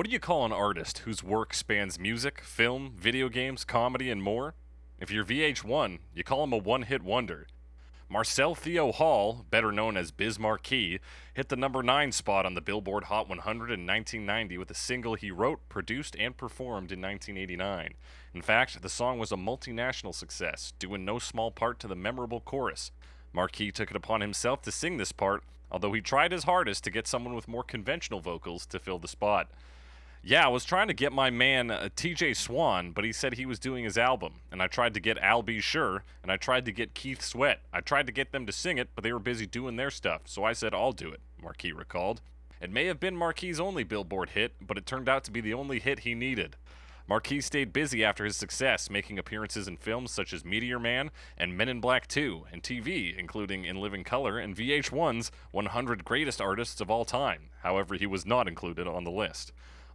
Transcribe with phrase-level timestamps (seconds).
[0.00, 4.22] What do you call an artist whose work spans music, film, video games, comedy, and
[4.22, 4.54] more?
[4.98, 7.46] If you're VH1, you call him a one hit wonder.
[8.08, 11.00] Marcel Theo Hall, better known as Biz Markie,
[11.34, 15.16] hit the number 9 spot on the Billboard Hot 100 in 1990 with a single
[15.16, 17.92] he wrote, produced, and performed in 1989.
[18.32, 21.94] In fact, the song was a multinational success, due in no small part to the
[21.94, 22.90] memorable chorus.
[23.34, 26.90] Markie took it upon himself to sing this part, although he tried his hardest to
[26.90, 29.50] get someone with more conventional vocals to fill the spot.
[30.22, 33.46] Yeah, I was trying to get my man uh, TJ Swan, but he said he
[33.46, 34.34] was doing his album.
[34.52, 35.60] And I tried to get Al B.
[35.60, 37.60] Sure, and I tried to get Keith Sweat.
[37.72, 40.22] I tried to get them to sing it, but they were busy doing their stuff,
[40.26, 42.20] so I said I'll do it, Markie recalled.
[42.60, 45.54] It may have been Markie's only Billboard hit, but it turned out to be the
[45.54, 46.56] only hit he needed.
[47.08, 51.56] Markie stayed busy after his success, making appearances in films such as Meteor Man and
[51.56, 56.82] Men in Black 2, and TV, including In Living Color and VH1's 100 Greatest Artists
[56.82, 57.48] of All Time.
[57.62, 59.52] However, he was not included on the list.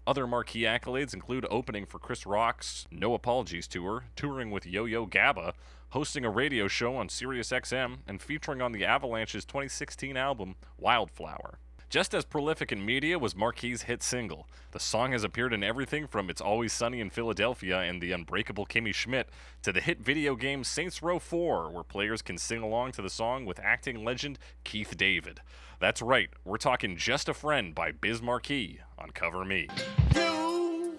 [0.07, 5.07] Other marquee accolades include opening for Chris Rock's No Apologies tour, touring with Yo Yo
[5.07, 5.53] Gabba,
[5.89, 11.57] hosting a radio show on SiriusXM, and featuring on the Avalanche's 2016 album Wildflower.
[11.89, 14.47] Just as prolific in media was Markie's hit single.
[14.71, 18.65] The song has appeared in everything from It's Always Sunny in Philadelphia and The Unbreakable
[18.65, 19.29] Kimmy Schmidt
[19.63, 23.09] to the hit video game Saints Row 4, where players can sing along to the
[23.09, 25.41] song with acting legend Keith David.
[25.79, 29.67] That's right, we're talking Just a Friend by Biz Markie on Cover Me.
[30.15, 30.93] You,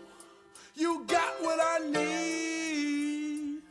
[0.74, 3.62] you got what I need,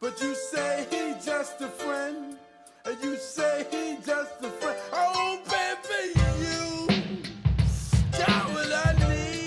[0.00, 2.36] but you say he just a friend,
[2.84, 4.78] and you say he just a friend.
[4.92, 6.20] Oh, baby,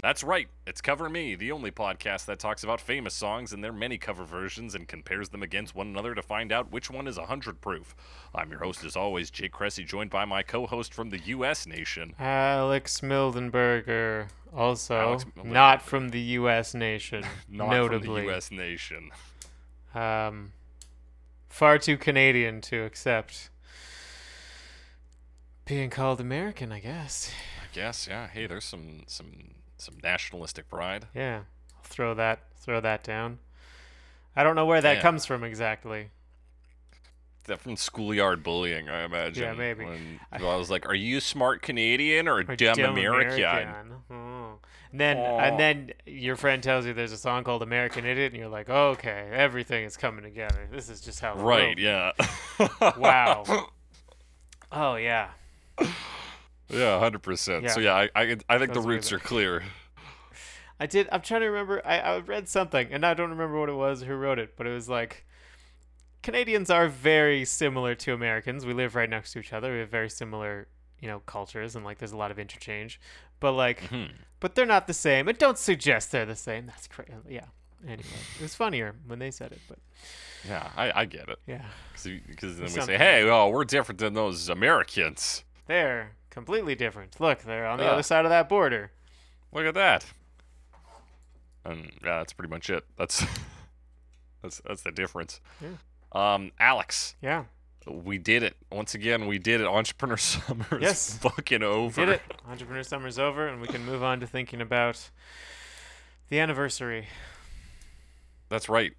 [0.08, 3.74] That's right, it's Cover Me, the only podcast that talks about famous songs and their
[3.74, 7.18] many cover versions and compares them against one another to find out which one is
[7.18, 7.94] 100 proof.
[8.34, 11.68] I'm your host, as always, Jake Cressy, joined by my co host from the U.S.
[11.68, 12.16] nation.
[12.18, 15.46] Alex Mildenberger, also Alex Mildenberger.
[15.52, 16.74] not from the U.S.
[16.74, 18.06] nation, Not notably.
[18.06, 18.50] from the U.S.
[18.50, 19.10] nation.
[19.94, 20.54] Um,
[21.50, 23.50] far too Canadian to accept
[25.66, 27.30] being called American, I guess.
[27.62, 28.28] I guess, yeah.
[28.28, 31.08] Hey, there's some some some nationalistic pride.
[31.16, 31.42] Yeah,
[31.76, 33.40] I'll throw that throw that down.
[34.36, 35.02] I don't know where that Yeah.
[35.02, 36.10] comes from exactly.
[37.46, 39.44] That from schoolyard bullying, I imagine.
[39.44, 39.86] Yeah, maybe.
[39.86, 44.60] When I was like, "Are you a smart Canadian or a Or dumb, American?" Oh.
[44.92, 45.40] And then Aw.
[45.40, 48.70] and then your friend tells you there's a song called American Idiot, and you're like,
[48.70, 50.68] okay, everything is coming together.
[50.72, 51.78] This is just how Right?
[51.78, 52.12] Yeah.
[52.98, 53.44] Wow.
[54.70, 55.30] Oh yeah.
[56.70, 57.70] Yeah, hundred percent.
[57.72, 59.64] So yeah, I I, I think the roots are clear.
[60.80, 61.10] I did.
[61.12, 61.82] I'm trying to remember.
[61.86, 64.68] I, I read something, and I don't remember what it was, who wrote it, but
[64.68, 65.26] it was like
[66.24, 68.66] Canadians are very similar to Americans.
[68.66, 69.74] We live right next to each other.
[69.74, 70.68] We have very similar,
[71.00, 73.00] you know, cultures, and like there's a lot of interchange.
[73.40, 74.12] But like, Mhm.
[74.40, 75.28] but they're not the same.
[75.28, 76.66] And don't suggest they're the same.
[76.66, 77.12] That's crazy.
[77.30, 77.46] Yeah.
[77.88, 79.78] Anyway, it was funnier when they said it, but
[80.48, 81.38] Yeah, I, I get it.
[81.46, 87.20] yeah, Because then we say, "Hey, oh, we're different than those Americans." They're completely different.
[87.20, 87.94] Look, they're on the Ah.
[87.94, 88.92] other side of that border.
[89.52, 90.06] Look at that.
[91.66, 92.86] And yeah, that's pretty much it.
[92.98, 93.26] That's
[94.42, 95.42] that's that's the difference.
[95.62, 95.70] Yeah.
[96.14, 97.46] Um, Alex, Yeah.
[97.86, 99.28] we did it once again.
[99.28, 99.68] We did it.
[99.68, 101.18] Entrepreneur Summer is Yes.
[101.18, 102.06] fucking over.
[102.06, 102.22] Did it.
[102.48, 105.10] Entrepreneur Summer's over, and we can move on to thinking about
[106.30, 107.08] the anniversary.
[108.50, 108.94] That's right.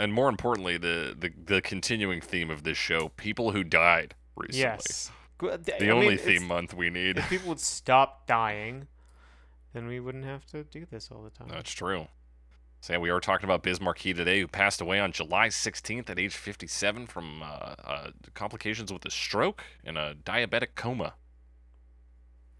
[0.00, 4.60] And more importantly, the, the the continuing theme of this show: people who died recently.
[4.60, 5.10] Yes.
[5.40, 7.18] Th- The I only it's- theme month we need.
[7.18, 8.88] If people would stop dying,
[9.72, 11.48] then we wouldn't have to do this all the time.
[11.48, 12.08] That's true.
[12.80, 16.08] So yeah, we are talking about Biz Markie today, who passed away on July 16th
[16.10, 21.14] at age 57 from uh, uh, complications with a stroke and a diabetic coma.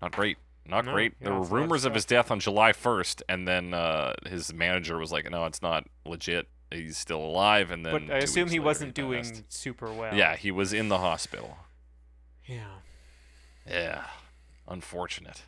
[0.03, 0.39] Not great.
[0.67, 1.15] Not No, great.
[1.21, 3.73] there were it's a lot of rumors of his death on July 1st, and then
[3.73, 6.49] uh, his manager was like, "No, it's not legit.
[6.71, 10.15] He's still alive." And then, but I assume he wasn't doing super well.
[10.15, 11.57] Yeah, he was in the hospital.
[12.49, 12.79] Yeah.
[13.69, 14.05] Yeah,
[14.67, 15.43] unfortunate.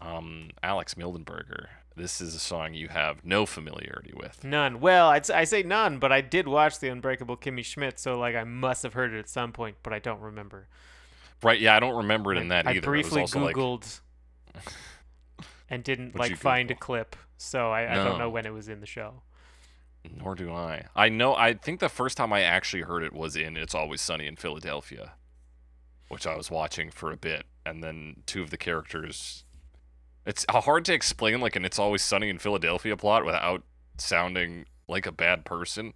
[0.00, 1.66] Um, Alex Mildenberger.
[1.94, 4.42] This is a song you have no familiarity with.
[4.42, 4.80] None.
[4.80, 8.34] Well, I'd, I say none, but I did watch The Unbreakable Kimmy Schmidt, so like
[8.34, 10.66] I must have heard it at some point, but I don't remember.
[11.42, 11.60] Right?
[11.60, 12.78] Yeah, I don't remember it in that I either.
[12.78, 14.00] It was briefly also like- Googled
[15.70, 18.80] and didn't like find a clip, so I, I don't know when it was in
[18.80, 19.22] the show.
[20.16, 20.86] Nor do I.
[20.96, 21.36] I know.
[21.36, 24.34] I think the first time I actually heard it was in "It's Always Sunny in
[24.36, 25.12] Philadelphia,"
[26.12, 29.44] which I was watching for a bit, and then two of the characters.
[30.26, 33.62] It's hard to explain like an "It's Always Sunny in Philadelphia" plot without
[33.98, 35.94] sounding like a bad person.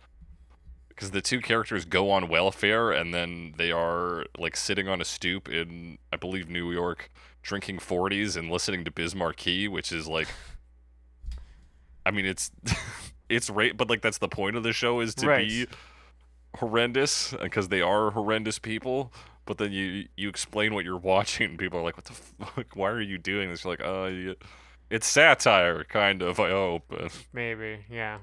[0.89, 5.05] Because the two characters go on welfare, and then they are like sitting on a
[5.05, 7.11] stoop in, I believe, New York,
[7.43, 10.29] drinking 40s and listening to Biz Markie, which is like
[12.07, 12.51] I mean, it's
[13.29, 15.47] it's right, but like that's the point of the show is to Right.
[15.49, 15.67] be
[16.57, 19.13] horrendous because they are horrendous people.
[19.47, 22.75] But then you you explain what you're watching, and people are like, "What the fuck?
[22.75, 24.33] Why are you doing this?" You're like, "Uh, yeah.
[24.91, 26.39] it's satire, kind of.
[26.39, 26.93] I hope."
[27.33, 28.19] Maybe, yeah.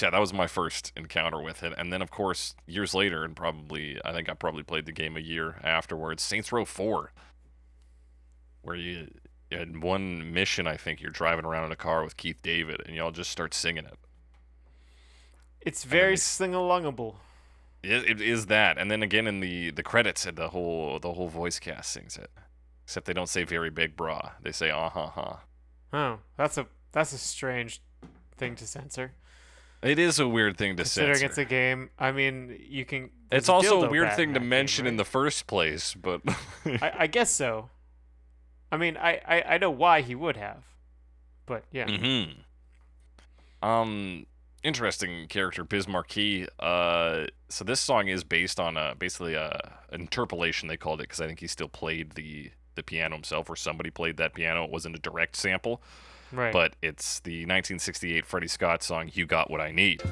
[0.00, 3.34] yeah, that was my first encounter with it, and then of course years later, and
[3.34, 6.22] probably I think I probably played the game a year afterwards.
[6.22, 7.12] Saints Row Four,
[8.62, 9.08] where you
[9.50, 12.94] in one mission, I think you're driving around in a car with Keith David, and
[12.94, 13.98] y'all just start singing it.
[15.60, 17.16] It's very sing-alongable.
[17.84, 21.28] It, it is that, and then again in the the credits, the whole the whole
[21.28, 22.30] voice cast sings it,
[22.84, 25.36] except they don't say "very big bra." They say "uh huh huh."
[25.92, 27.82] Oh, that's a that's a strange
[28.36, 29.12] thing to censor.
[29.82, 31.26] It is a weird thing to Considering censor.
[31.26, 33.10] it's a game, I mean, you can.
[33.30, 36.22] It's also a weird thing to that game, mention in the first place, but
[36.64, 37.68] I, I guess so.
[38.72, 40.64] I mean, I, I I know why he would have,
[41.44, 41.86] but yeah.
[41.86, 43.68] Mm-hmm.
[43.68, 44.26] Um,
[44.64, 46.48] interesting character, Biz Markie.
[46.58, 51.04] Uh, so this song is based on a basically a an interpolation they called it
[51.04, 54.64] because I think he still played the the piano himself, or somebody played that piano.
[54.64, 55.80] It wasn't a direct sample,
[56.32, 56.52] Right.
[56.52, 60.02] but it's the 1968 Freddie Scott song "You Got What I Need."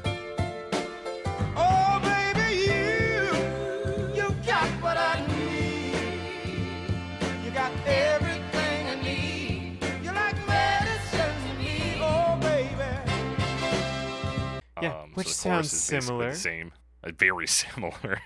[15.15, 16.31] Which so sounds is similar.
[16.31, 16.73] The same,
[17.05, 18.21] uh, very similar.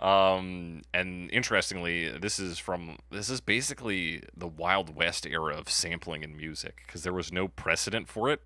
[0.00, 6.22] um, and interestingly, this is from this is basically the Wild West era of sampling
[6.22, 8.40] in music because there was no precedent for it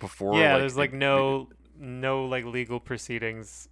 [0.00, 0.38] before.
[0.38, 1.48] yeah, like, there's like it- no
[1.78, 3.68] no like legal proceedings,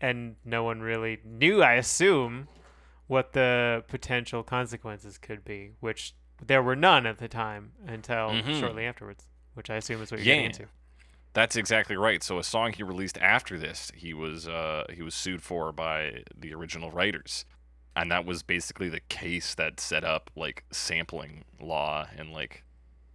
[0.00, 1.62] and no one really knew.
[1.62, 2.48] I assume
[3.06, 6.14] what the potential consequences could be, which
[6.46, 8.60] there were none at the time until Mhm.
[8.60, 9.26] shortly afterwards.
[9.54, 10.34] Which I assume is what you're Yeah.
[10.42, 10.66] getting into.
[11.32, 12.22] That's exactly right.
[12.22, 16.24] So a song he released after this, he was uh, he was sued for by
[16.36, 17.44] the original writers,
[17.94, 22.64] and that was basically the case that set up like sampling law and like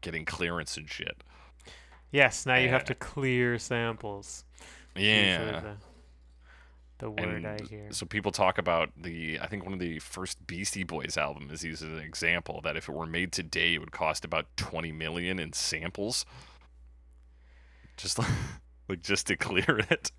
[0.02, 1.24] getting clearance and shit.
[2.12, 4.46] Yes, now you have to clear samples.
[4.96, 5.60] Yeah.
[5.60, 5.76] The,
[6.98, 7.88] the word And I hear.
[7.92, 11.66] so people talk about the I think one of the first Beastie Boys album is
[11.66, 14.94] used as an example that if it were made today it would cost about 20
[14.94, 16.26] million in samples.
[17.98, 18.28] Just like,
[18.90, 20.12] like just to clear it.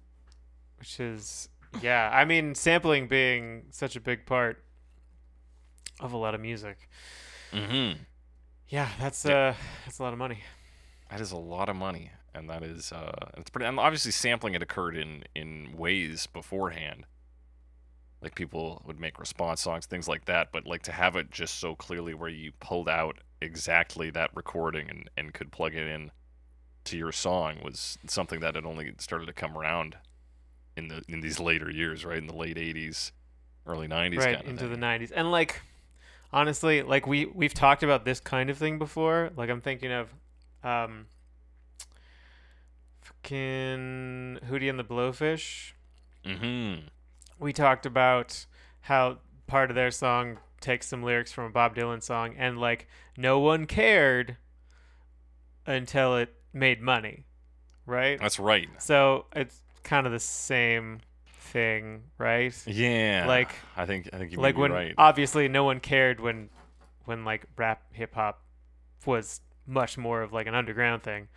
[0.79, 1.49] which is
[1.83, 4.63] yeah i mean sampling being such a big part
[6.01, 6.89] of a lot of music
[7.53, 7.99] Mhm.
[8.69, 9.35] yeah that's Yeah.
[9.35, 10.39] uh that's a lot of money
[11.11, 13.67] That is a lot of money, and that is uh, it's pretty.
[13.67, 17.07] And obviously, sampling had occurred in in ways beforehand.
[18.21, 20.51] Like people would make response songs, things like that.
[20.53, 24.91] But like to have it just so clearly where you pulled out exactly that recording
[24.91, 26.11] and and could plug it in
[26.87, 29.97] to your song was something that had only started to come around
[30.77, 32.19] in the in these later years, right?
[32.19, 33.13] In the late '80s,
[33.67, 35.61] early '90s, right kind of into the 90s and like
[36.33, 40.13] honestly like we we've talked about this kind of thing before like i'm thinking of
[40.65, 41.07] um
[43.01, 45.73] fucking hootie and the blowfish
[46.25, 46.89] Mm-hmm.
[47.39, 48.47] we talked about
[48.81, 52.89] how part of their song takes some lyrics from a Bob Dylan song and like
[53.17, 54.37] no one cared
[55.65, 57.25] until it made money,
[57.85, 58.19] right?
[58.19, 58.69] That's right.
[58.79, 62.55] So it's kind of the same thing, right?
[62.67, 63.25] Yeah.
[63.29, 64.95] Like- I think I think you like when right.
[64.99, 66.49] obviously no one cared when
[67.05, 68.43] when like rap hip hop
[69.05, 71.29] was much more of like an underground thing.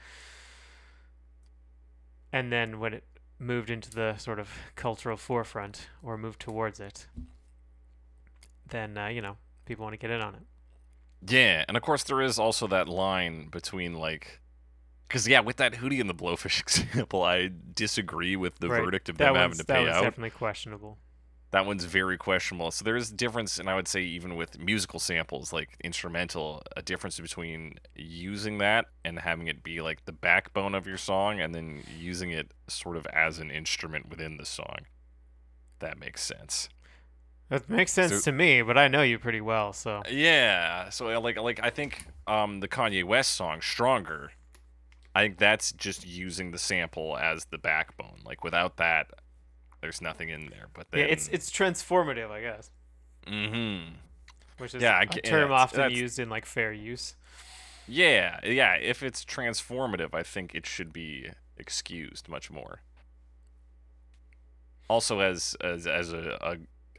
[2.32, 3.04] And then when it
[3.40, 7.08] moved into the sort of cultural forefront or moved towards it,
[8.68, 10.42] then uh, you know, people want to get in on it.
[11.28, 14.40] Yeah, and of course there is also that line between like,
[15.10, 18.82] because yeah, with that Hootie and the Blowfish example, I disagree with the Right.
[18.84, 20.04] verdict of that them having to that pay one's out.
[20.04, 20.98] definitely questionable.
[21.52, 22.70] That one's very questionable.
[22.70, 26.62] So there is a difference, and I would say even with musical samples, like instrumental,
[26.78, 31.42] a difference between using that and having it be like the backbone of your song,
[31.42, 34.86] and then using it sort of as an instrument within the song.
[35.80, 36.70] That makes sense.
[37.50, 40.90] That makes sense So- to me, but I know you pretty well, so Yeah.
[40.90, 44.34] So uh, like like I think um the Kanye West song Stronger
[45.20, 48.20] I think that's just using the sample as the backbone.
[48.26, 49.08] Like without that
[49.82, 50.68] there's nothing in there.
[50.74, 52.72] But then yeah, it's it's transformative, I guess,
[53.28, 53.94] Mm-hmm.
[54.58, 57.16] which is Yeah, I a get- term often that's- used in like fair use.
[57.88, 62.82] Yeah, yeah, if it's transformative, I think it should be excused much more.
[64.90, 66.38] Also as as as a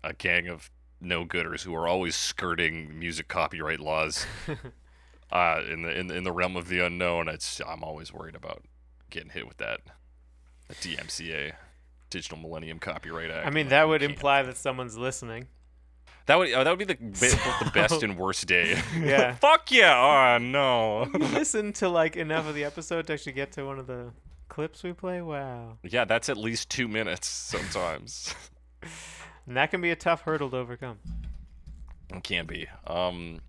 [0.03, 4.27] a, a gang of no-gooders who are always skirting music copyright laws.
[5.33, 8.35] uh, in the in the, in the realm of the unknown, it's I'm always worried
[8.35, 8.63] about
[9.11, 9.81] getting hit with that,
[10.69, 11.53] that DMCA,
[12.11, 13.47] Digital Millennium Copyright Act.
[13.47, 15.49] I mean, that would imply that someone's listening.
[16.27, 16.99] that would uh, that would be the
[17.65, 18.81] the best and worst day.
[18.99, 19.35] Yeah.
[19.41, 20.37] Fuck yeah!
[20.37, 21.09] Oh no.
[21.19, 24.11] Listen to like enough of the episode to actually get to one of the
[24.49, 25.23] clips we play.
[25.23, 28.35] Wow, yeah, that's at least two minutes sometimes.
[29.47, 30.99] and that can be a tough hurdle to overcome.
[32.13, 32.67] it can be.
[32.87, 33.41] Um,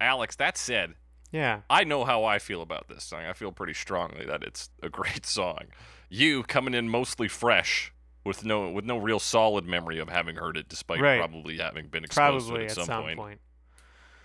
[0.00, 0.36] Alex.
[0.36, 0.94] That said,
[1.32, 1.60] Yeah.
[1.70, 3.24] I know how I feel about this song.
[3.24, 5.66] I feel pretty strongly that it's a great song.
[6.08, 7.92] You coming in mostly fresh
[8.24, 11.18] with no with no real solid memory of having heard it, despite Right.
[11.18, 13.40] probably having been exposed Probably to it at some, some, point.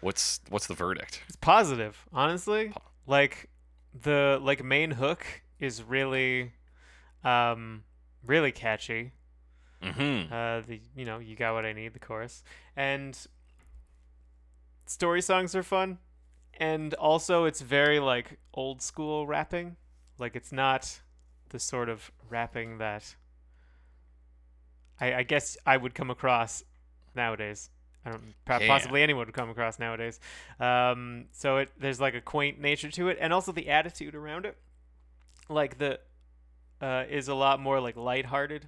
[0.02, 1.22] What's what's the verdict?
[1.28, 2.74] It's positive, honestly.
[3.08, 3.50] Like
[4.00, 5.26] the like main hook
[5.60, 6.54] is really
[7.24, 7.84] um
[8.26, 9.14] really catchy.
[9.84, 10.34] Mm-hmm.
[10.34, 12.44] Uh the you know, you got what I need, the chorus.
[12.76, 13.18] And
[14.86, 16.00] story songs are fun.
[16.58, 19.76] And also it's very like old school rapping.
[20.18, 21.02] Like it's not
[21.50, 23.16] the sort of rapping that
[25.00, 26.64] I, I guess I would come across
[27.16, 27.70] nowadays.
[28.06, 28.68] I don't Yeah.
[28.68, 30.20] possibly anyone would come across nowadays.
[30.60, 34.46] Um, so it there's like a quaint nature to it, and also the attitude around
[34.46, 34.56] it,
[35.50, 36.00] like the
[36.82, 38.68] uh, is a lot more like lighthearted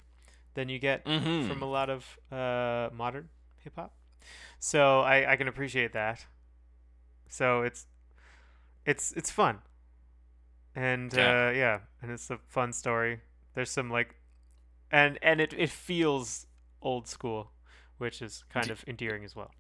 [0.56, 1.48] than you get Mm-hmm.
[1.48, 3.29] from a lot of uh, modern
[3.63, 3.94] hip hop.
[4.60, 6.25] So I, I can appreciate that.
[7.30, 7.88] So it's
[8.86, 9.60] it's it's fun.
[10.76, 11.48] And Yeah.
[11.50, 13.22] uh, yeah, and it's a fun story.
[13.56, 14.16] There's some like
[14.92, 16.48] and and it, it feels
[16.82, 17.52] old school,
[17.98, 19.52] which is kind of endearing as well.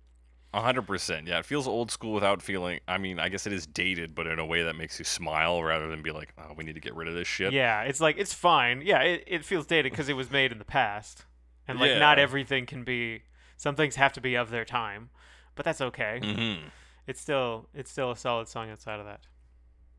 [0.53, 1.27] A hundred percent.
[1.27, 2.79] Yeah, it feels old school without feeling.
[2.87, 5.61] I mean, I guess it is dated, but in a way that makes you smile
[5.61, 7.99] rather than be like, "Oh, we need to get rid of this shit." Yeah, it's
[7.99, 8.81] like it's fine.
[8.81, 11.25] Yeah, it, it feels dated because it was made in the past,
[11.67, 13.23] and like not everything can be.
[13.57, 15.09] Some things have to be of their time,
[15.55, 16.19] but that's okay.
[16.23, 16.67] Mm-hmm.
[17.07, 19.21] It's still it's still a solid song outside of that.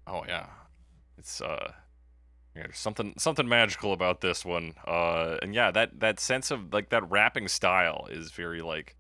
[0.07, 0.47] Oh yeah,
[1.17, 1.73] it's uh,
[2.55, 4.75] yeah, there's something something magical about this one.
[4.87, 8.97] Uh, and yeah, that that sense of like that rapping style is very like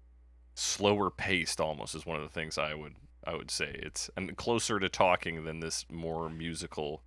[0.54, 1.60] slower paced.
[1.60, 4.88] Almost is one of the things I would I would say it's and closer to
[4.88, 7.02] talking than this more musical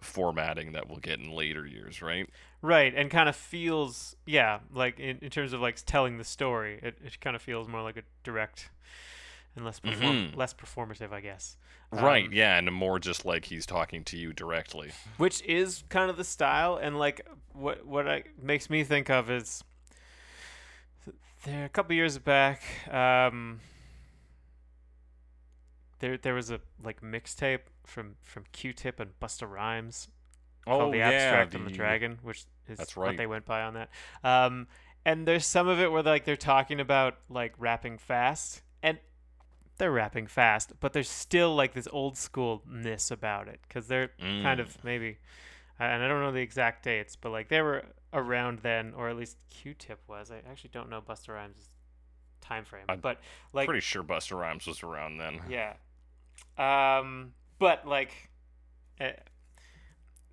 [0.00, 2.28] formatting that we'll get in later years, right?
[2.62, 6.80] Right, and kind of feels yeah, like in, in terms of like telling the story,
[6.82, 8.70] it, it kind of feels more like a direct
[9.58, 10.36] and less perform- Mhm.
[10.36, 11.56] less performative, I guess.
[11.90, 12.26] right.
[12.26, 14.92] Um, Yeah, and more just like he's talking to you directly.
[15.16, 19.30] which is kind of the style and like what what I makes me think of
[19.30, 19.64] is
[21.44, 22.62] there a couple years back
[22.92, 23.60] um
[26.00, 30.08] there there was a like mixtape from from Q-Tip and Busta Rhymes
[30.66, 33.88] called the Abstract and the Dragon, which is That's what they went by on that.
[34.22, 34.68] Um,
[35.06, 38.60] and there's some of it where like they're talking about like rapping fast,
[39.78, 44.58] they're rapping fast, but there's still like this old schoolness about it because they're kind
[44.58, 44.60] Mm.
[44.60, 45.18] of maybe,
[45.78, 49.16] and I don't know the exact dates, but like they were around then, or at
[49.16, 50.30] least Q-Tip was.
[50.30, 51.70] I actually don't know Busta Rhymes'
[52.40, 53.20] time frame, I'm but
[53.52, 55.40] like Pretty sure Busta Rhymes was around then.
[55.48, 55.74] yeah.
[56.58, 58.30] Um, but like,
[59.00, 59.10] uh,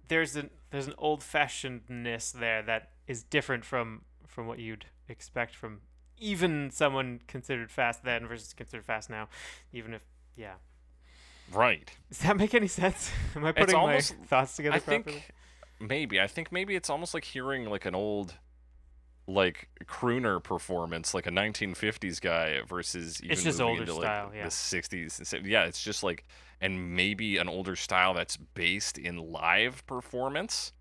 [0.07, 5.55] there's an there's an old fashionedness there that is different from from what you'd expect
[5.55, 5.81] from
[6.19, 9.27] even someone considered fast then versus considered fast now.
[9.73, 10.03] Even if
[10.35, 10.55] yeah,
[11.51, 11.91] Right.
[12.09, 13.11] does that make any sense?
[13.35, 15.03] Am I It's putting almost- my thoughts together I properly?
[15.13, 15.31] think
[15.79, 16.19] maybe.
[16.19, 18.35] I think maybe it's almost like hearing like an old
[19.27, 24.31] like crooner performance, like a 1950s guy versus even just moving older into, like, style,
[24.35, 24.43] yeah.
[24.43, 25.17] the 60s.
[25.17, 25.47] and 70s.
[25.49, 26.25] Yeah, it's just like
[26.61, 30.73] and maybe an older style that's based in live performance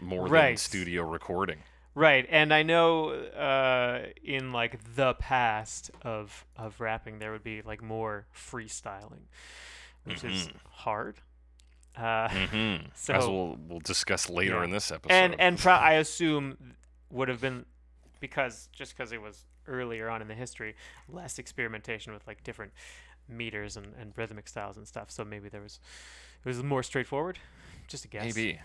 [0.00, 1.58] more than studio recording.
[1.94, 7.62] Right, and I know uh, in like the past of of rapping, there would be
[7.62, 9.26] like more freestyling,
[10.04, 10.52] which is Mhm.
[10.70, 11.16] hard.
[11.96, 12.86] Uh, Mm-hmm.
[13.12, 14.64] As we'll we'll discuss later Yeah.
[14.64, 15.12] in this episode.
[15.12, 16.74] and and pro- I assume
[17.10, 17.64] would have been
[18.20, 20.76] because just because it was earlier on in the history,
[21.08, 22.72] less experimentation with like different
[23.28, 25.10] meters and, and rhythmic styles and stuff.
[25.10, 25.80] So maybe there was
[26.44, 27.38] it was more straightforward.
[27.88, 28.36] Just a guess.
[28.36, 28.60] Maybe.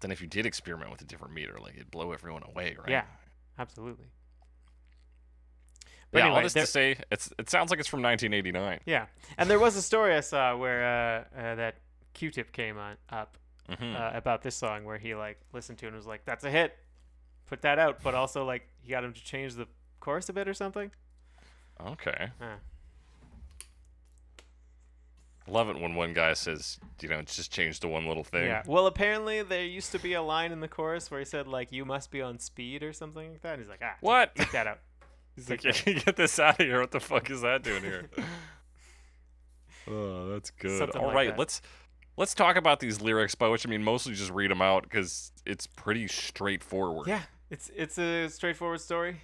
[0.00, 2.88] Then if you did experiment with a different meter, like it'd blow everyone away, right?
[2.90, 3.04] Yeah.
[3.58, 4.06] absolutely.
[6.10, 8.80] But yeah, all this there- to say, it's it sounds like it's from 1989.
[8.86, 11.76] Yeah, and there was a story I saw where uh, uh, that
[12.14, 13.36] Q-Tip came on up
[13.68, 16.44] hmm uh, about this song, where he like listened to it and was like, "That's
[16.44, 16.74] a hit,
[17.46, 19.66] put that out." But also like he got him to change the
[20.00, 20.90] chorus a bit or something.
[21.86, 22.30] okay.
[25.48, 28.44] Love it when one guy says, you know, just change the one little thing.
[28.46, 28.62] yeah.
[28.66, 31.72] Well, apparently there used to be a line in the chorus where he said like,
[31.72, 33.54] "You must be on speed" or something like that.
[33.54, 34.34] And he's like, "Ah, What?
[34.36, 34.78] Take that out."
[35.36, 36.80] He's like, get this out of here.
[36.80, 38.10] What the fuck is that doing here?
[39.90, 40.78] Oh, that's good.
[40.78, 41.38] Something All like right, that.
[41.38, 41.62] let's
[42.16, 45.32] let's talk about these lyrics, by which I mean mostly just read them out because
[45.46, 47.08] it's pretty straightforward.
[47.08, 49.20] Yeah, it's it's a straightforward story.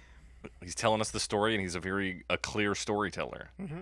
[0.63, 3.49] He's telling us the story, and he's a very a clear storyteller.
[3.61, 3.81] Mm-hmm.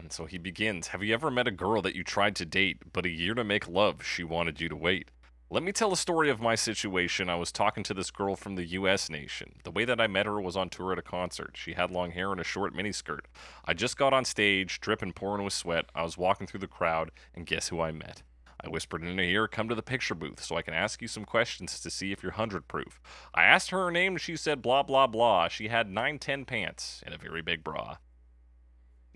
[0.00, 2.78] And so he begins Have you ever met a girl that you tried to date,
[2.92, 5.10] but a year to make love, she wanted you to wait?
[5.50, 7.28] Let me tell a story of my situation.
[7.28, 9.56] I was talking to this girl from the US nation.
[9.62, 11.52] The way that I met her was on tour at a concert.
[11.54, 13.26] She had long hair and a short miniskirt.
[13.64, 15.86] I just got on stage, dripping, pouring with sweat.
[15.94, 18.22] I was walking through the crowd, and guess who I met?
[18.64, 21.08] I whispered in her ear, Come to the picture booth so I can ask you
[21.08, 23.00] some questions to see if you're 100 proof.
[23.34, 25.48] I asked her her name, and she said blah, blah, blah.
[25.48, 27.96] She had 910 pants and a very big bra.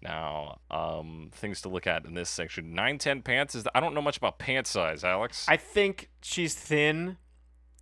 [0.04, 2.74] Now, um, things to look at in this section.
[2.74, 3.64] 910 pants is.
[3.74, 5.46] I don't know much about pant size, Alex.
[5.48, 7.16] I think she's thin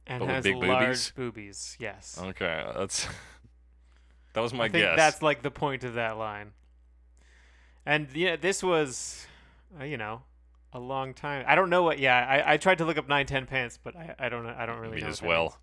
[0.07, 1.13] and But has big large boobies?
[1.17, 1.77] boobies.
[1.81, 2.19] Yes.
[2.23, 3.09] Okay, that's.
[4.35, 4.97] that was my I think guess.
[4.97, 6.53] that's like the point of that line.
[7.85, 9.27] And yeah, this was,
[9.81, 10.23] uh, you know,
[10.73, 11.45] a long time.
[11.49, 11.99] I don't know what.
[11.99, 14.47] Yeah, I, I tried to look up nine ten pants, but I, I don't.
[14.47, 15.09] I don't really Me know.
[15.09, 15.59] as well.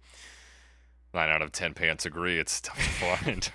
[1.13, 2.37] Nine out of ten pants agree.
[2.37, 2.81] It's tough to
[3.23, 3.51] find.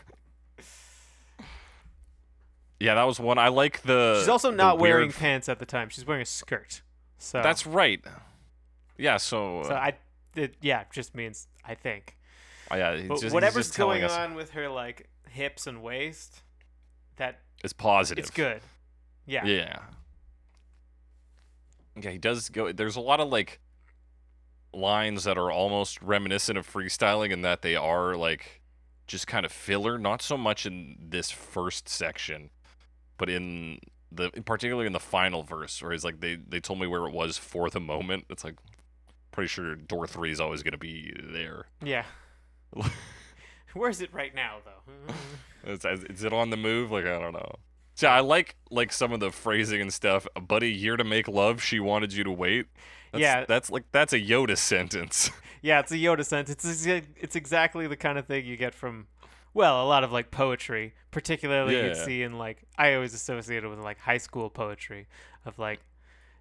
[2.81, 3.39] Yeah, that was one.
[3.39, 4.17] I like the.
[4.21, 5.89] She's also not wearing weird- pants at the time.
[5.89, 6.83] She's wearing a skirt.
[7.19, 8.03] So That's right.
[8.99, 9.17] Yeah.
[9.17, 9.63] So.
[9.65, 9.93] so uh, I.
[10.37, 12.17] It, yeah, just means I think.
[12.71, 13.01] Oh yeah.
[13.07, 16.43] But just, whatever's going on with her like hips and waist,
[17.17, 18.23] that It's positive.
[18.23, 18.61] it's good.
[19.27, 19.45] Yeah.
[19.47, 19.79] Yeah.
[22.01, 22.73] Yeah, he does go.
[22.73, 23.61] There's a lot of like
[24.73, 28.61] lines that are almost reminiscent of freestyling in that they are like
[29.07, 29.99] just kind of filler.
[29.99, 32.51] Not so much in this first section,
[33.19, 33.79] but in
[34.13, 37.13] the particularly in the final verse, where he's like they they told me where it
[37.13, 38.25] was for the moment.
[38.31, 38.55] It's like
[39.33, 41.67] pretty sure door three is always gonna be there.
[41.83, 42.05] Yeah.
[43.75, 45.15] Where's it right now though?
[45.67, 46.91] Is, is it on the move?
[46.91, 47.55] Like I don't know.
[47.95, 50.27] So I like like some of the phrasing and stuff.
[50.47, 52.67] But a year to make love, she wanted you to wait.
[53.13, 53.45] That's, Yeah.
[53.47, 55.31] that's like that's a Yoda sentence.
[55.63, 56.67] Yeah, it's a Yoda sentence.
[56.67, 59.07] It's it's exactly the kind of thing you get from,
[59.55, 63.79] well, a lot of like poetry, particularly you'd see in like I always associated with
[63.79, 65.07] like high school poetry
[65.47, 65.81] of like,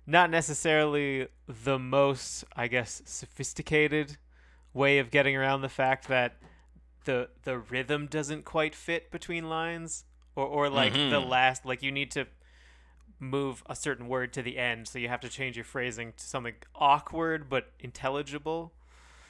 [0.06, 4.17] not necessarily the most I guess sophisticated
[4.73, 6.38] way of getting around the fact that
[7.06, 11.30] the the rhythm doesn't quite fit between lines or or like the Mhm.
[11.30, 12.26] last like you need to
[13.19, 16.26] move a certain word to the end so you have to change your phrasing to
[16.26, 18.73] something awkward but intelligible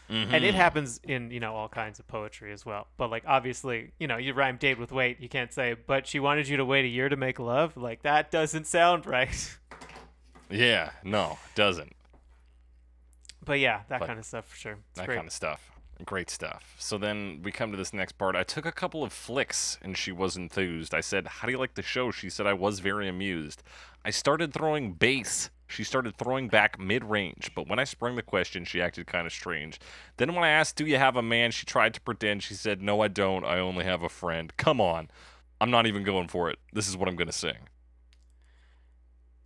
[0.09, 0.57] and it Mhm.
[0.57, 4.17] happens in you know all kinds of poetry as well but like obviously you know
[4.17, 6.87] you rhyme date with wait you can't say but she wanted you to wait a
[6.87, 9.57] year to make love like that doesn't sound right
[10.49, 11.93] Yeah, no, doesn't.
[13.45, 15.69] but yeah that kind of stuff for sure it's that great kind of stuff.
[16.05, 16.75] Great stuff.
[16.79, 18.35] So then we come to this next part.
[18.35, 20.93] I took a couple of flicks and she was enthused.
[20.93, 22.09] I said, How do you like the show?
[22.11, 23.63] She said, I was very amused.
[24.03, 25.49] I started throwing bass.
[25.67, 29.25] She started throwing back mid range, but when I sprung the question, she acted kind
[29.25, 29.79] of strange.
[30.17, 31.51] Then when I asked, Do you have a man?
[31.51, 32.43] she tried to pretend.
[32.43, 33.43] She said, No, I don't.
[33.45, 34.55] I only have a friend.
[34.57, 35.09] Come on.
[35.61, 36.59] I'm not even going for it.
[36.73, 37.69] This is what I'm going to sing.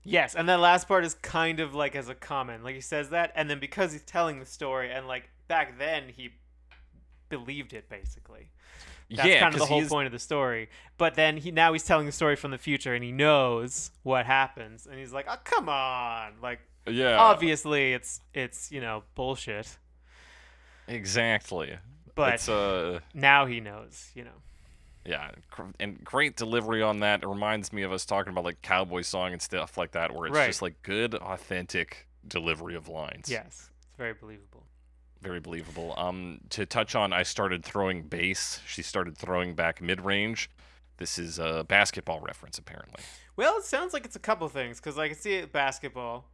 [0.03, 3.09] yes and that last part is kind of like as a comment like he says
[3.09, 6.29] that and then because he's telling the story and like back then he
[7.29, 8.49] believed it basically
[9.09, 10.69] That's yeah, kind of the whole point of the story.
[10.97, 14.25] But then he now he's telling the story from the future and he knows what
[14.25, 17.17] happens and he's like, "Oh, come on." Like Yeah.
[17.17, 19.77] obviously it's it's, you know, bullshit.
[20.87, 21.77] Exactly.
[22.15, 24.31] But uh now he knows, you know.
[25.05, 25.31] Yeah,
[25.79, 27.23] and great delivery on that.
[27.23, 30.27] It reminds me of us talking about like cowboy song and stuff like that, where
[30.27, 30.47] it's Right.
[30.47, 33.29] just like good, authentic delivery of lines.
[33.29, 33.69] Yes.
[33.79, 34.56] It's very believable.
[35.21, 35.93] Very believable.
[35.97, 38.61] Um, to touch on, I started throwing bass.
[38.67, 40.49] She started throwing back mid range.
[40.97, 43.03] This is a basketball reference, apparently.
[43.35, 46.25] Well, it sounds like it's a couple things because I can see it basketball.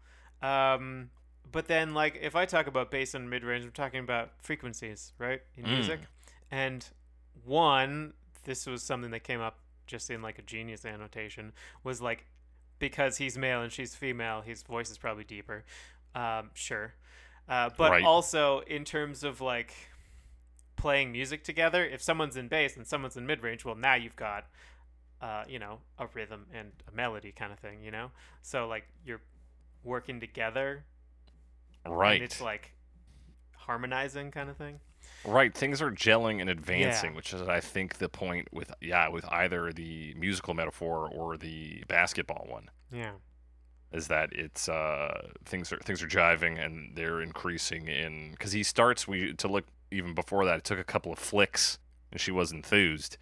[0.41, 1.09] Um,
[1.51, 5.13] but then, like, if I talk about bass and mid range, I'm talking about frequencies,
[5.17, 5.69] right, in Mm.
[5.69, 5.99] music.
[6.49, 6.85] And
[7.43, 8.13] one,
[8.45, 11.51] this was something that came up just in like a genius annotation,
[11.83, 12.25] was like
[12.79, 15.63] because he's male and she's female, his voice is probably deeper.
[16.15, 16.93] Um, sure.
[17.49, 18.03] Uh, but Right.
[18.03, 19.73] also in terms of like
[20.75, 24.15] playing music together, if someone's in bass and someone's in mid range, well, now you've
[24.15, 24.45] got
[25.21, 28.11] uh, you know, a rhythm and a melody kind of thing, you know?
[28.41, 29.21] So like you're
[29.81, 30.83] working together
[31.85, 32.15] Right.
[32.15, 32.73] and it's like
[33.55, 34.81] harmonizing kind of thing.
[35.25, 37.15] Right, things are gelling and advancing, Yeah.
[37.15, 41.83] which is I think the point with yeah, with either the musical metaphor or the
[41.87, 42.69] basketball one.
[42.91, 43.13] Yeah.
[43.93, 48.63] Is that it's uh things are things are jiving and they're increasing in because he
[48.63, 51.77] starts we to look even before that it took a couple of flicks
[52.11, 53.17] and she was enthused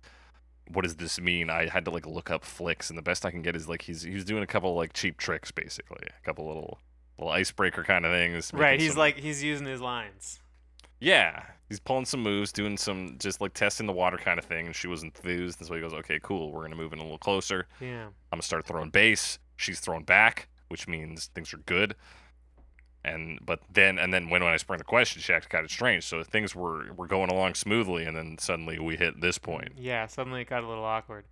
[0.74, 1.50] what does this mean?
[1.50, 3.82] I had to like look up flicks, and the best I can get is like
[3.82, 6.80] he's he's doing a couple like cheap tricks, basically, a couple little
[7.18, 8.52] little icebreaker kind of things.
[8.54, 8.80] Right.
[8.80, 10.40] He's some- like he's using his lines.
[11.02, 14.68] yeah, he's pulling some moves, doing some just like testing the water kind of thing,
[14.68, 17.04] and she was enthused, and so he goes, okay, cool, we're gonna move in a
[17.04, 17.68] little closer.
[17.82, 18.06] Yeah.
[18.06, 19.40] I'm gonna start throwing bass.
[19.58, 21.96] She's throwing back, which means things are good.
[23.04, 25.72] And but then and then when, when I sprang the question, she acted kind of
[25.72, 26.04] strange.
[26.06, 29.74] So things were were going along smoothly, and then suddenly we hit this point.
[29.78, 30.06] Yeah.
[30.08, 31.26] Suddenly it got a little awkward.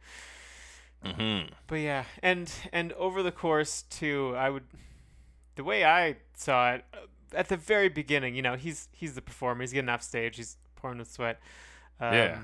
[1.06, 1.54] Mm-hmm.
[1.68, 4.64] But yeah, and and over the course too, I would,
[5.56, 6.84] the way I saw it,
[7.34, 9.62] at the very beginning, you know, he's he's the performer.
[9.62, 10.36] He's getting off stage.
[10.36, 11.40] He's pouring with sweat.
[12.02, 12.38] Um, Yeah.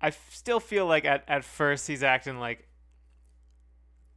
[0.00, 2.66] I f- still feel like at at first he's acting like,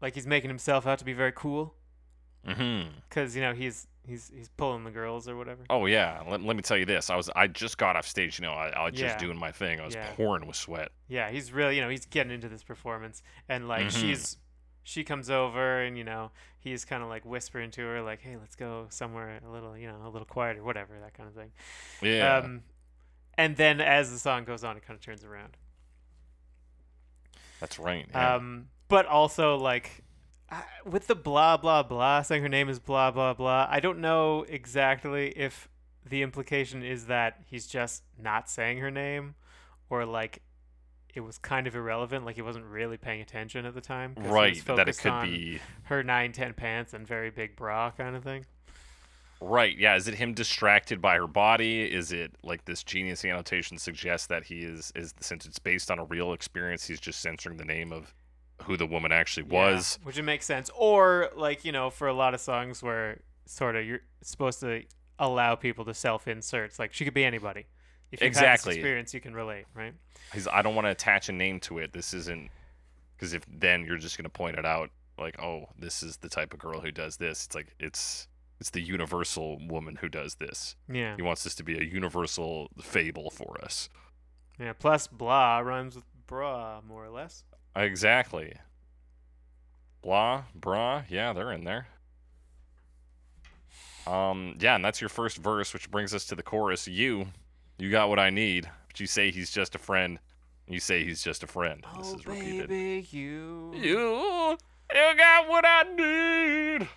[0.01, 1.73] like he's making himself out to be very cool,
[2.47, 2.89] Mm-hmm.
[3.09, 5.63] because you know he's he's he's pulling the girls or whatever.
[5.69, 6.21] Oh yeah.
[6.29, 7.09] Let, let me tell you this.
[7.09, 8.39] I was I just got off stage.
[8.39, 9.07] You know, I, I was Yeah.
[9.07, 9.81] just doing my thing.
[9.81, 10.09] I was Yeah.
[10.15, 10.89] pouring with sweat.
[11.09, 13.99] Yeah, he's really, you know, he's getting into this performance, and like Mhm.
[13.99, 14.37] she's,
[14.83, 18.37] she comes over, and you know, he's kind of like whispering to her, like, "Hey,
[18.37, 21.51] let's go somewhere a little, you know, a little quieter, whatever, that kind of thing."
[22.01, 22.37] Yeah.
[22.37, 22.63] Um,
[23.37, 25.57] and then as the song goes on, it kind of turns around.
[27.59, 28.07] That's right.
[28.11, 28.35] Yeah.
[28.35, 30.03] Um, but also like.
[30.85, 34.45] With the blah blah blah saying her name is blah blah blah, I don't know
[34.47, 35.67] exactly if
[36.09, 39.35] the implication is that he's just not saying her name,
[39.89, 40.41] or like
[41.13, 44.13] it was kind of irrelevant, like he wasn't really paying attention at the time.
[44.17, 44.63] right.
[44.65, 45.59] That it could be.
[45.83, 48.45] her nine ten pants and very big bra kind of thing.
[49.41, 49.77] Right.
[49.77, 49.95] Yeah.
[49.95, 51.83] Is it him distracted by her body?
[51.83, 55.99] Is it like this genius annotation suggests that he is is since it's based on
[55.99, 58.13] a real experience, he's just censoring the name of
[58.63, 59.99] who the woman actually Yeah, was.
[60.03, 60.69] which it makes sense.
[60.75, 64.83] Or like you know, for a lot of songs where sort of you're supposed to
[65.19, 66.77] allow people to self insert.
[66.79, 67.65] Like she could be anybody.
[68.11, 68.71] If you've had Exactly.
[68.71, 69.93] this experience, you can relate, right?
[70.33, 71.93] He's I don't want to attach a name to it.
[71.93, 72.49] This isn't
[73.15, 76.53] because if then you're just gonna point it out like, oh, this is the type
[76.53, 77.45] of girl who does this.
[77.45, 78.27] It's like it's
[78.59, 80.75] it's the universal woman who does this.
[80.91, 81.15] Yeah.
[81.15, 83.89] He wants this to be a universal fable for us.
[84.59, 84.73] Yeah.
[84.73, 87.43] Plus, blah rhymes with bra, more or less.
[87.77, 88.53] Exactly.
[90.01, 91.87] Blah, brah, yeah, they're in there.
[94.07, 96.87] Um, yeah, and that's your first verse, which brings us to the chorus.
[96.87, 97.27] You,
[97.77, 100.17] you got what I need, but you say he's just a friend.
[100.67, 101.85] You say he's just a friend.
[101.97, 102.69] this oh, is repeated.
[102.69, 103.73] baby, you.
[103.75, 104.57] You,
[104.93, 106.87] you got what I need.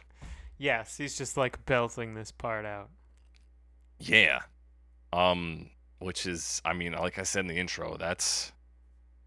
[0.57, 2.90] Yes, he's just like belting this part out.
[3.99, 4.40] Yeah.
[5.12, 8.53] Um, which is, I mean, like I said in the intro, that's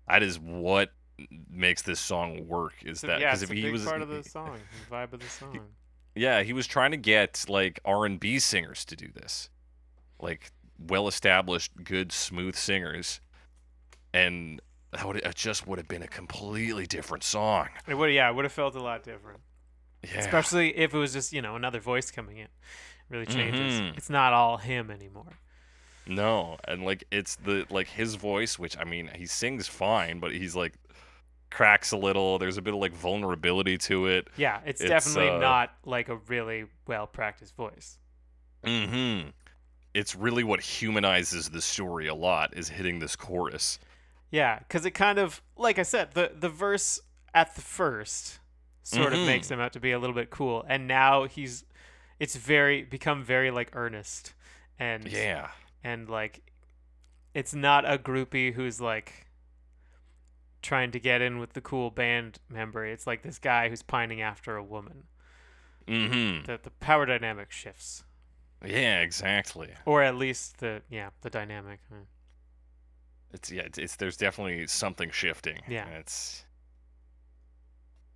[0.08, 0.92] that is what
[1.50, 2.74] makes this song work.
[2.84, 4.58] Is So, that because it's if he was part of the song,
[4.90, 5.60] the vibe of the song.
[6.16, 9.50] Yeah, he was trying to get like R&B singers to do this.
[10.20, 13.20] Like well-established, good, smooth singers.
[14.14, 17.70] And that would it just would have been a completely different song.
[17.88, 19.40] It would, yeah, it would have felt a lot different.
[20.04, 20.20] Yeah.
[20.20, 22.48] Especially if it was just, you know, another voice coming in.
[23.10, 23.82] Really changes.
[23.82, 23.98] Mhm.
[23.98, 25.34] It's not all him anymore.
[26.06, 30.32] no, and like it's the like his voice, which I mean, he sings fine, but
[30.34, 30.74] he's like
[31.54, 32.40] cracks a little.
[32.40, 34.28] There's a bit of like vulnerability to it.
[34.36, 38.00] Yeah, it's, It's, definitely uh, not like a really well practiced voice.
[38.66, 39.30] Mm-hmm.
[39.94, 43.78] It's really what humanizes the story a lot is hitting this chorus.
[44.32, 47.00] Yeah, because it kind of, like I said, the the verse
[47.36, 48.40] at the first
[48.82, 49.28] sort of Mhm.
[49.28, 51.64] makes him out to be a little bit cool, and now he's,
[52.20, 54.34] it's very become very like earnest,
[54.80, 55.50] and Yeah.
[55.84, 56.42] and like,
[57.36, 59.23] it's not a groupie who's like
[60.64, 62.84] trying to get in with the cool band member.
[62.86, 65.04] It's like this guy who's pining after a woman.
[65.88, 66.46] Mhm.
[66.48, 68.04] The the power dynamic shifts,
[68.66, 69.70] Yeah, exactly.
[69.86, 71.80] or at least the yeah the dynamic.
[73.34, 75.60] It's yeah, it's, it's there's definitely something shifting.
[75.68, 75.86] Yeah.
[75.88, 76.46] and it's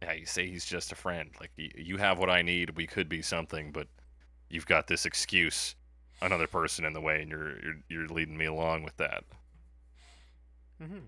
[0.02, 0.14] yeah.
[0.14, 1.32] You say he's just a friend.
[1.40, 2.78] Like you have what I need.
[2.78, 3.88] We could be something, but
[4.50, 5.76] you've got this excuse,
[6.22, 9.24] another person in the way, and you're you're you're leading me along with that.
[10.82, 11.00] Mm-hmm.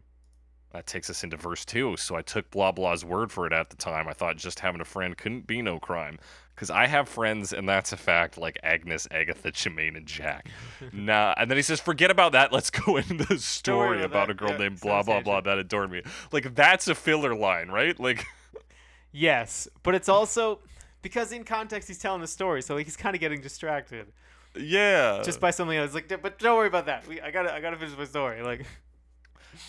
[0.72, 1.98] That takes us into verse two.
[1.98, 4.08] So I took blah blah's word for it at the time.
[4.08, 6.20] I thought just having a friend couldn't be no crime,
[6.54, 8.38] because I have friends, and that's a fact.
[8.38, 10.50] Like Agnes, Agatha, Jermaine, and Jack.
[10.94, 12.52] nah, and then he says, "Forget about that.
[12.54, 14.34] Let's go into the story about that.
[14.34, 17.70] a girl Yeah, named blah blah blah that adored me." Like that's a filler line,
[17.70, 18.00] right?
[18.00, 18.26] Like,
[19.12, 20.60] Yes, but it's also
[21.02, 24.08] because in context he's telling the story, so like he's kind of getting distracted
[24.56, 25.94] yeah, just by something else.
[25.94, 27.08] Like, but don't worry about that.
[27.08, 28.42] We, I gotta, I gotta finish my story.
[28.42, 28.66] Like,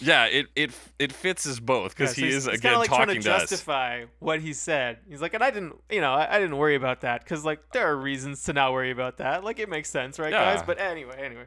[0.00, 0.26] yeah.
[0.26, 3.16] It it it fits as both because yeah, so he is again like talking trying
[3.20, 3.40] to to us.
[3.42, 4.98] justify what he said.
[5.08, 7.60] He's like, and I didn't, you know, I, I didn't worry about that because like
[7.72, 9.42] there are reasons to not worry about that.
[9.44, 10.62] Like it makes sense, right, guys?
[10.64, 11.44] But anyway, anyway,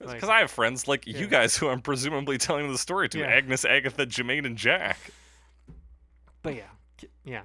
[0.00, 1.18] Like- Because I have friends like Yeah.
[1.18, 3.26] you guys who I'm presumably telling the story to Yeah.
[3.26, 4.98] Agnes, Agatha, Jermaine, and Jack.
[6.42, 6.62] But yeah,
[7.24, 7.42] yeah.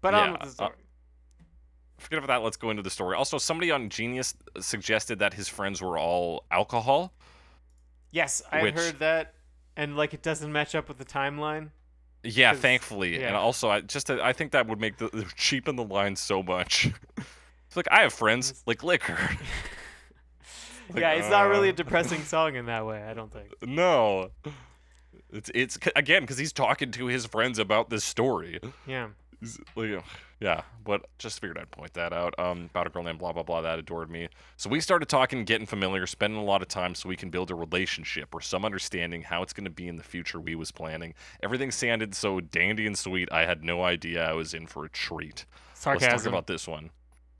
[0.00, 0.68] But on with the uh.
[1.98, 2.42] Forget about that.
[2.44, 3.14] Let's go into the story.
[3.16, 7.12] Also, somebody on Genius suggested that his friends were all alcohol.
[8.12, 9.34] Yes, I which- heard that,
[9.76, 11.70] and like it doesn't match up with the timeline.
[12.24, 16.14] Yeah, thankfully, and also I just I think that would make the cheapen the line
[16.14, 16.88] so much.
[17.66, 19.18] it's like I have friends like liquor.
[20.90, 23.02] Like, yeah, it's not really a uh, depressing song in that way.
[23.02, 23.48] I don't think.
[23.62, 24.30] No,
[25.32, 28.58] it's it's again because he's talking to his friends about this story.
[28.86, 29.08] Yeah.
[29.40, 30.04] He's like,
[30.42, 32.36] yeah, but just figured I'd point that out.
[32.36, 34.28] Um, about a girl named blah blah blah that adored me.
[34.56, 37.52] So we started talking, getting familiar, spending a lot of time so we can build
[37.52, 40.40] a relationship or some understanding how it's going to be in the future.
[40.40, 41.14] We was planning.
[41.44, 43.30] Everything sounded so dandy and sweet.
[43.30, 45.46] I had no idea I was in for a treat.
[45.70, 46.32] Let's talk Sarcasm.
[46.32, 46.90] about this one.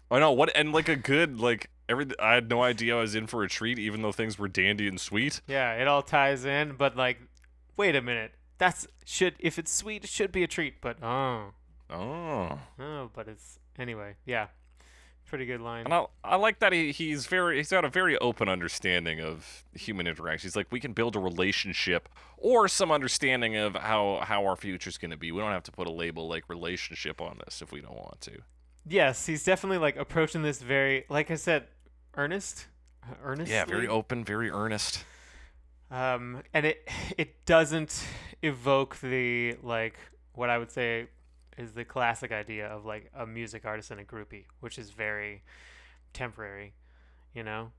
[0.08, 2.06] I know what and like a good like every.
[2.20, 4.86] I had no idea I was in for a treat, even though things were dandy
[4.86, 5.40] and sweet.
[5.48, 7.18] Yeah, it all ties in, but like,
[7.76, 8.30] wait a minute.
[8.58, 10.80] That's should if it's sweet, it should be a treat.
[10.80, 11.54] But oh,
[11.92, 12.58] Oh.
[12.78, 14.14] oh, but it's anyway.
[14.24, 14.46] Yeah,
[15.26, 15.84] pretty good line.
[15.84, 19.64] And I, I like that he, he's very he's got a very open understanding of
[19.74, 20.46] human interaction.
[20.46, 24.98] He's like we can build a relationship or some understanding of how how our future's
[24.98, 25.32] going to be.
[25.32, 28.20] We don't have to put a label like relationship on this if we don't want
[28.22, 28.38] to.
[28.86, 31.64] Yes, he's definitely like approaching this very, like I said,
[32.14, 32.66] earnest,
[33.22, 33.50] earnest.
[33.50, 35.04] Yeah, very open, very earnest.
[35.90, 38.04] Um, and it it doesn't
[38.42, 39.94] evoke the like
[40.34, 41.06] what I would say
[41.62, 45.42] is the classic idea of like a music artist and a groupie, which is very
[46.12, 46.74] temporary,
[47.34, 47.72] you know.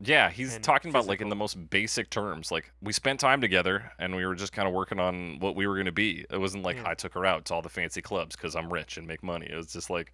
[0.00, 2.50] Yeah, he's And talking about like in the most basic terms.
[2.52, 5.66] Like we spent time together and we were just kind of working on what we
[5.66, 6.26] were going to be.
[6.30, 6.90] It wasn't like Yeah.
[6.90, 9.46] I took her out to all the fancy clubs because I'm rich and make money.
[9.50, 10.12] It was just like,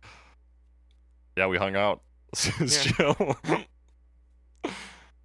[1.37, 2.03] yeah, we hung out.
[2.61, 3.37] was chill.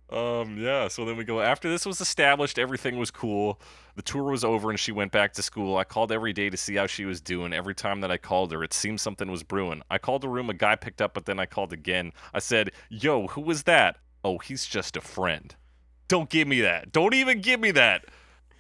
[0.10, 0.88] um, yeah.
[0.88, 1.42] So then we go.
[1.42, 3.60] After this was established, everything was cool.
[3.96, 5.78] The tour was over and she went back to school.
[5.78, 7.54] I called every day to see how she was doing.
[7.54, 9.82] Every time that I called her, it seemed something was brewing.
[9.90, 12.12] I called the room, a guy picked up, but then I called again.
[12.34, 15.56] I said, "Yo, who was that?" Oh, he's just a friend.
[16.08, 16.92] Don't give me that.
[16.92, 18.06] Don't even give me that.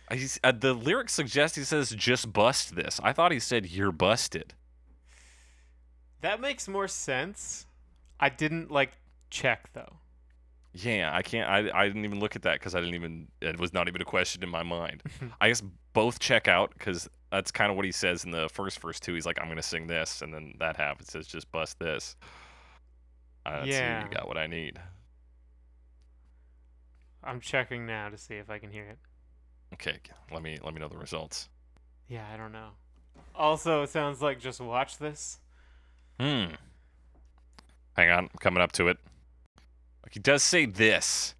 [0.09, 3.91] I, uh, the lyrics suggest he says, "Just bust this." I thought he said, "You're
[3.91, 4.53] busted."
[6.21, 7.67] That makes more sense.
[8.19, 8.93] I didn't like
[9.29, 9.97] check though.
[10.77, 11.49] Yeah, I can't.
[11.49, 13.29] I, I didn't even look at that because I didn't even.
[13.41, 15.03] It was not even a question in my mind.
[15.41, 18.79] I guess both check out because that's kind of what he says in the first
[18.81, 19.13] verse too.
[19.13, 21.07] He's like, "I'm gonna sing this," and then that happens.
[21.07, 22.17] It says, "Just bust this."
[23.45, 24.03] Uh, Yeah.
[24.03, 24.77] you got what I need.
[27.23, 28.97] I'm checking now to see if I can hear it.
[29.73, 29.97] Okay,
[30.31, 31.47] let me let me know the results.
[32.09, 32.69] Yeah, I don't know.
[33.33, 35.39] Also, it sounds like just watch this.
[36.19, 36.45] Hmm.
[37.95, 38.97] Hang on, I'm coming up to it.
[40.05, 41.35] Like, he does say this,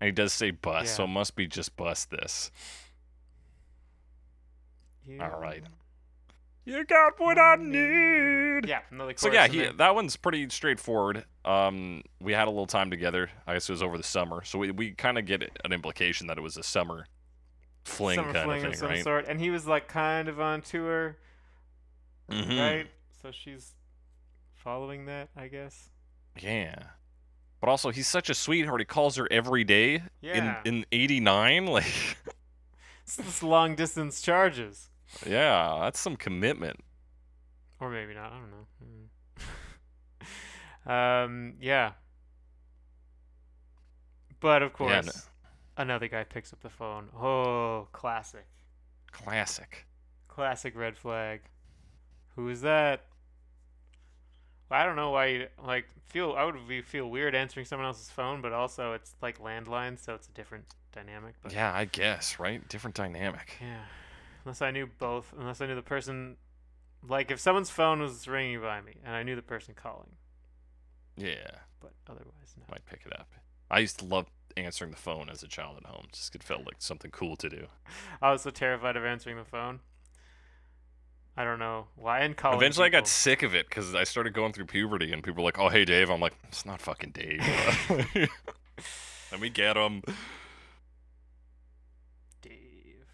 [0.00, 2.50] and he does say bust, so it must be just bust this.
[5.06, 5.64] You- All right.
[6.64, 8.68] You got what I need.
[8.68, 8.82] Yeah,
[9.16, 11.24] So yeah, he, that one's pretty straightforward.
[11.44, 13.30] Um, we had a little time together.
[13.48, 16.28] I guess it was over the summer, so we, we kind of get an implication
[16.28, 17.06] that it was a summer
[17.84, 19.02] fling summer kind fling of thing, some right?
[19.02, 21.16] sort, and he was like kind of on tour,
[22.30, 22.60] Mhm.
[22.60, 22.86] right?
[23.22, 23.72] So she's
[24.54, 25.90] following that, I guess.
[26.40, 26.76] Yeah,
[27.62, 28.80] but also he's such a sweetheart.
[28.80, 30.60] He calls her every day Yeah.
[30.64, 31.66] in in '89.
[31.72, 31.84] Like,
[33.04, 34.90] It's this long distance charges,
[35.26, 36.80] yeah, that's some commitment.
[37.80, 38.32] or maybe not.
[38.32, 38.50] I don't
[40.86, 40.92] know.
[41.24, 41.92] um, yeah.
[44.40, 47.08] But of Yeah, course, no- another guy picks up the phone.
[47.16, 48.46] Oh, classic,
[49.12, 49.86] Classic.
[50.28, 51.42] classic red flag.
[52.36, 53.04] Who is that?
[54.72, 56.34] I don't know why you like feel.
[56.36, 60.14] I would be, feel weird answering someone else's phone, but also it's like landline, so
[60.14, 61.34] it's a different dynamic.
[61.42, 62.66] But Yeah, I guess right.
[62.68, 63.56] Different dynamic.
[63.60, 63.84] Yeah.
[64.44, 65.32] Unless I knew both.
[65.38, 66.36] Unless I knew the person.
[67.06, 70.10] Like, if someone's phone was ringing by me and I knew the person calling.
[71.16, 72.64] Yeah, But otherwise, no.
[72.70, 73.28] might pick it up.
[73.70, 76.06] I used to love answering the phone as a child at home.
[76.12, 77.66] Just it felt like something cool to do.
[78.22, 79.80] I was so terrified of answering the phone.
[81.36, 82.20] I don't know why.
[82.20, 82.56] And college.
[82.58, 85.48] Eventually, I got sick of it because I started going through puberty, and people were
[85.48, 87.40] like, "Oh, hey, Dave." I'm like, "It's not fucking Dave."
[89.32, 90.02] Let me get him,
[92.42, 93.06] Dave.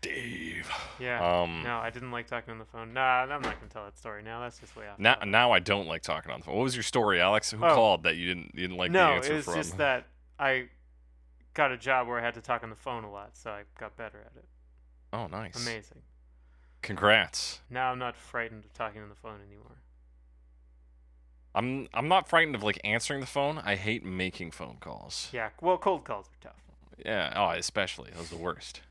[0.00, 0.70] Dave.
[0.98, 1.42] Yeah.
[1.42, 2.92] Um, no, I didn't like talking on the phone.
[2.92, 4.40] Nah, I'm not gonna tell that story now.
[4.40, 4.98] That's just way off.
[4.98, 6.54] now, now I don't like talking on the phone.
[6.56, 7.50] What was your story, Alex?
[7.50, 7.74] Who Oh.
[7.74, 9.54] called that you didn't you didn't like no, the answer it was from?
[9.54, 10.06] just that
[10.38, 10.68] I
[11.54, 13.62] got a job where I had to talk on the phone a lot, so I
[13.78, 14.44] got better at it.
[15.12, 15.56] oh, nice.
[15.66, 16.02] Amazing.
[16.82, 17.60] Congrats.
[17.68, 19.76] Now I'm not frightened of talking on the phone anymore.
[21.54, 23.58] I'm I'm not frightened of like answering the phone.
[23.58, 25.28] I hate making phone calls.
[25.32, 25.50] Yeah.
[25.60, 26.56] Well, cold calls are tough.
[27.04, 28.82] Yeah, oh, especially those are the worst.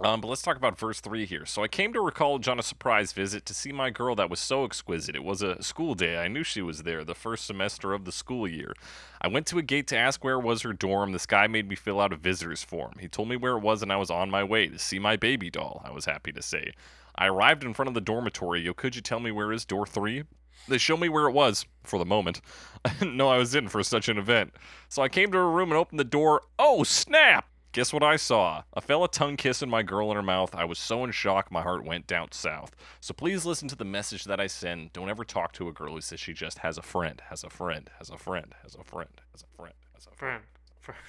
[0.00, 1.44] Um, but let's talk about verse 3 here.
[1.44, 4.30] So I came to her college on a surprise visit to see my girl that
[4.30, 5.14] was so exquisite.
[5.14, 6.16] It was a school day.
[6.16, 8.72] I knew she was there, the first semester of the school year.
[9.20, 11.12] I went to a gate to ask where was her dorm.
[11.12, 12.94] This guy made me fill out a visitor's form.
[12.98, 15.16] He told me where it was, and I was on my way to see my
[15.16, 16.72] baby doll, I was happy to say.
[17.14, 18.62] I arrived in front of the dormitory.
[18.62, 20.24] Yo, could you tell me where is door 3?
[20.68, 22.40] They showed me where it was, for the moment.
[22.84, 24.54] I didn't know I was in for such an event.
[24.88, 26.42] So I came to her room and opened the door.
[26.58, 27.46] Oh, snap!
[27.72, 28.64] Guess what I saw?
[28.74, 30.54] A fella tongue kissing my girl in her mouth.
[30.54, 32.76] I was so in shock, my heart went down south.
[33.00, 34.92] So please listen to the message that I send.
[34.92, 37.48] Don't ever talk to a girl who says she just has a friend, has a
[37.50, 40.42] friend, has a friend, has a friend, has a friend, has a friend.
[40.80, 41.00] Friend.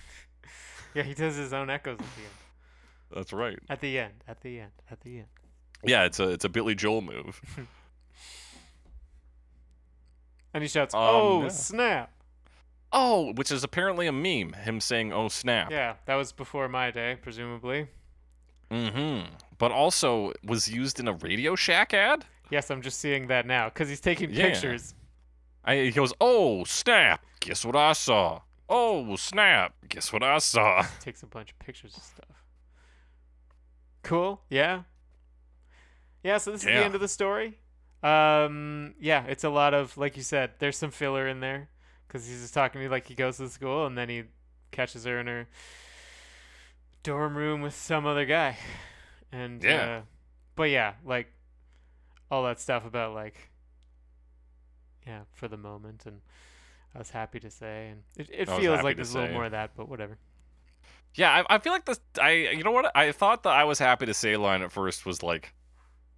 [0.95, 2.36] Yeah, he does his own echoes at the end.
[3.15, 3.58] That's right.
[3.67, 4.13] At the end.
[4.28, 4.71] At the end.
[4.91, 5.28] At the end.
[5.84, 7.41] Yeah, it's a it's a Billy Joel move.
[10.54, 11.47] And he shouts, Um, "Oh yeah.
[11.47, 12.12] snap!"
[12.95, 14.53] Oh, which is apparently a meme.
[14.53, 17.88] Him saying, "Oh snap." Yeah, that was before my day, presumably.
[18.69, 19.34] Mm-hmm.
[19.58, 22.25] But also was used in a Radio Shack ad.
[22.51, 24.49] Yes, I'm just seeing that now because he's taking Yeah.
[24.51, 24.93] pictures.
[25.65, 27.25] I, he goes, "Oh snap!
[27.39, 28.41] Guess what I saw?
[28.69, 29.73] Oh snap!
[29.89, 32.43] Guess what I saw?" Takes a bunch of pictures of stuff.
[34.03, 34.41] Cool.
[34.49, 34.84] Yeah.
[36.23, 36.38] Yeah.
[36.38, 37.58] So this is the end of the story.
[38.03, 38.93] Um.
[38.99, 40.51] Yeah, it's a lot of like you said.
[40.60, 41.69] There's some filler in there
[42.08, 44.24] because he's just talking to me like he goes to school and then he
[44.72, 45.48] catches her in her
[47.04, 48.58] dorm room with some other guy,
[49.32, 49.98] and Yeah.
[49.98, 50.02] Uh,
[50.56, 51.28] but yeah, like
[52.30, 53.50] all that stuff about like
[55.06, 56.22] yeah for the moment and.
[56.96, 59.46] I was happy to say, and it, it I feels like there's a little more
[59.46, 60.20] of that, but whatever.
[61.16, 62.00] Yeah, I, I feel like this.
[62.22, 62.96] I you know what?
[62.96, 65.56] I thought the "I was happy to say" line at first was like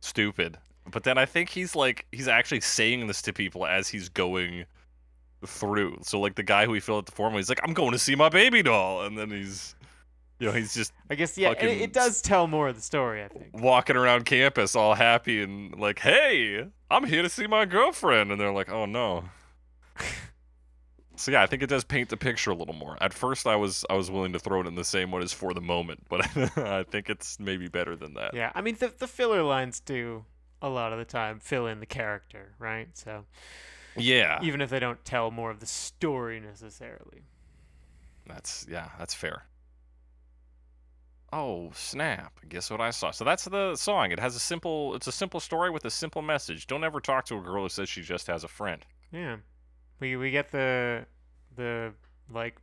[0.01, 0.57] stupid,
[0.91, 4.65] but then I think he's like he's actually saying this to people as he's going
[5.45, 5.99] through.
[6.01, 7.99] So like the guy who he filled out the form, he's like, "I'm going to
[7.99, 9.75] see my baby doll," and then he's,
[10.39, 13.23] you know, he's just I guess yeah, it, it does tell more of the story.
[13.23, 13.49] I think.
[13.53, 18.39] walking around campus all happy and like, "Hey, I'm here to see my girlfriend," and
[18.39, 19.25] they're like, "Oh no."
[21.17, 22.97] So yeah, I think it does paint the picture a little more.
[23.01, 25.31] At first, I was I was willing to throw it in the same one as
[25.31, 26.25] for the moment, but
[26.57, 28.33] I think it's maybe better than that.
[28.33, 30.25] Yeah, I mean the the filler lines do
[30.61, 32.87] a lot of the time fill in the character, right?
[32.93, 33.25] So
[33.97, 37.23] Yeah, even if they don't tell more of the story necessarily.
[38.27, 39.43] that's yeah, that's fair.
[41.33, 42.39] Oh snap!
[42.47, 43.11] Guess what I saw?
[43.11, 44.11] So that's the song.
[44.11, 44.95] It has a simple.
[44.95, 46.67] It's a simple story with a simple message.
[46.67, 48.85] Don't ever talk to a girl who says she just has a friend.
[49.11, 49.37] Yeah,
[49.99, 51.05] we we get the
[51.55, 51.93] the
[52.29, 52.57] like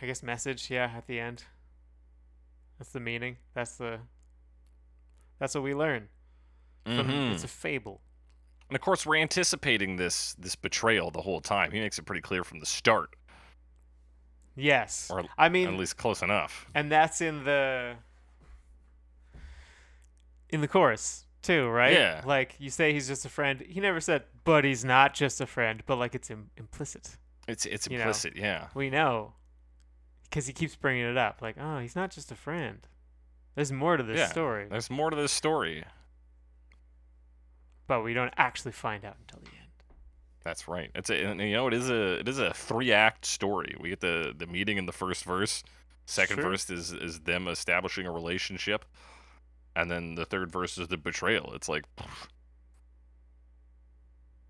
[0.00, 0.70] I guess message.
[0.70, 1.44] Yeah, at the end.
[2.78, 3.36] That's the meaning.
[3.54, 3.98] That's the.
[5.40, 6.08] That's what we learn.
[6.86, 7.32] Mhm.
[7.32, 8.00] It's a fable.
[8.68, 11.70] And of course, we're anticipating this this betrayal the whole time.
[11.70, 13.16] He makes it pretty clear from the start,
[14.56, 15.10] Yes.
[15.10, 16.66] or I mean, at least close enough.
[16.74, 17.94] and that's in the
[20.50, 21.92] in the chorus too, right?
[21.92, 22.22] Yeah.
[22.24, 23.60] Like you say, he's just a friend.
[23.66, 25.82] He never said, but he's not just a friend.
[25.86, 27.16] But like it's Im- implicit.
[27.46, 28.02] It's it's You know.
[28.02, 28.68] implicit, yeah.
[28.74, 29.32] We know
[30.24, 31.40] because he keeps bringing it up.
[31.40, 32.86] Like, oh, he's not just a friend.
[33.54, 35.84] There's more to this Yeah, story, There's more to this story.
[37.88, 39.66] But we don't actually find out until the end.
[40.44, 40.90] That's right.
[40.94, 43.74] It's a and, you know it is a it is a three act story.
[43.80, 45.64] We get the the meeting in the first verse.
[46.06, 46.50] Second Sure.
[46.50, 48.84] verse is is them establishing a relationship,
[49.74, 51.52] and then the third verse is the betrayal.
[51.54, 51.84] It's like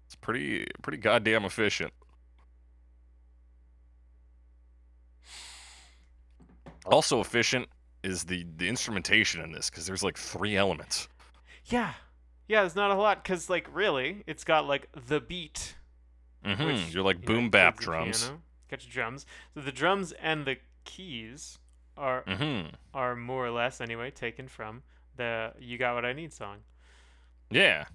[0.07, 1.93] it's pretty pretty goddamn efficient.
[6.87, 7.69] Also efficient
[8.03, 11.09] is the the instrumentation in this because there's like three elements.
[11.67, 11.95] Yeah,
[12.49, 12.61] yeah.
[12.63, 15.77] There's not a lot because like really, it's got like the beat.
[16.45, 18.23] hmm which, You're like you know, boom bap drums.
[18.25, 18.43] piano.
[18.71, 19.27] Got your drums.
[19.55, 21.59] So the drums and the keys
[21.97, 24.83] are hmm are more or less anyway taken from
[25.17, 26.59] the "You Got What I Need" song.
[27.51, 27.87] Yeah.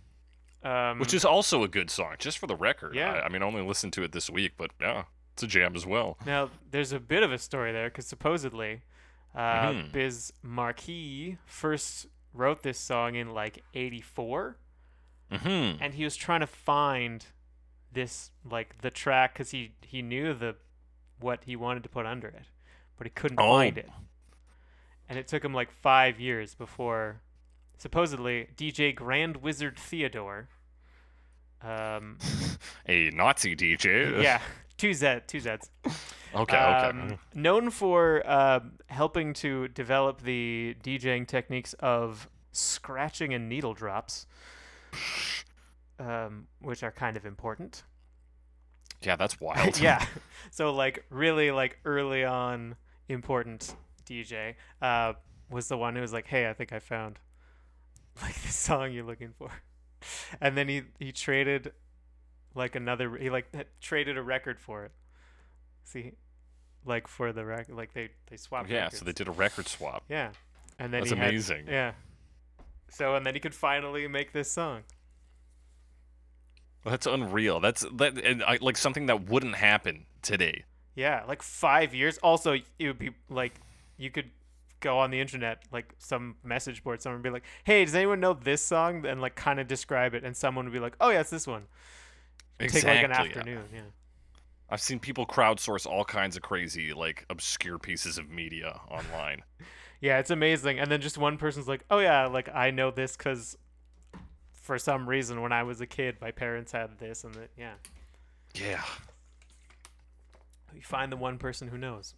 [0.64, 2.96] Um, Which is also a good song, just for the record.
[2.96, 3.12] Yeah.
[3.12, 5.04] I, I mean, I only listened to it this week, but yeah,
[5.34, 6.18] it's a jam as well.
[6.26, 8.82] now there's a bit of a story there because supposedly,
[9.36, 9.40] uh,
[9.72, 9.92] Mhm.
[9.92, 14.58] Biz Markie first wrote this song in like '84,
[15.32, 17.26] hmm and he was trying to find
[17.92, 20.56] this like the track because he he knew the
[21.20, 22.46] what he wanted to put under it,
[22.98, 23.54] but he couldn't Oh.
[23.58, 23.90] find it.
[25.10, 27.22] And it took him like five years before,
[27.78, 30.48] supposedly, DJ Grand Wizzard Theodore.
[31.62, 32.18] Um,
[32.88, 34.22] A Nazi DJ.
[34.24, 34.42] yeah,
[34.78, 35.70] two Z, two Zs.
[35.86, 35.94] Okay.
[36.36, 36.58] Okay.
[36.58, 44.26] Um, known for uh, helping to develop the DJing techniques of scratching and needle drops.
[46.00, 47.84] um, which are kind of important.
[49.02, 49.80] Yeah, that's wild.
[49.80, 50.06] yeah.
[50.52, 52.76] So like really like early on
[53.10, 55.14] important DJ uh,
[55.50, 57.20] was the one who was like, "Hey, I think I found
[58.22, 59.50] like the song you're looking for,"
[60.42, 61.74] and then he he traded
[62.56, 63.48] like another he like
[63.82, 64.92] traded a record for it.
[65.84, 66.14] See,
[66.86, 68.70] like for the record, like they they swapped.
[68.70, 69.00] yeah, records.
[69.00, 70.04] so they did a record swap.
[70.10, 70.32] Yeah,
[70.80, 71.66] and then That's he had- amazing.
[71.68, 71.92] yeah.
[72.90, 74.84] So and then he could finally make this song.
[76.86, 77.60] That's unreal.
[77.60, 80.66] That's that and I, like something that wouldn't happen today.
[80.96, 82.18] Yeah, like five years.
[82.20, 83.54] Also, it would be like
[83.98, 84.30] you could
[84.82, 88.20] go on the internet, like some message board, someone would be like, "Hey, does anyone
[88.20, 91.10] know this song?" And like kind of describe it, and someone would be like, "Oh
[91.10, 91.64] yeah, it's this one."
[92.60, 93.30] Take like an Exactly.
[93.30, 93.64] afternoon.
[93.74, 93.82] Yeah.
[94.70, 99.44] I've seen people crowdsource all kinds of crazy, like obscure pieces of media online.
[100.02, 100.80] Yeah, it's amazing.
[100.80, 103.58] And then just one person's like, "Oh yeah, like I know this because
[104.52, 107.76] for some reason when I was a kid, my parents had this and that." Yeah,
[108.54, 108.84] Yeah.
[110.76, 112.16] you find the one person who knows.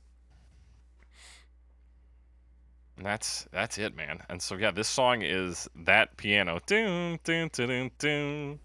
[2.97, 4.23] And that's that's it, man.
[4.29, 6.59] And so yeah, this song is that piano.
[6.65, 8.59] Doom, doom, doom, doom,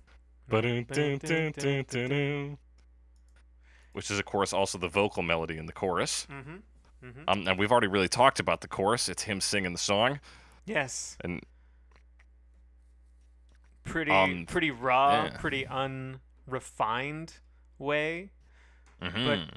[3.93, 6.27] Which is of course also the vocal melody in the chorus.
[6.31, 7.07] Mm-hmm.
[7.07, 7.23] Mm-hmm.
[7.29, 9.09] Um, and we've already really talked about the chorus.
[9.09, 10.21] It's him singing the song,
[10.67, 11.17] Yes.
[11.25, 11.41] and
[13.85, 15.37] Pretty Um, pretty raw, yeah.
[15.39, 17.35] pretty unrefined
[17.79, 18.31] way.
[19.03, 19.49] mhm.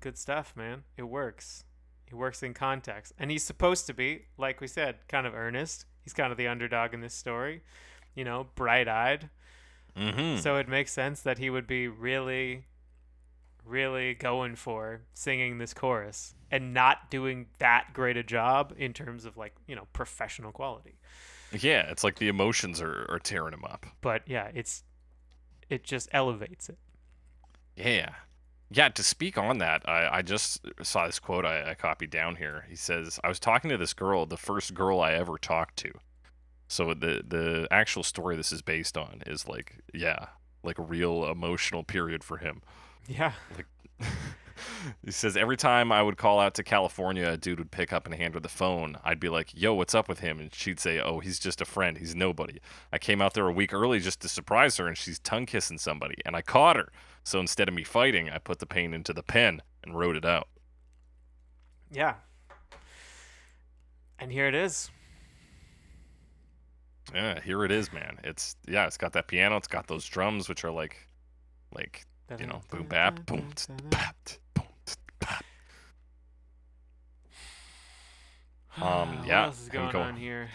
[0.00, 0.84] good stuff, man.
[0.96, 1.64] It works.
[2.06, 3.12] It works in context.
[3.18, 5.84] And he's supposed to be, like we said, kind of earnest.
[6.04, 7.62] He's kind of the underdog in this story,
[8.14, 8.86] you know, bright
[9.96, 10.38] Mhm.
[10.40, 12.66] So it makes sense that he would be really,
[13.64, 19.24] really going for singing this chorus and not doing that great a job in terms
[19.24, 20.98] of, like, you know, professional quality.
[21.52, 23.86] yeah, it's like the emotions are, are tearing him up.
[24.00, 24.84] But yeah, it's,
[25.70, 26.78] it just elevates it.
[27.76, 28.10] Yeah.
[28.68, 32.34] Yeah, to speak on that, I, I just saw this quote I, I copied down
[32.36, 32.66] here.
[32.68, 35.92] He says, I was talking to this girl, the first girl I ever talked to.
[36.68, 40.26] So the the actual story this is based on is like, yeah,
[40.62, 42.62] like a real emotional period for him.
[43.06, 43.32] Yeah.
[43.54, 43.66] Like
[45.04, 48.06] he says every time I would call out to California, a dude would pick up
[48.06, 48.96] and hand her the phone.
[49.04, 51.64] I'd be like, "Yo, what's up with him?" And she'd say, "Oh, he's just a
[51.64, 51.98] friend.
[51.98, 52.60] He's nobody."
[52.92, 55.78] I came out there a week early just to surprise her, and she's tongue kissing
[55.78, 56.90] somebody, and I caught her.
[57.24, 60.24] So instead of me fighting, I put the pain into the pen and wrote it
[60.24, 60.48] out.
[61.90, 62.14] Yeah.
[64.18, 64.90] And here it is.
[67.14, 68.18] Yeah, here it is, man.
[68.24, 70.96] It's yeah, it's got that piano, it's got those drums, which are like,
[71.74, 72.04] like
[72.38, 73.48] you know, boom bap, boom,
[73.90, 74.16] bap,
[74.54, 74.64] boom,
[75.20, 75.44] bap.
[78.78, 80.50] Um, what yeah, else is we going on here?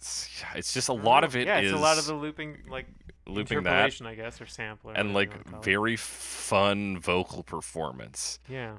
[0.00, 2.86] It's, it's just a lot of it yeah, it's a lot of the looping, like
[3.26, 5.62] looping that I guess, or sampler, and like it.
[5.62, 8.76] very fun vocal performance yeah,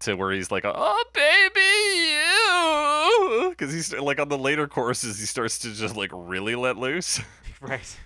[0.00, 1.60] to where he's like, "Oh baby,
[1.96, 6.76] you," because he's like on the later choruses, he starts to just like really let
[6.76, 7.20] loose,
[7.60, 7.96] right.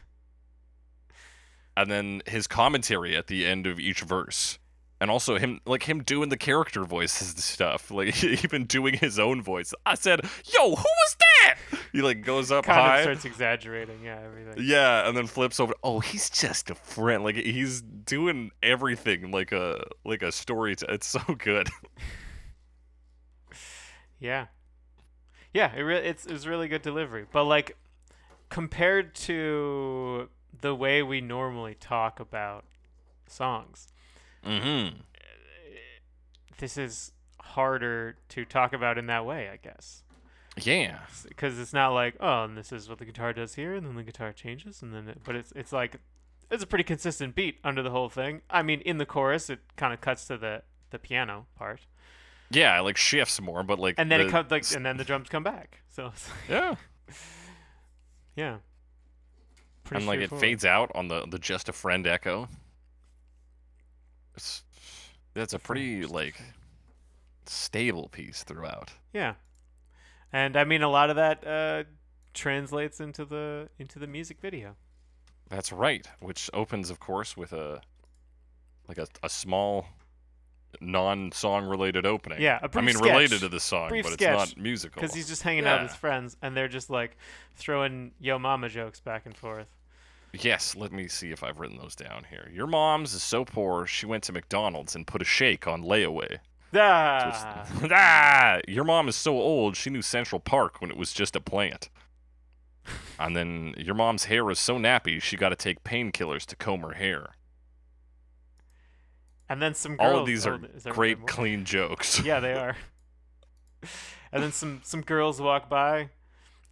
[1.76, 4.58] and then his commentary at the end of each verse.
[5.00, 9.16] And also him, like him doing the character voices and stuff, like even doing his
[9.20, 9.72] own voice.
[9.86, 10.22] I said,
[10.52, 11.54] "Yo, who was that?"
[11.92, 14.54] He like goes up Kind high, of starts exaggerating, yeah, everything.
[14.58, 15.72] Yeah, and then flips over.
[15.84, 17.22] Oh, he's just a friend.
[17.22, 20.74] Like he's doing everything like a like a story.
[20.74, 21.68] T- it's so good.
[24.18, 24.46] Yeah,
[25.52, 27.76] yeah, it re- it's it's really good delivery, but like
[28.48, 30.28] compared to
[30.60, 32.64] the way we normally talk about
[33.26, 33.88] songs,
[34.44, 35.00] mm-hmm.
[36.58, 40.02] this is harder to talk about in that way, I guess.
[40.64, 40.98] Yeah.
[41.26, 43.94] because it's not like oh and this is what the guitar does here and then
[43.94, 46.00] the guitar changes and then it, but it's it's like
[46.50, 49.60] it's a pretty consistent beat under the whole thing i mean in the chorus it
[49.76, 51.86] kind of cuts to the the piano part
[52.50, 54.96] Yeah, it like shifts more, but like and then the, it comes like and then
[54.96, 55.80] the drums come back.
[55.88, 56.14] So like,
[56.48, 56.74] yeah,
[58.36, 58.56] yeah.
[59.84, 62.48] Pretty and like it fades out on the the just a friend echo.
[64.36, 64.62] It's
[65.34, 66.40] that's a pretty like
[67.46, 68.90] stable piece throughout.
[69.12, 69.34] yeah.
[70.30, 71.84] And i mean a lot of that uh
[72.34, 74.76] translates into the into the music video.
[75.48, 77.80] That's right, which opens, of course, with a
[78.86, 79.86] like a, a small
[80.80, 82.40] non-song related opening.
[82.40, 85.00] Yeah, a I brief mean related to the song, Brief but sketch, it's not musical.
[85.00, 87.16] because he's just hanging out with his friends and they're just like
[87.56, 89.66] throwing yo mama jokes back and forth
[90.34, 92.50] Yes, let me see if I've written those down here.
[92.52, 96.38] Your mom's is so poor she went to McDonald's and put a shake on layaway.
[96.72, 100.98] So ah, it's- ah, your mom is so old she knew Central Park when it
[100.98, 101.88] was just a plant.
[103.18, 106.80] And then your mom's hair is so nappy, she got to take painkillers to comb
[106.82, 107.30] her hair.
[109.48, 110.12] And then some girls.
[110.12, 112.20] All of these oh, are great, clean jokes.
[112.24, 112.76] yeah, they are.
[114.32, 116.10] and then some some girls walk by,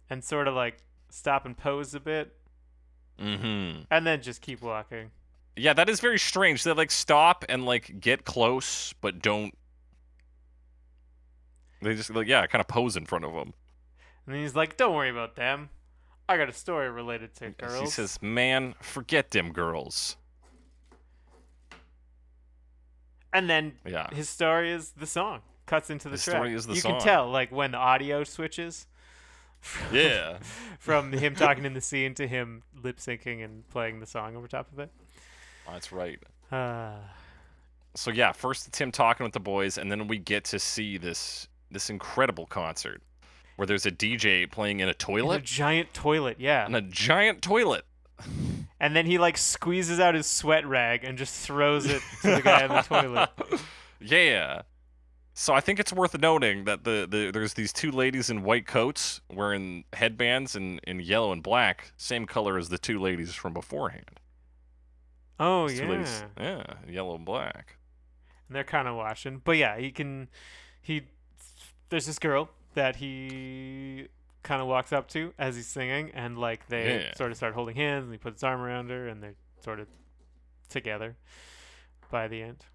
[0.09, 0.77] and sort of like
[1.09, 2.35] stop and pose a bit,
[3.19, 3.81] mm-hmm.
[3.89, 5.11] and then just keep walking.
[5.55, 6.63] Yeah, that is very strange.
[6.63, 9.57] They like stop and like get close, but don't.
[11.81, 13.53] They just like yeah, kind of pose in front of them.
[14.25, 15.69] And then he's like, "Don't worry about them.
[16.29, 20.17] I got a story related to girls." He says, "Man, forget them girls."
[23.33, 24.13] And then Yeah.
[24.13, 25.41] his story is the song.
[25.65, 26.35] Cuts into the His track.
[26.35, 26.93] story is the you song.
[26.93, 28.87] can tell like when the audio switches.
[29.59, 30.37] From, Yeah.
[30.79, 34.47] from him talking in the scene to him lip syncing and playing the song over
[34.47, 34.91] top of it.
[35.67, 36.19] That's right.
[36.51, 36.99] Uh,
[37.95, 40.97] So yeah, first it's him talking with the boys, and then we get to see
[40.97, 43.01] this this incredible concert
[43.57, 44.95] where there's a DJ playing in a in
[45.31, 46.65] a giant toilet, yeah.
[46.67, 47.83] in a giant toilet.
[48.79, 52.41] And then he like squeezes out his sweat rag and just throws it to the
[52.41, 53.29] guy in the toilet.
[53.99, 54.61] Yeah.
[55.33, 58.67] So I think it's worth noting that the, the there's these two ladies in white
[58.67, 63.53] coats wearing headbands in, in yellow and black, same color as the two ladies from
[63.53, 64.19] beforehand.
[65.39, 65.87] Oh These yeah.
[65.89, 67.77] ladies- yeah, yellow and black.
[68.47, 69.41] And they're kind of watching.
[69.43, 70.29] But yeah, he can
[70.81, 71.01] he
[71.89, 74.07] there's this girl that he
[74.43, 77.13] kind of walks up to as he's singing and like they Yeah.
[77.15, 79.79] sort of start holding hands and he puts his arm around her and they're sort
[79.79, 79.87] of
[80.69, 81.15] together
[82.09, 82.65] by the end.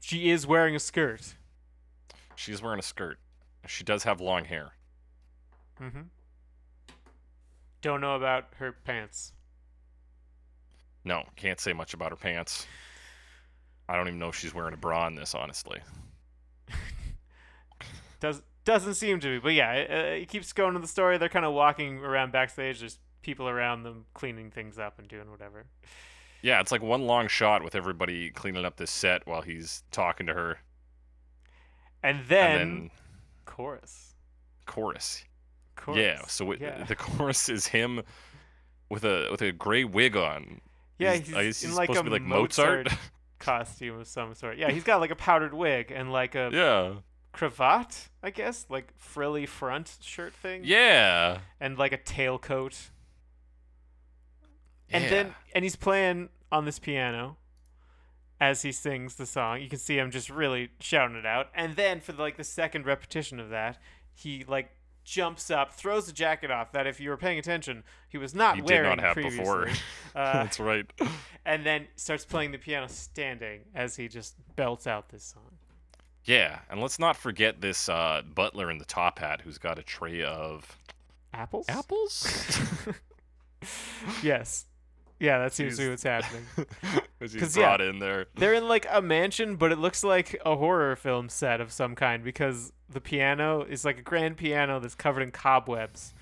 [0.00, 1.34] She is wearing a skirt.
[2.34, 3.18] She's wearing a skirt.
[3.66, 4.72] She does have long hair.
[5.80, 6.04] Mm Mhm.
[7.82, 9.32] Don't know about her pants.
[11.04, 12.66] No, can't say much about her pants.
[13.88, 15.80] I don't even know if she's wearing a bra in this, honestly.
[18.20, 21.18] Does doesn't seem to be, but yeah, it, uh, it keeps going to the story.
[21.18, 22.80] They're kind of walking around backstage.
[22.80, 25.66] There's people around them cleaning things up and doing whatever.
[26.42, 30.26] Yeah, it's like one long shot with everybody cleaning up this set while he's talking
[30.26, 30.58] to her,
[32.02, 32.90] And then, and then
[33.44, 34.14] chorus.
[34.66, 35.24] chorus.
[35.76, 35.98] chorus.
[35.98, 36.84] Yeah, so it, yeah.
[36.84, 38.02] the chorus is him
[38.88, 40.60] with a with a gray wig on.
[40.98, 42.88] yeah, he's, he's, guess in he's like a to be like Mozart.
[43.38, 44.56] costume of some sort.
[44.56, 46.94] Yeah, he's got like a powdered wig and like a yeah,
[47.32, 50.62] cravat, I guess, like frilly front shirt thing.
[50.64, 52.90] yeah, and like a tailcoat.
[54.92, 55.10] And yeah.
[55.10, 57.36] then and he's playing on this piano
[58.40, 59.60] as he sings the song.
[59.60, 61.48] You can see him just really shouting it out.
[61.54, 63.78] And then for like the second repetition of that,
[64.14, 64.70] he like
[65.04, 68.56] jumps up, throws the jacket off that if you were paying attention, he was not
[68.56, 69.38] he did wearing not have previously.
[69.38, 69.68] before.
[70.12, 70.92] Uh, That's right.
[71.46, 75.49] and then starts playing the piano standing as he just belts out this song.
[76.24, 79.82] Yeah, and let's not forget this uh, butler in the top hat who's got a
[79.82, 80.76] tray of
[81.32, 81.66] Apples?
[81.68, 82.58] apples.
[84.22, 84.66] yes.
[85.18, 86.44] Yeah, that seems to be what's happening.
[87.18, 87.64] Because yeah.
[87.64, 88.28] brought in there.
[88.36, 91.94] They're in like a mansion, but it looks like a horror film set of some
[91.94, 96.14] kind because the piano is like a grand piano that's covered in cobwebs,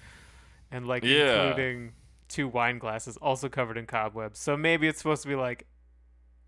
[0.73, 1.45] and like Yeah.
[1.51, 1.93] including
[2.29, 4.41] two wine glasses also covered in cobwebs.
[4.41, 5.67] So maybe it's supposed to be like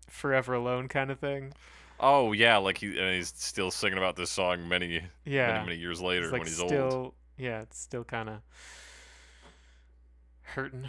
[0.09, 1.53] forever alone kind of thing.
[2.03, 5.77] Oh yeah, like he and he's still singing about this song many Yeah, many many
[5.77, 7.13] years later like when he's still old.
[7.37, 8.41] yeah, it's still kind of
[10.41, 10.87] hurting.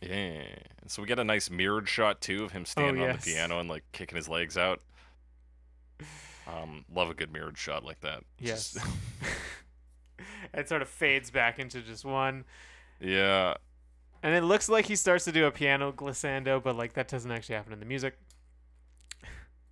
[0.00, 0.42] Yeah.
[0.82, 3.24] And so we get a nice mirrored shot too of him standing on Oh, yes.
[3.24, 4.80] the piano and like kicking his legs out.
[6.46, 8.22] Um, love a good mirrored shot like that.
[8.38, 8.74] Yes.
[8.74, 8.86] just-
[10.54, 12.44] it sort of fades back into just one.
[13.00, 13.54] yeah.
[14.22, 17.30] And it looks like he starts to do a piano glissando, but like that doesn't
[17.30, 18.18] actually happen in the music.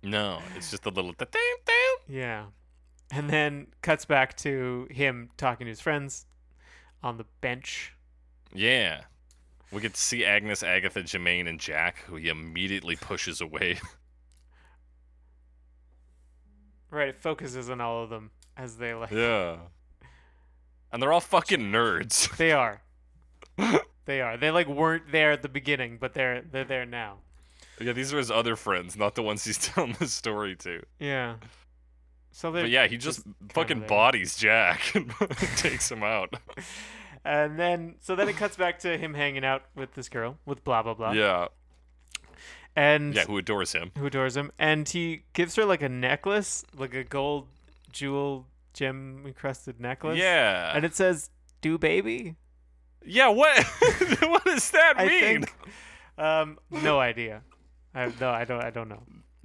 [0.03, 1.13] No, it's just a little.
[2.07, 2.45] Yeah.
[3.11, 6.25] And then cuts back to him talking to his friends
[7.01, 7.93] on the bench.
[8.53, 9.01] Yeah.
[9.71, 13.79] We get to see Agnes, Agatha, Jermaine, and Jack, who he immediately pushes away.
[16.93, 19.55] Right, it focuses on all of them as they like yeah.
[20.91, 22.37] And they're all fucking nerds.
[22.37, 22.83] they are.
[24.05, 24.37] they are.
[24.37, 27.17] They like weren't there at the beginning, but they're they're there now.
[27.79, 30.81] Yeah, these are his other friends, not the ones he's telling the story to.
[30.99, 31.35] Yeah.
[32.31, 35.09] So they But yeah, he just fucking bodies Jack and
[35.57, 36.33] takes him out.
[37.23, 40.63] And then so then it cuts back to him hanging out with this girl with
[40.63, 41.11] blah blah blah.
[41.11, 41.47] Yeah.
[42.75, 43.91] And Yeah, who adores him.
[43.97, 47.47] who adores him, and he gives her like a necklace, like a gold
[47.91, 50.17] jewel gem encrusted necklace.
[50.17, 50.71] Yeah.
[50.75, 51.29] And it says
[51.61, 52.35] "Do baby."
[53.05, 53.63] yeah, what
[54.21, 55.21] what does that I mean?
[55.43, 55.53] think.
[56.17, 57.43] Um, no idea.
[57.93, 58.29] I no.
[58.29, 58.61] I don't.
[58.61, 59.03] I don't know.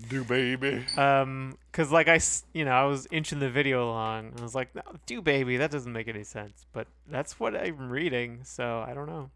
[0.08, 0.84] Do baby.
[0.96, 2.20] Um, cause like I,
[2.52, 4.28] you know, I was inching the video along.
[4.28, 6.66] And I was like, no, do baby, that doesn't make any sense.
[6.72, 9.30] But that's what I'm reading, so I don't know.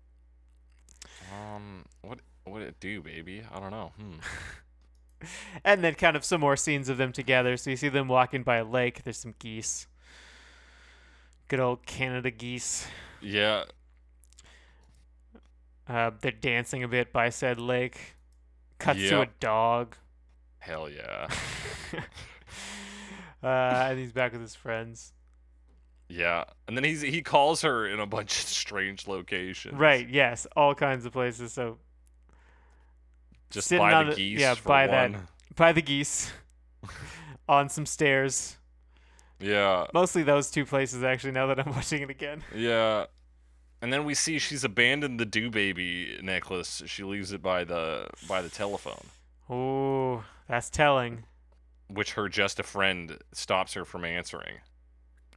[1.32, 3.42] Um, what what it do, baby?
[3.52, 3.92] I don't know.
[3.98, 4.12] Hmm.
[5.64, 7.56] And then kind of some more scenes of them together.
[7.56, 9.04] So you see them walking by a lake.
[9.04, 9.86] There's some geese.
[11.46, 12.86] Good old Canada geese.
[13.20, 13.64] Yeah.
[15.88, 18.16] Uh, they're dancing a bit by said lake.
[18.82, 19.96] Cuts to a dog.
[20.58, 21.28] Hell yeah.
[23.42, 23.46] uh,
[23.90, 25.12] and he's back with his friends.
[26.08, 26.44] Yeah.
[26.68, 29.74] And then he's he calls her in a bunch of strange locations.
[29.74, 30.08] Right.
[30.08, 30.46] Yes.
[30.56, 31.52] All kinds of places.
[31.52, 31.78] So
[33.50, 35.14] Just sitting by the the- geese yeah, by that-
[35.56, 36.32] by the geese,
[37.48, 38.56] on some stairs.
[39.38, 39.86] Yeah.
[39.92, 41.32] Mostly those two places, actually.
[41.32, 42.42] Now that I'm watching it again.
[42.54, 43.06] Yeah.
[43.82, 46.82] And then we see she's abandoned the do baby necklace.
[46.86, 49.06] She leaves it by the by the telephone,
[49.50, 51.24] Oh, that's telling.
[51.88, 54.60] which her just a friend stops her from answering.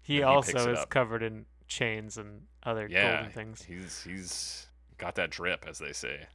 [0.04, 0.90] He he also is up.
[0.90, 3.16] covered in chains and other Yeah.
[3.16, 3.64] golden things.
[3.64, 4.68] He's he's
[5.00, 6.28] got that drip, as they say.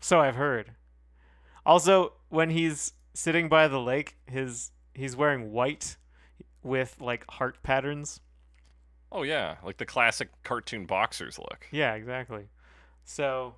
[0.00, 0.72] So I've heard.
[1.64, 5.96] Also, when he's sitting by the lake, his he's wearing white
[6.62, 8.20] with like heart patterns.
[9.12, 11.66] Oh yeah, like the classic cartoon boxers look.
[11.70, 12.48] Yeah, exactly.
[13.04, 13.54] So,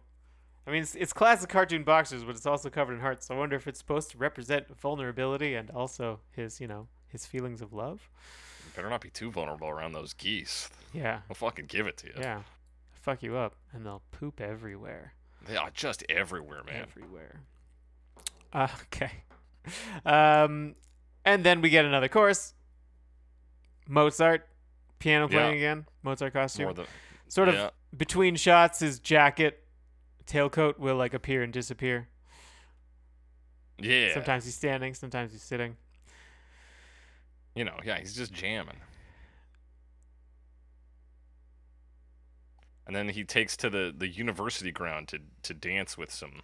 [0.66, 3.26] I mean, it's, it's classic cartoon boxers, but it's also covered in hearts.
[3.26, 7.24] So I wonder if it's supposed to represent vulnerability and also his, you know, his
[7.24, 8.09] feelings of love.
[8.66, 10.68] You better not be too vulnerable around those geese.
[10.92, 12.14] Yeah, I'll fucking give it to you.
[12.18, 12.42] yeah.
[12.92, 15.14] Fuck you up, and they'll poop everywhere.
[15.46, 16.82] They are just everywhere, man.
[16.82, 17.40] Everywhere.
[18.53, 19.12] Uh, okay.
[20.07, 20.76] Um,
[21.26, 22.55] and then we get another chorus.
[23.86, 24.49] Mozart,
[24.99, 25.36] piano Yeah.
[25.38, 25.86] playing again.
[26.03, 26.74] Mozart costume.
[26.74, 26.86] The
[27.28, 27.70] sort of yeah.
[27.96, 29.64] between shots, his jacket,
[30.26, 32.09] tailcoat will like appear and disappear.
[33.78, 34.14] yeah.
[34.14, 35.76] Sometimes he's standing, sometimes he's sitting.
[37.55, 38.76] You know, yeah, he's just jamming.
[42.86, 46.42] And then he takes to the, the university ground to, to dance with some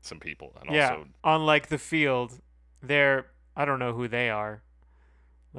[0.00, 2.38] some people and yeah, also on like the field,
[2.82, 4.62] they're I don't know who they are.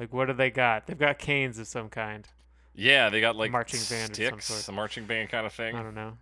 [0.00, 0.86] Like, what do they got?
[0.86, 2.26] They've got canes of some kind.
[2.74, 4.68] yeah they got like marching band of some sort.
[4.68, 5.76] a marching band kind of thing.
[5.76, 6.16] I don't know.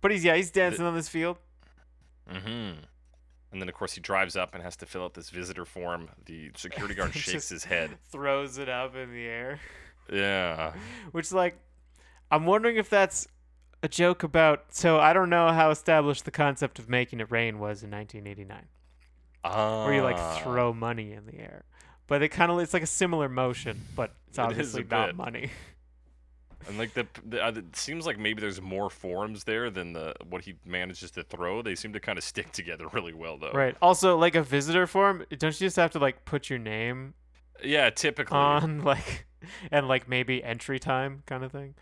[0.00, 1.38] But he's yeah, he's dancing on this field.
[2.28, 2.80] Mm-hmm.
[3.52, 6.08] And then of course he drives up and has to fill out this visitor form.
[6.26, 7.90] The security guard shakes his head.
[8.10, 9.60] throws it up in the air.
[10.12, 10.72] Yeah.
[11.12, 11.56] Which, like,
[12.32, 13.28] I'm wondering if that's
[13.84, 14.64] a joke about.
[14.74, 18.66] So I don't know how established the concept of making it rain was in 1989,
[19.84, 20.40] where you like Ah.
[20.42, 21.64] throw money in the air.
[22.06, 25.16] But it kind of it's like a similar motion, but it's It obviously not bit.
[25.16, 25.50] money.
[26.66, 30.14] And like the, the uh, it seems like maybe there's more forms there than the
[30.30, 31.60] what he manages to throw.
[31.60, 33.50] They seem to kind of stick together really well though.
[33.52, 33.76] Right.
[33.82, 37.12] Also, like a visitor form, don't you just have to like put your name
[37.62, 38.38] Yeah, typically.
[38.38, 39.26] on like
[39.70, 41.74] and like maybe entry time kind of thing,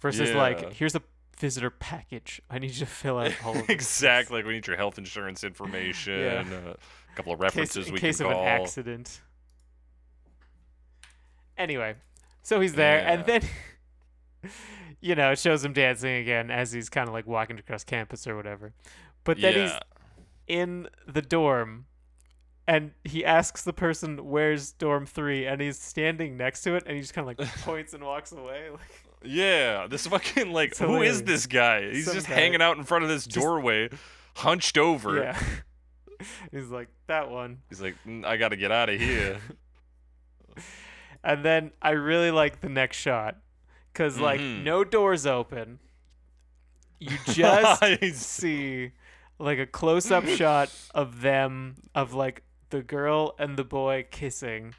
[0.00, 0.36] versus Yeah.
[0.36, 1.02] like here's a
[1.38, 2.42] visitor package.
[2.50, 4.36] I need you to fill out all of exactly.
[4.40, 6.74] Like we need your health insurance information, uh,
[7.10, 8.42] a couple of case, references in we case can of call.
[8.42, 9.22] an accident.
[11.60, 11.94] Anyway,
[12.42, 13.42] so he's there, and then
[15.00, 18.26] you know it shows him dancing again as he's kind of like walking across campus
[18.26, 18.72] or whatever.
[19.24, 19.72] But then he's
[20.46, 21.84] in the dorm,
[22.66, 25.46] and he asks the person, "Where's dorm three?
[25.46, 28.32] And he's standing next to it, and he just kind of like points and walks
[28.32, 28.70] away.
[29.22, 31.90] Like, Yeah, this fucking like who is this guy?
[31.90, 32.36] He's Some just guy.
[32.36, 33.90] hanging out in front of this Just- doorway,
[34.36, 35.18] hunched over.
[35.22, 35.38] yeah.
[36.50, 37.58] he's like that one.
[37.68, 39.36] He's like, "Mm, I gotta get out of here.
[41.22, 43.36] And then I really like the next shot
[43.92, 44.62] because like Mhm.
[44.64, 45.78] no doors open.
[46.98, 48.92] You just see
[49.38, 54.74] like a close up shot of them of like the girl and the boy kissing.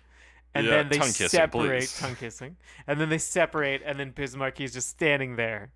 [0.53, 1.99] And Yeah, then they tongue separate please.
[1.99, 2.57] tongue kissing.
[2.87, 5.71] And then they separate and then Biz Markie is just standing there.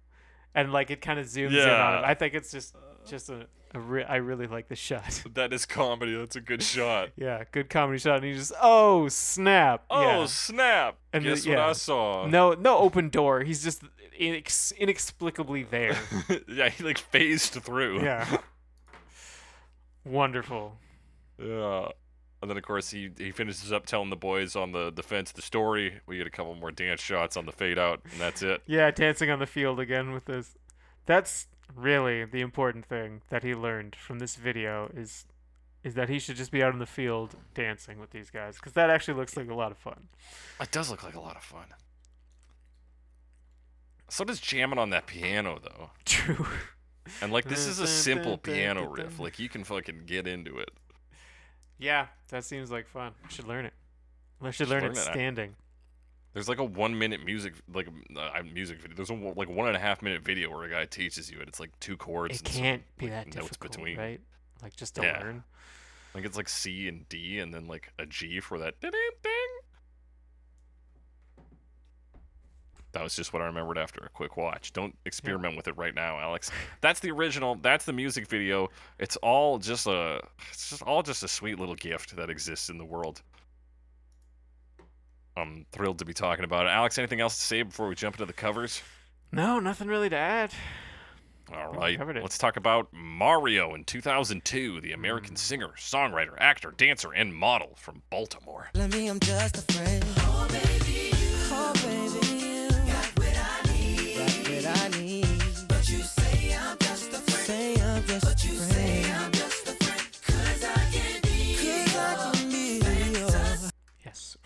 [0.53, 1.99] And like it kind of zooms in on Yeah.
[1.99, 2.05] him.
[2.05, 2.75] I think it's just
[3.07, 5.23] just a, a re- I really like the shot.
[5.33, 6.15] that is comedy.
[6.15, 7.09] That's a good shot.
[7.15, 8.17] yeah, good comedy shot.
[8.17, 9.85] And he just oh snap.
[9.89, 10.25] Oh yeah.
[10.25, 10.97] snap!
[11.13, 11.55] And the- Guess yeah.
[11.57, 12.25] what I saw?
[12.27, 13.41] No, no open door.
[13.41, 13.83] He's just
[14.19, 15.97] inex- inexplicably there.
[16.47, 18.03] yeah, he like phased through.
[18.03, 18.37] yeah.
[20.03, 20.77] Wonderful.
[21.41, 21.89] Yeah.
[22.41, 25.31] And then of course he he finishes up telling the boys on the the fence
[25.31, 25.99] the story.
[26.05, 28.61] We get a couple more dance shots on the fade out, and that's it.
[28.67, 30.55] Yeah, dancing on the field again with this.
[31.07, 35.25] That's really the important thing that he learned from this video is
[35.83, 38.73] is that he should just be out in the field dancing with these guys because
[38.73, 40.07] that actually looks like a lot of fun.
[40.59, 41.65] It does look like a lot of fun.
[44.09, 45.91] So does jamming on that piano though.
[46.05, 46.45] True.
[47.21, 49.19] And like this is a simple piano riff.
[49.19, 50.71] Like you can fucking get into it.
[51.77, 53.11] Yeah, that seems like fun.
[53.23, 53.73] I should learn it.
[54.41, 55.55] I should learn learn it standing.
[56.35, 58.93] There's like a one minute music like uh, music video.
[58.97, 61.39] There's a one- like one and a half minute video where a guy teaches you
[61.39, 61.47] it.
[61.47, 62.35] It's like two chords.
[62.35, 63.97] It and can't be like, that notes difficult, between.
[63.97, 64.19] right?
[64.61, 65.19] Like just to Yeah.
[65.21, 65.43] learn.
[65.47, 68.91] I think it's like C and D and then like a G for that ding
[68.91, 69.31] ding.
[72.91, 74.73] That was just what I remembered after a quick watch.
[74.73, 76.51] Don't experiment with it right now, Alex.
[76.81, 77.55] That's the original.
[77.55, 78.69] That's the music video.
[78.99, 80.19] It's all just a.
[80.51, 83.21] It's just all just a sweet little gift that exists in the world.
[85.37, 86.69] I'm thrilled to be talking about it.
[86.69, 88.81] Alex, anything else to say before we jump into the covers?
[89.31, 90.51] No, nothing really to add.
[91.53, 92.23] All we right, covered it.
[92.23, 94.95] let's talk about Mario in 2002, the Mm.
[94.95, 98.69] American singer, songwriter, actor, dancer, and model from Baltimore.
[98.73, 100.03] Let me, I'm just a friend.
[100.19, 101.11] Oh, baby.
[101.51, 101.95] Oh, baby.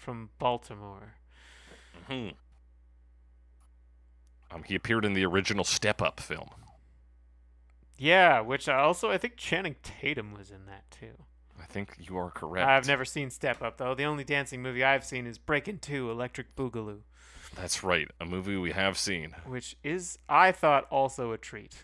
[0.09, 1.13] From Baltimore.
[2.07, 2.29] hmm
[4.49, 6.49] Um, he appeared in the original Step Up film.
[7.95, 11.25] Yeah, which I also I think Channing Tatum was in that too.
[11.61, 12.67] I think you are correct.
[12.67, 13.93] I've never seen Step Up though.
[13.93, 17.01] The only dancing movie I've seen is Breakin' 2 Electric Boogaloo,
[17.55, 21.83] That's right, a movie we have seen which is I thought also a treat.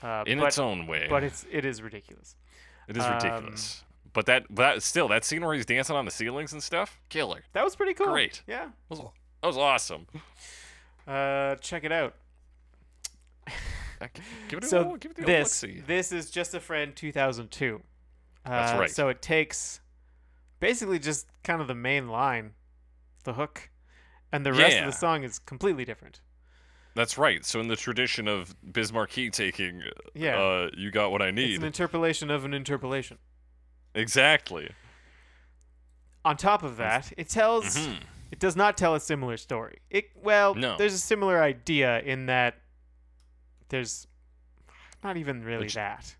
[0.00, 1.08] Uh, in but, its own way.
[1.10, 2.36] but it's it is ridiculous.
[2.86, 3.82] it is um, ridiculous.
[4.16, 7.00] But that, but that still, that scene where he's dancing on the ceilings and stuff,
[7.10, 7.44] killer.
[7.52, 8.06] That was pretty cool.
[8.06, 8.42] Great.
[8.46, 8.64] Yeah.
[8.64, 10.06] That was, that was awesome.
[11.06, 12.14] Uh, check it out.
[14.00, 14.06] Uh,
[14.48, 17.82] Give it a, so little- give it the this this is just a friend 2002
[18.44, 18.90] That's Uh, right.
[18.90, 19.80] so it takes
[20.60, 22.52] basically just kind of the main line
[23.24, 23.70] the hook
[24.32, 26.20] and the rest of the song is completely different
[26.94, 27.44] That's right.
[27.44, 29.82] So in the tradition of Biz Markie taking,
[30.14, 30.38] Yeah.
[30.40, 31.50] uh, you got what I need.
[31.54, 33.18] it's an interpolation of an interpolation
[33.96, 34.70] exactly.
[36.24, 38.00] on top of that it tells Mhm.
[38.32, 40.76] it does not tell a similar story it well No.
[40.76, 42.60] there's a similar idea in that
[43.68, 44.06] there's
[45.04, 46.16] not even really Which- that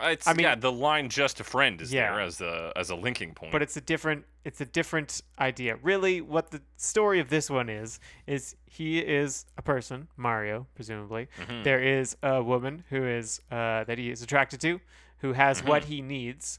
[0.00, 2.10] It's, I mean- yeah, the line "just a friend" is Yeah.
[2.10, 3.52] there as a as a linking point.
[3.52, 7.68] but it's a different it's a different idea really what the story of this one
[7.68, 11.62] is is he is a person mario presumably Mhm.
[11.62, 14.80] There is a woman who is uh, that he is attracted to
[15.18, 15.68] who has Mm-hmm.
[15.68, 16.58] what he needs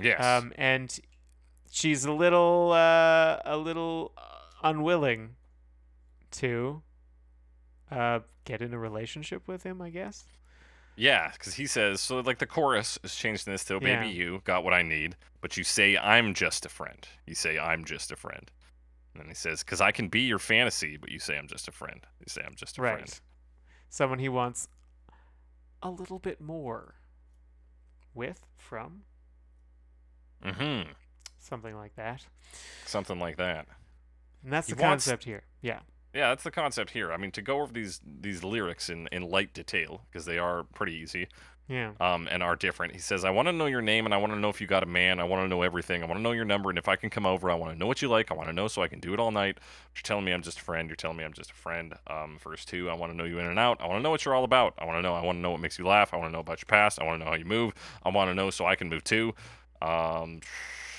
[0.00, 0.22] yes.
[0.22, 0.98] um, and
[1.70, 4.12] she's a little uh, a little
[4.62, 5.36] unwilling
[6.30, 6.82] to
[7.90, 10.24] uh, get in a relationship with him i guess
[10.96, 12.20] yeah, because he says so.
[12.20, 14.00] Like the chorus is changed in this to Yeah.
[14.00, 17.58] "Baby, you got what I need," but you say "I'm just a friend." You say
[17.58, 18.50] "I'm just a friend,"
[19.12, 21.66] and then he says, "Cause I can be your fantasy," but you say "I'm just
[21.66, 23.20] a friend." You say "I'm just a right friend."
[23.88, 24.68] someone he wants
[25.82, 26.94] a little bit more
[28.12, 29.02] with from
[30.44, 30.90] Mm-hmm.
[31.38, 32.24] something like that
[32.86, 33.66] Something like that.
[34.42, 35.80] and that's He the wants- concept here yeah
[36.14, 37.12] Yeah, that's the concept here.
[37.12, 40.62] I mean, to go over these these lyrics in, in light detail because they are
[40.74, 41.26] pretty easy
[41.66, 42.92] yeah um, and are different.
[42.92, 44.66] He says, "I want to know your name and I want to know if you
[44.66, 45.18] got a man.
[45.18, 46.02] I want to know everything.
[46.02, 47.50] I want to know your number and if I can come over.
[47.50, 48.30] I want to know what you like.
[48.30, 49.56] I want to know so I can do it all night.
[49.94, 50.90] You're telling me I'm just a friend.
[50.90, 51.94] You're telling me I'm just a friend.
[52.06, 53.80] Um, verse two, I want to know you in and out.
[53.80, 54.74] I want to know what you're all about.
[54.78, 55.14] I want to know.
[55.14, 56.12] I want to know what makes you laugh.
[56.12, 57.00] I want to know about your past.
[57.00, 57.72] I want to know how you move.
[58.04, 59.34] I want to know so I can move too.
[59.84, 60.40] Um,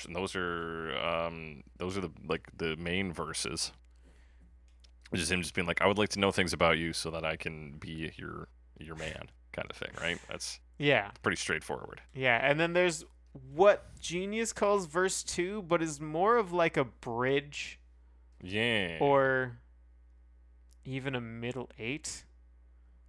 [0.05, 3.71] and those are um, those are the like the main verses.
[5.11, 7.11] Which is him just being like, I would like to know things about you so
[7.11, 8.47] that I can be your
[8.79, 10.19] your man, kind of thing, right?
[10.29, 12.01] That's yeah pretty straightforward.
[12.13, 13.05] Yeah, and then there's
[13.53, 17.79] what Genius calls verse 2, but is more of like a bridge
[18.41, 18.97] Yeah.
[18.99, 19.57] or
[20.85, 22.23] even a middle 8.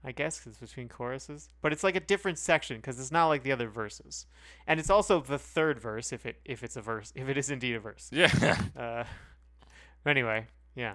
[0.07, 3.27] I guess 'cause it's between choruses, but it's like a different section cuz it's not
[3.27, 4.27] like the other verses.
[4.67, 7.51] And it's also the third verse if it if it's a verse, if it is
[7.51, 8.09] indeed a verse.
[8.13, 8.57] yeah.
[8.77, 9.05] Uh
[10.07, 10.47] anyway,
[10.77, 10.95] yeah.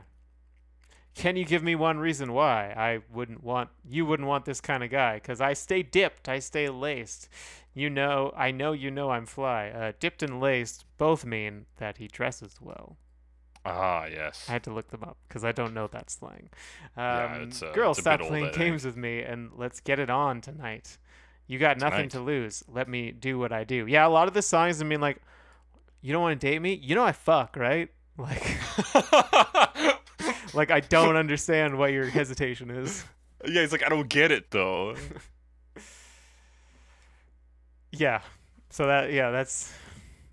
[1.13, 4.83] Can you give me one reason why I wouldn't want you wouldn't want this kind
[4.83, 5.19] of guy?
[5.19, 7.27] Cause I stay dipped, I stay laced.
[7.73, 9.69] You know, I know you know I'm fly.
[9.69, 12.97] Uh, dipped and laced both mean that he dresses well.
[13.65, 14.45] Ah, yes.
[14.49, 16.49] I had to look them up because I don't know that slang.
[16.97, 18.57] Um, Yeah, it's, uh, girls, it's a bit stop old, playing think.
[18.57, 20.97] games with me and let's get it on tonight.
[21.47, 22.11] You got nothing Tonight.
[22.11, 22.63] to lose.
[22.71, 23.85] Let me do what I do.
[23.85, 25.21] Yeah, a lot of the songs I mean like,
[26.01, 26.73] you don't want to date me?
[26.75, 27.89] You know I fuck, right?
[28.17, 28.57] Like.
[30.53, 33.03] like I don't understand what your hesitation is.
[33.47, 34.95] yeah, he's like, I don't get it though.
[37.91, 38.21] Yeah.
[38.69, 39.73] So that yeah, that's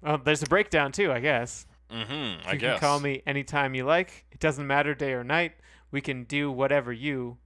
[0.05, 1.67] uh, there's a breakdown too, I guess.
[1.91, 2.49] Mm-hmm.
[2.49, 2.79] I you guess.
[2.79, 4.27] can call me anytime you like.
[4.31, 5.53] It doesn't matter day or night.
[5.91, 7.39] We can do whatever you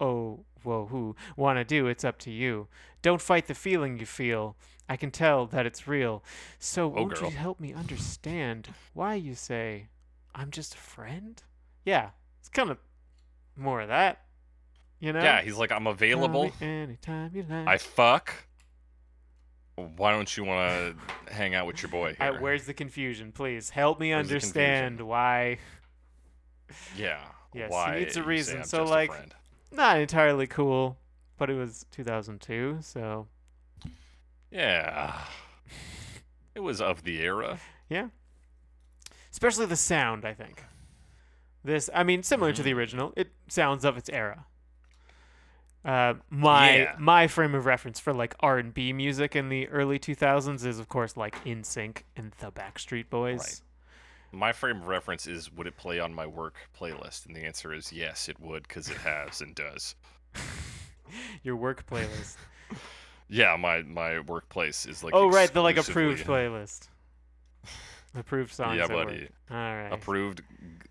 [0.00, 1.86] oh, whoa, who wanna do?
[1.86, 2.68] It's up to you.
[3.02, 4.56] Don't fight the feeling you feel.
[4.88, 6.24] I can tell that it's real.
[6.58, 7.30] So Oh, won't girl.
[7.30, 9.88] you help me understand why you say
[10.34, 11.42] I'm just a friend?
[11.84, 12.78] Yeah, it's kind of
[13.56, 14.22] more of that.
[14.98, 15.22] You know?
[15.22, 16.52] Yeah, he's like, I'm Call me available.
[16.60, 17.66] anytime you like.
[17.68, 18.32] I fuck.
[19.96, 20.96] Why don't you want
[21.28, 22.40] to hang out with your boy here?
[22.40, 23.32] where's the confusion?
[23.32, 25.58] Please help me Where's understand why.
[26.96, 27.20] yeah.
[27.52, 28.62] Yes, he why needs a reason.
[28.64, 29.10] So, like-
[29.72, 30.98] Not entirely cool,
[31.36, 33.26] but it was 2002, so
[34.50, 35.14] yeah,
[36.54, 37.58] it was of the era.
[37.88, 38.08] yeah.
[39.32, 40.64] Especially the sound, I think.
[41.62, 42.76] This, I mean, similar to the Mm.
[42.76, 44.46] original, it sounds of its era.
[45.84, 46.96] Uh, my Yeah.
[46.98, 50.78] my frame of reference for like R and B music in the early 2000s is
[50.78, 53.38] of course like NSYNC and the Backstreet Boys.
[53.40, 53.60] Right.
[54.32, 57.26] My frame of reference is would it play on my work playlist?
[57.26, 59.94] And the answer is yes, it would, because it has and does.
[61.42, 62.36] Your work playlist.
[63.32, 65.14] Yeah, my my workplace is like.
[65.14, 66.88] oh right, the like approved playlist.
[68.16, 68.76] Approved songs.
[68.76, 69.28] Yeah, buddy.
[69.48, 69.88] All right.
[69.92, 70.42] Approved,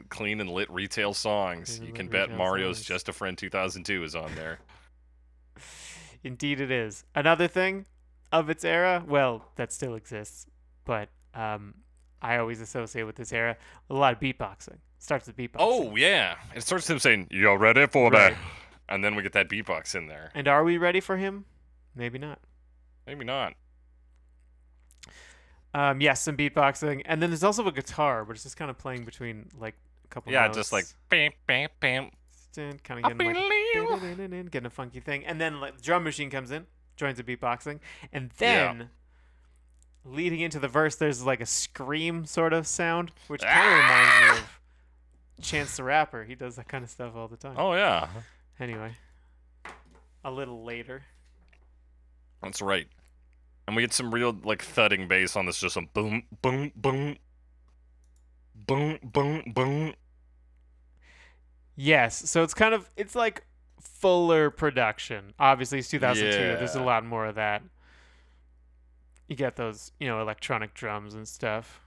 [0.08, 1.76] clean and lit retail songs.
[1.80, 2.88] Clean You can bet Mario's songs.
[2.88, 4.60] "Just a Friend" 2002 is on there.
[6.24, 7.04] Indeed, it is.
[7.16, 7.86] Another thing
[8.32, 10.46] of its era, well, that still exists,
[10.86, 11.76] but um,
[12.22, 13.58] I always associate with this era
[13.90, 14.78] a lot of beatboxing.
[14.98, 15.56] Starts with beatboxing.
[15.60, 18.34] Oh yeah, it starts with him saying, "You all ready for Right.
[18.34, 18.40] me?"
[18.90, 20.32] And then we get that beatbox in there.
[20.36, 21.46] And are we ready for him?
[21.96, 22.40] Maybe not.
[23.08, 23.54] Maybe not.
[25.74, 28.78] Um, yes, some beatboxing, and then there's also a guitar, but it's just kind of
[28.78, 30.34] playing between like a couple.
[30.34, 32.10] Yeah, just like bam, bam, bam.
[32.56, 33.36] kind of getting like.
[34.52, 37.80] getting a funky thing, and then like the drum machine comes in, joins the beatboxing,
[38.12, 38.74] and Yeah.
[38.74, 38.90] then
[40.06, 43.76] leading into the verse, there's like a scream sort of sound, which kind of Ah!
[43.76, 44.60] reminds me of
[45.46, 46.24] Chance the Rapper.
[46.24, 47.56] He does that kind of stuff all the time.
[47.58, 48.08] Oh yeah,
[48.60, 48.96] Anyway,
[50.24, 51.04] a little later.
[52.42, 52.88] that's right.
[53.68, 57.18] And we get some real like thudding bass on this, just some boom, boom, boom,
[58.56, 59.94] boom, boom, boom.
[61.76, 63.44] Yes, so it's kind of it's like
[63.80, 65.34] fuller production.
[65.40, 66.38] Obviously, it's 2002.
[66.58, 67.64] There's a lot more of that.
[69.28, 71.82] You get those, you know, electronic drums and stuff.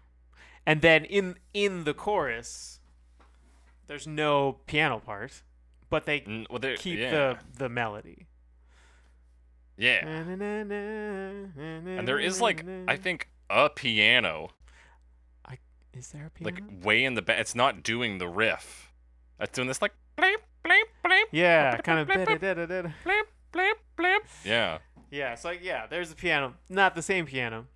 [0.64, 2.78] And then in in the chorus,
[3.88, 5.42] there's no piano part,
[5.90, 7.10] but they well, keep yeah.
[7.10, 8.26] the the melody.
[9.76, 10.06] yeah.
[10.06, 10.40] And
[11.98, 14.50] And there is like I think a piano
[15.44, 15.58] I
[15.92, 16.54] is there a piano?
[16.54, 17.40] like way in the back.
[17.40, 18.92] It's not doing the riff.
[19.40, 19.94] It's doing this like
[20.64, 20.70] bleep
[21.04, 22.08] bleep bleep yeah, kind of.
[22.08, 22.88] bleep, bleep, da-da-da-da-da.
[23.04, 24.20] bleep bleep bleep.
[24.44, 24.78] Yeah,
[25.10, 27.66] Yeah, it's like yeah, there's a piano, not the same piano.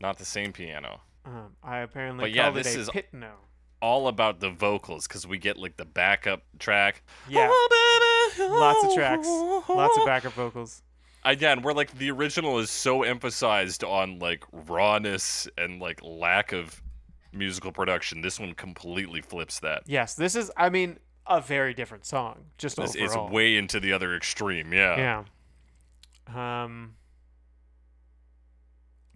[0.00, 1.00] not the same piano.
[1.24, 3.30] Um, I apparently But yeah, called this it a is- pitno.
[3.80, 7.02] All about the vocals because we get like the backup track.
[7.28, 7.48] Yeah,
[8.38, 10.82] lots of tracks, lots of backup vocals.
[11.22, 16.82] Again, we're like the original is so emphasized on like rawness and like lack of
[17.32, 18.22] musical production.
[18.22, 19.82] This one completely flips that.
[19.86, 20.50] Yes, this is.
[20.56, 22.46] I mean, a very different song.
[22.58, 23.30] Just is overall.
[23.30, 24.72] way into the other extreme.
[24.72, 25.24] Yeah.
[26.34, 26.62] Yeah.
[26.64, 26.94] Um.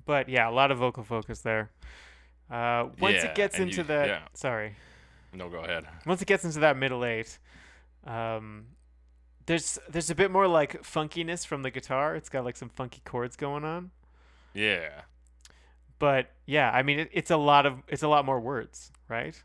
[0.05, 1.71] But yeah, a lot of vocal focus there.
[2.51, 4.21] Uh, once Yeah, it gets into you- that, yeah.
[4.33, 4.75] sorry.
[5.35, 5.85] No, go ahead.
[6.07, 7.39] Once it gets into that middle eight,
[8.05, 8.69] um,
[9.45, 12.17] there's there's a bit more like funkiness from the guitar.
[12.17, 13.91] It's got like some funky chords going on.
[14.55, 15.03] Yeah.
[15.99, 19.41] But yeah, I mean, it, it's a lot of it's a lot more words, right?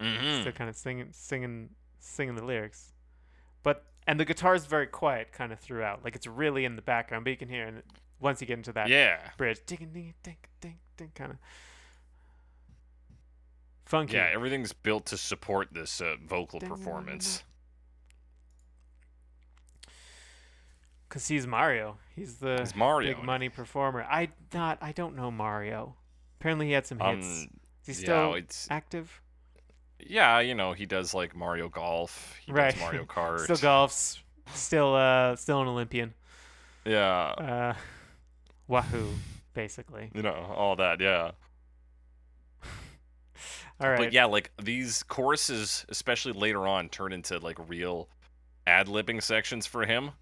[0.00, 0.42] Mm-hmm.
[0.42, 1.70] Still kind of singing, singing,
[2.06, 2.92] singing the lyrics.
[3.62, 6.04] But and the guitar is very quiet, kind of throughout.
[6.04, 7.66] Like it's really in the background, but you can hear.
[7.66, 7.82] And
[8.20, 9.18] once you get into that Yeah.
[9.36, 11.38] bridge, ding, ding, ding, ding, ding, kind of
[13.84, 14.14] funky.
[14.14, 17.42] Yeah, everything's built to support this uh, vocal Ding, performance.
[21.08, 21.98] Cause he's Mario.
[22.14, 23.14] He's the It's Mario.
[23.14, 24.02] big money performer.
[24.04, 24.78] I not.
[24.82, 25.94] I don't know Mario.
[26.40, 27.26] Apparently, he had some hits.
[27.44, 27.48] Um,
[27.86, 29.22] is he yeah, still it's active?
[30.00, 32.36] Yeah, you know, he does like Mario Golf.
[32.44, 32.72] He Right.
[32.72, 33.40] does Mario Kart.
[33.44, 34.18] Still golfs.
[34.54, 36.14] Still, uh, still an Olympian.
[36.84, 37.74] yeah, Uh,
[38.68, 39.08] wahoo,
[39.54, 40.10] basically.
[40.14, 41.00] you know, all that.
[41.00, 41.32] Yeah.
[43.80, 43.98] All right.
[43.98, 48.08] But yeah, like these choruses, especially later on, turn into like real
[48.66, 50.12] ad libbing sections for him.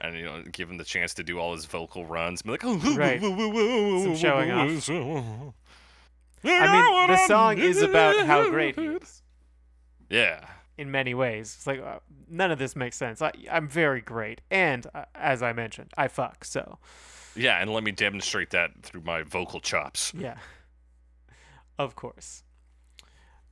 [0.00, 2.40] And you know, give him the chance to do all his vocal runs.
[2.42, 3.20] Be like, oh, Right.
[3.20, 5.52] Some showing off.
[6.44, 9.22] I mean, the song is about how great he is
[10.08, 10.44] Yeah.
[10.78, 11.54] in many ways.
[11.56, 13.20] It's like uh, none of this makes sense.
[13.22, 16.44] I, I'm very great, and uh, as I mentioned, I fuck.
[16.44, 16.78] So
[17.36, 20.12] Yeah, and let me demonstrate that through my vocal chops.
[20.16, 20.38] yeah,
[21.78, 22.42] of course.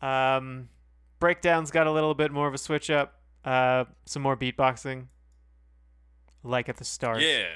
[0.01, 0.69] Um,
[1.21, 3.15] breakdown's got a little bit more of a switch up.
[3.45, 5.07] Uh, some more beatboxing,
[6.43, 7.21] like at the start.
[7.23, 7.49] Yeah.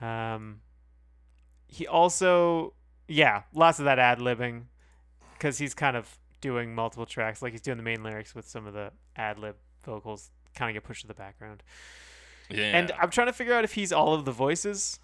[0.00, 0.60] Um,
[1.68, 2.74] he also,
[3.08, 4.64] yeah, lots of that ad libbing,
[5.34, 7.42] because he's kind of doing multiple tracks.
[7.42, 10.74] Like he's doing the main lyrics with some of the ad lib vocals, kind of
[10.74, 11.62] get pushed to the background.
[12.50, 12.76] Yeah.
[12.76, 15.00] And I'm trying to figure out if he's all of the voices,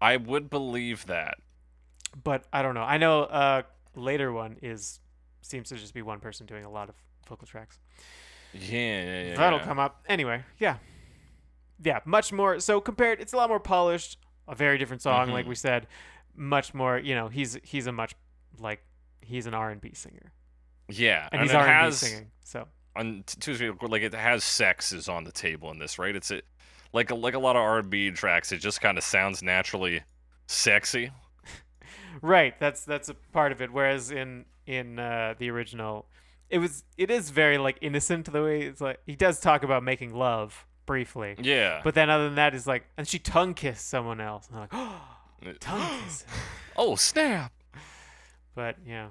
[0.00, 1.38] I would believe that.
[2.22, 2.82] but I don't know.
[2.82, 3.62] I know uh
[3.94, 5.00] later one is
[5.42, 6.94] seems to just be one person doing a lot of
[7.28, 7.78] vocal tracks.
[8.52, 8.60] Yeah,
[9.04, 9.36] yeah, yeah.
[9.36, 9.64] That'll yeah.
[9.64, 10.44] come up anyway.
[10.58, 10.76] Yeah,
[11.82, 12.58] yeah, much more.
[12.60, 14.18] So compared, it's a lot more polished.
[14.48, 15.48] A very different song, like Mhm.
[15.50, 15.86] we said.
[16.34, 16.98] Much more.
[16.98, 18.14] You know, he's he's a much
[18.58, 18.80] like
[19.22, 20.32] he's an R and B singer,
[20.88, 22.30] Yeah, and, he's R and B has, singing.
[22.44, 26.14] So on Tuesday, like it has sex is on the table in this, right?
[26.14, 26.42] It's a,
[26.92, 28.52] like a, like a lot of R&B tracks.
[28.52, 30.02] It just kind of sounds naturally
[30.46, 31.10] sexy.
[32.22, 33.72] right, that's that's a part of it.
[33.72, 36.06] Whereas in in uh, the original,
[36.50, 39.82] it was it is very like innocent the way it's like he does talk about
[39.82, 41.34] making love briefly.
[41.38, 44.46] Yeah, But then, other than that, is like, and she tongue kissed someone else.
[44.48, 46.24] And I'm like, oh, tongue kiss.
[46.76, 47.52] oh snap!
[48.54, 49.08] But yeah,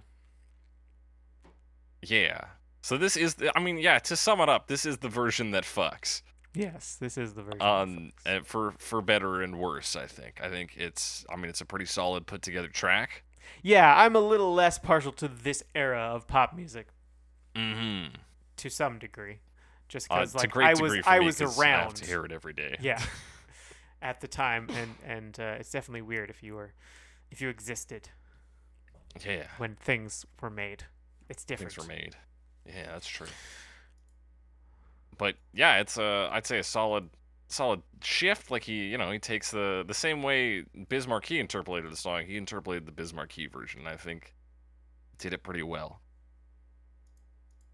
[2.02, 2.42] Yeah.
[2.82, 4.00] So this is, the, I mean, yeah.
[4.00, 6.22] To sum it up, this is the version that fucks.
[6.54, 7.62] yes, this is the version.
[7.62, 8.12] Um,
[8.44, 10.40] for for better and worse, I think.
[10.42, 13.24] I think it's, I mean, it's a pretty solid put together track.
[13.64, 16.88] yeah, I'm a little less partial to this era of pop music
[17.56, 18.16] Mm-hmm.
[18.58, 19.40] to some degree,
[19.88, 21.96] just Uh, because a like great I was I was 'cause I have around.
[21.98, 22.76] to hear it every day.
[22.82, 23.02] Yeah,
[24.02, 26.74] at the time, and and uh, it's definitely weird if you were
[27.32, 28.10] if you existed
[29.26, 29.48] yeah.
[29.58, 30.84] when things were made.
[31.30, 31.74] It's different.
[31.74, 32.16] things were made.
[32.66, 33.28] Yeah, that's true.
[35.18, 37.10] But yeah, it's a I'd say a solid
[37.48, 38.52] solid shift.
[38.52, 42.26] Like he, you know, he takes the the same way Biz Markie interpolated the song.
[42.26, 43.88] He interpolated the Biz Markie version.
[43.88, 44.36] I think
[45.18, 46.02] did it pretty well.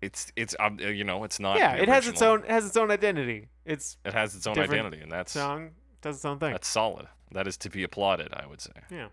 [0.02, 2.66] It's it's um, uh, you know it's not Yeah, it has its own it has
[2.66, 3.49] its own identity.
[3.66, 5.72] It's it has its own identity and that's song
[6.02, 6.52] does its own thing.
[6.52, 7.08] that's solid.
[7.32, 8.34] That is to be applauded.
[8.34, 8.72] I would say.
[8.89, 9.08] Yeah.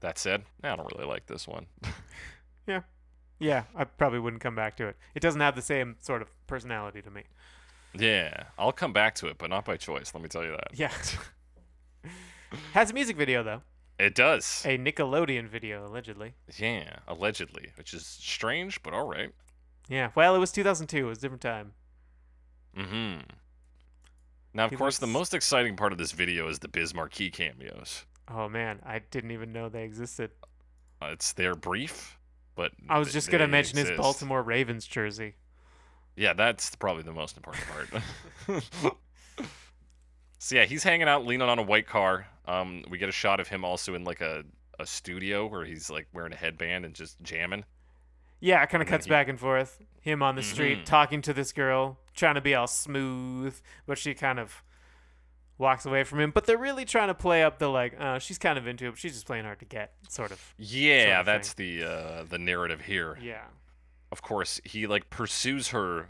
[0.00, 1.66] That said, I don't really like this one.
[2.66, 2.82] Yeah
[3.40, 4.96] yeah, I probably wouldn't come back to it.
[5.14, 7.22] It doesn't have the same sort of personality to me.
[7.98, 10.14] yeah, I'll come back to it, but not by choice.
[10.14, 10.68] Let me tell you that.
[10.74, 10.92] Yeah.
[12.74, 13.62] Has a music video though.
[13.98, 14.62] It does.
[14.64, 16.34] A Nickelodeon video allegedly.
[16.56, 19.30] Yeah, allegedly, which is strange, but all right.
[19.90, 20.10] Yeah.
[20.14, 20.96] Well, it was 2002.
[20.96, 21.72] It was a different time.
[22.78, 23.20] Mm-hmm.
[24.54, 27.30] Now, of He course, the most exciting part of this video is the Biz Markie
[27.30, 28.06] cameos.
[28.28, 30.30] Oh man, I didn't even know they existed.
[31.02, 32.18] Uh, it's their brief,
[32.54, 33.90] but I was just gonna mention his.
[33.92, 35.34] Baltimore Ravens jersey.
[36.16, 37.64] Yeah, that's probably the most important
[38.46, 38.62] part.
[40.38, 42.26] so yeah, he's hanging out, leaning on a white car.
[42.46, 44.44] Um, we get a shot of him also in like a
[44.78, 47.64] a studio where he's like wearing a headband and just jamming.
[48.40, 49.80] Yeah, it kind of cuts back and forth.
[50.00, 50.84] Him on the street Mhm.
[50.86, 54.62] talking to this girl, trying to be all smooth, but she kind of
[55.58, 56.30] walks away from him.
[56.30, 58.90] But they're really trying to play up the like, uh, she's kind of into it,
[58.92, 60.54] but she's just playing hard to get, sort of.
[60.56, 63.18] Yeah, of that's the uh, the narrative here.
[63.20, 63.44] Yeah.
[64.10, 66.08] Of course, he like pursues her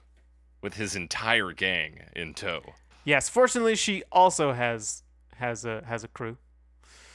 [0.63, 2.75] with his entire gang in tow.
[3.05, 3.29] Yes.
[3.29, 5.03] Fortunately, she also has
[5.37, 6.37] has a has a crew.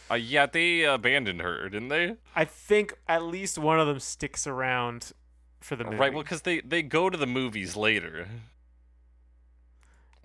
[0.09, 2.15] Uh, yeah, they abandoned her, didn't they?
[2.35, 5.13] I think at least one of them sticks around
[5.59, 5.97] for the movie.
[5.97, 6.13] Right.
[6.13, 8.27] Well, because they they go to the movies later.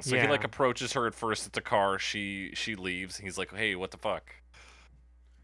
[0.00, 1.98] So he like approaches her at first at the car.
[1.98, 3.18] She she leaves.
[3.18, 4.34] He's like, "Hey, what the fuck?"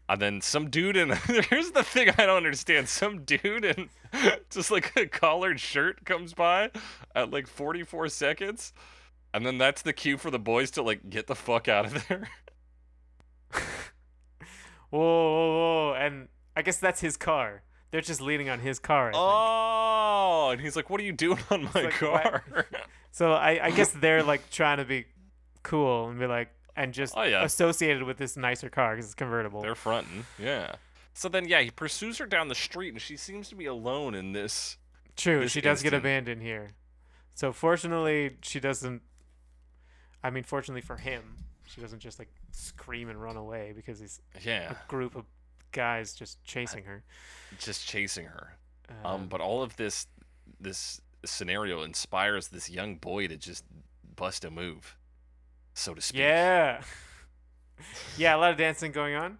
[0.09, 1.11] And then some dude in
[1.49, 2.89] here's the thing I don't understand.
[2.89, 3.89] Some dude in
[4.49, 6.71] just like a collared shirt comes by
[7.13, 8.73] at like 44 seconds,
[9.33, 12.07] and then that's the cue for the boys to like get the fuck out of
[12.07, 12.29] there.
[14.89, 15.57] whoa, whoa,
[15.91, 17.63] whoa, and I guess that's his car.
[17.91, 19.09] They're just leaning on his car.
[19.09, 19.23] I think.
[19.23, 22.43] Oh, and he's like, "What are you doing on my like, car?"
[23.11, 25.05] So I, I guess they're like trying to be
[25.63, 27.43] cool and be like, and just Oh, yeah.
[27.43, 29.61] associated with this nicer car because it's convertible.
[29.63, 30.75] They're fronting, yeah.
[31.15, 34.13] So then, yeah, he pursues her down the street, and she seems to be alone
[34.13, 34.77] in this.
[35.15, 36.73] True, this she does get abandoned here.
[37.33, 39.01] So fortunately, she doesn't.
[40.23, 41.37] I mean, fortunately for him,
[41.67, 45.25] she doesn't just like scream and run away because he's Yeah, a group of
[45.71, 47.03] guys just chasing her.
[47.59, 48.57] just chasing her.
[48.89, 50.07] Um, Um, but all of this,
[50.59, 53.65] this scenario inspires this young boy to just
[54.15, 54.97] bust a move,
[55.73, 56.19] so to speak.
[56.21, 56.81] yeah,
[58.17, 59.37] yeah, a lot of dancing going on.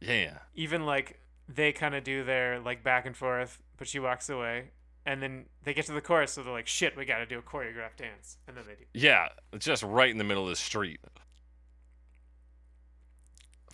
[0.00, 0.38] Yeah.
[0.54, 4.70] Even like they kind of do their like back and forth, but she walks away,
[5.04, 7.38] and then they get to the chorus, so they're like, "Shit, we got to do
[7.38, 8.84] a choreographed dance," and then they do.
[8.94, 9.28] Yeah,
[9.58, 11.00] just right in the middle of the street.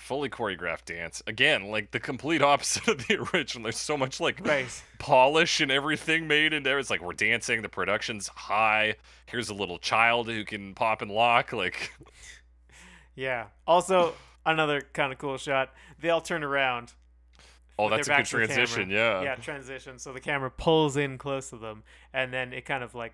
[0.02, 1.22] Fully choreographed dance.
[1.26, 3.64] Again, like the complete opposite of the original.
[3.64, 4.66] There's so much like Right.
[4.98, 6.78] polish and everything made in there.
[6.78, 8.96] It's like we're dancing, the production's high.
[9.26, 11.52] Here's a little child who can pop and lock.
[11.52, 11.92] Like,
[13.14, 13.46] Yeah.
[13.66, 14.14] Also,
[14.46, 15.72] another kind of cool shot.
[16.00, 16.92] They all turn around.
[17.78, 18.56] oh, that's a good backs to the camera.
[18.66, 18.90] transition.
[18.90, 19.22] Yeah.
[19.22, 19.98] Yeah, transition.
[19.98, 21.82] So the camera pulls in close to them,
[22.12, 23.12] and then it kind of like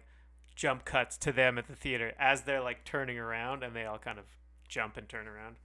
[0.55, 3.99] jump cuts to them at the theater as they're like turning around, and they all
[3.99, 4.25] kind of
[4.69, 5.57] jump and turn around.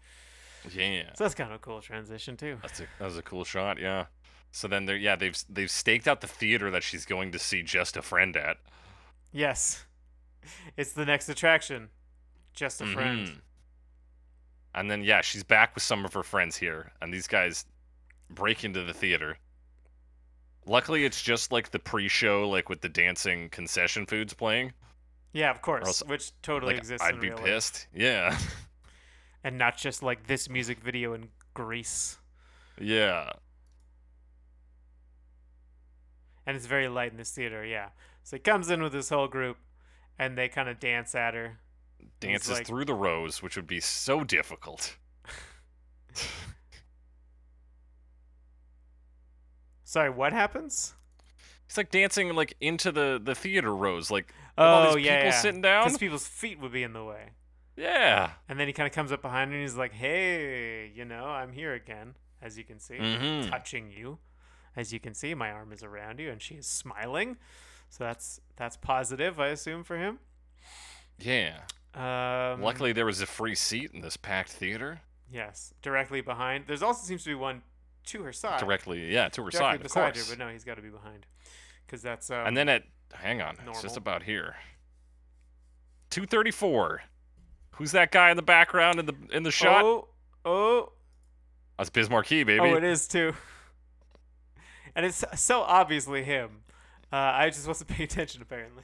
[0.71, 1.11] Yeah.
[1.15, 2.57] So that's kind of a cool transition too.
[2.61, 3.79] That's a that was a cool shot.
[3.79, 4.05] Yeah.
[4.51, 7.63] So then they're yeah they've they've staked out the theater that she's going to see
[7.63, 8.57] just a friend at.
[9.31, 9.85] Yes,
[10.77, 11.89] it's the next attraction.
[12.53, 13.27] Just a friend.
[13.27, 13.41] Mhm.
[14.75, 17.65] And then yeah, she's back with some of her friends here, and these guys
[18.29, 19.37] break into the theater.
[20.65, 24.71] Luckily, it's just like the pre-show, like with the dancing concession foods playing.
[25.33, 27.87] Yeah, of course, else, which totally like exists I'd in be real life, pissed.
[27.93, 28.37] Yeah,
[29.43, 32.17] and not just like this music video in Greece.
[32.79, 33.31] yeah.
[36.45, 37.63] and it's very light in this theater.
[37.65, 37.89] Yeah,
[38.23, 39.57] so he comes in with his whole group,
[40.19, 41.59] and they kind of dance at her.
[42.19, 44.97] Dances like- through the rows, which would be so difficult.
[49.83, 50.93] Sorry, what happens?
[51.65, 54.27] It's like dancing like into the the theater rows, like
[54.57, 55.39] with all Oh these yeah, people yeah.
[55.41, 55.85] sitting down.
[55.85, 57.29] because people's feet would be in the way.
[57.75, 58.31] Yeah.
[58.47, 61.25] And then he kind of comes up behind her and he's like, "Hey, you know,
[61.25, 63.49] I'm here again, as you can see, Mhm.
[63.49, 64.19] touching you.
[64.75, 67.37] As you can see, my arm is around you, and she is smiling.
[67.89, 70.19] So that's that's positive, I assume, for him.
[71.19, 71.61] Yeah.
[71.93, 75.01] Um, Luckily, there was a free seat in this packed theater.
[75.29, 76.65] yes, directly behind.
[76.67, 77.61] There's also seems to be one
[78.05, 80.29] to her side, Directly, yeah, to her directly side, of beside course.
[80.29, 81.25] her, but no, he's got to be behind,
[81.85, 84.55] because that's um, and then at, hang on, it's just about here.
[86.09, 87.03] 234.
[87.73, 89.83] Who's that guy in the background in the in the shot?
[89.83, 90.07] Oh,
[90.45, 90.91] oh,
[91.77, 92.59] That's Biz Markie, baby.
[92.59, 93.33] oh, it is too.
[94.95, 96.61] And it's so obviously him.
[97.11, 98.83] Uh, I just wasn't paying attention apparently.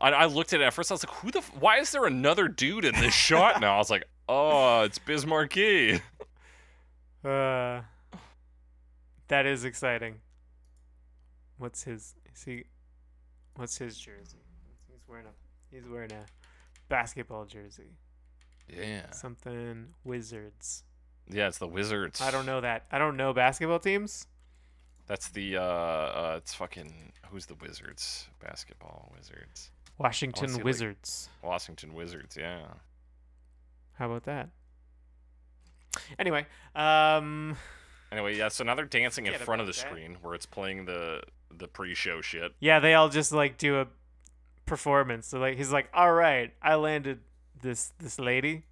[0.00, 0.90] I, I looked at it at first.
[0.90, 1.38] I was like, "Who the?
[1.40, 4.98] F- why is there another dude in this shot now?" I was like, "Oh, it's
[4.98, 6.00] Biz Markie."
[7.22, 7.82] Uh,
[9.28, 10.14] that is exciting.
[11.58, 12.14] What's his?
[12.34, 12.64] Is he?
[13.56, 14.38] What's his jersey?
[14.88, 15.74] He's wearing a.
[15.74, 16.24] He's wearing a
[16.88, 17.98] basketball jersey.
[18.76, 19.10] Yeah.
[19.10, 20.84] Something Wizards.
[21.28, 22.20] Yeah, it's the Wizards.
[22.20, 22.86] I don't know that.
[22.90, 24.26] I don't know basketball teams.
[25.06, 28.28] That's the uh, uh it's fucking who's the Wizards?
[28.40, 29.70] Basketball Wizards.
[29.98, 31.28] Washington see, like- Wizards.
[31.42, 32.60] Washington Wizards, yeah.
[33.94, 34.48] How about that?
[36.18, 37.56] Anyway, um,
[38.12, 39.78] Anyway, yeah, so now they're dancing in front of the that.
[39.78, 42.52] screen where it's playing the the pre-show shit.
[42.60, 43.86] yeah, they all just like do a
[44.66, 45.26] performance.
[45.28, 47.20] So like, he's like, "All right, I landed
[47.62, 48.64] this this lady,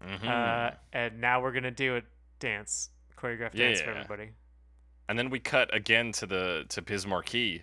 [0.00, 2.02] hmm uh, and now we're gonna do a
[2.38, 3.96] dance, choreographed dance for Yeah.
[3.96, 4.30] everybody."
[5.08, 7.62] and then we cut again to the to Biz Markie,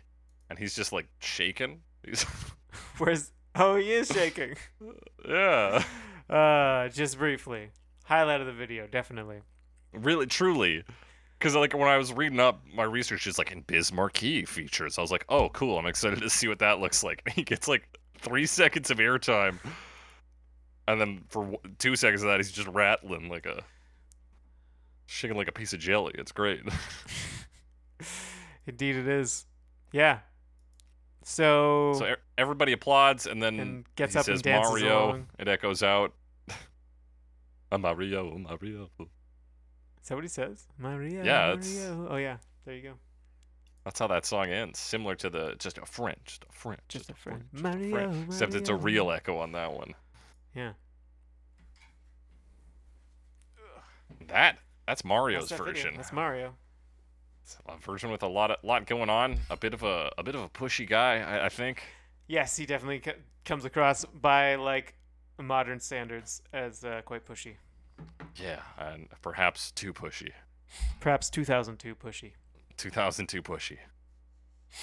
[0.49, 1.81] and he's just like shaking.
[2.05, 2.23] He's
[2.97, 3.31] Where's?
[3.55, 4.55] Oh, he is shaking.
[5.27, 5.83] yeah,
[6.29, 7.69] uh, just briefly,
[8.05, 9.41] highlight of the video, definitely.
[9.93, 10.83] really, truly.
[11.37, 14.97] Because like when I was reading up my research, it's like in Biz Markie features.
[14.97, 15.77] I was like, oh, cool.
[15.77, 17.21] I'm excited to see what that looks like.
[17.35, 17.83] He gets like
[18.19, 19.59] three seconds of airtime,
[20.87, 23.63] and then for two seconds of that, he's just rattling like a
[25.05, 26.13] shaking like a piece of jelly.
[26.17, 26.61] It's great.
[28.65, 29.45] Indeed, it is.
[29.91, 30.19] Yeah.
[31.23, 35.05] So, so everybody applauds, and then And gets up and dances Mario.
[35.05, 35.27] along.
[35.39, 36.13] It echoes out.
[37.71, 38.89] a Mario, a Mario.
[38.99, 40.67] is that what he says?
[40.77, 41.23] Maria.
[41.23, 42.07] Yeah, Mario.
[42.11, 42.37] Oh yeah.
[42.65, 42.93] There you go.
[43.85, 44.79] That's how that song ends.
[44.79, 47.43] Similar to the just a French, just a French, Just a friend.
[47.53, 47.91] just a friend.
[47.91, 49.93] Mario, Except it's a real echo on that one.
[50.55, 50.73] Yeah.
[54.27, 55.83] That that's Mario's That's that video.
[55.83, 55.93] version.
[55.97, 56.55] That's Mario.
[57.43, 59.39] It's a version with a lot of lot going on.
[59.49, 61.83] A bit of a a bit of a pushy guy, I, I think.
[62.27, 64.95] Yes, he definitely co- comes across by like
[65.41, 67.55] modern standards as uh, quite pushy.
[68.35, 70.31] Yeah, and perhaps too pushy.
[70.99, 72.31] Perhaps 2002 pushy.
[72.77, 73.77] 2002 pushy.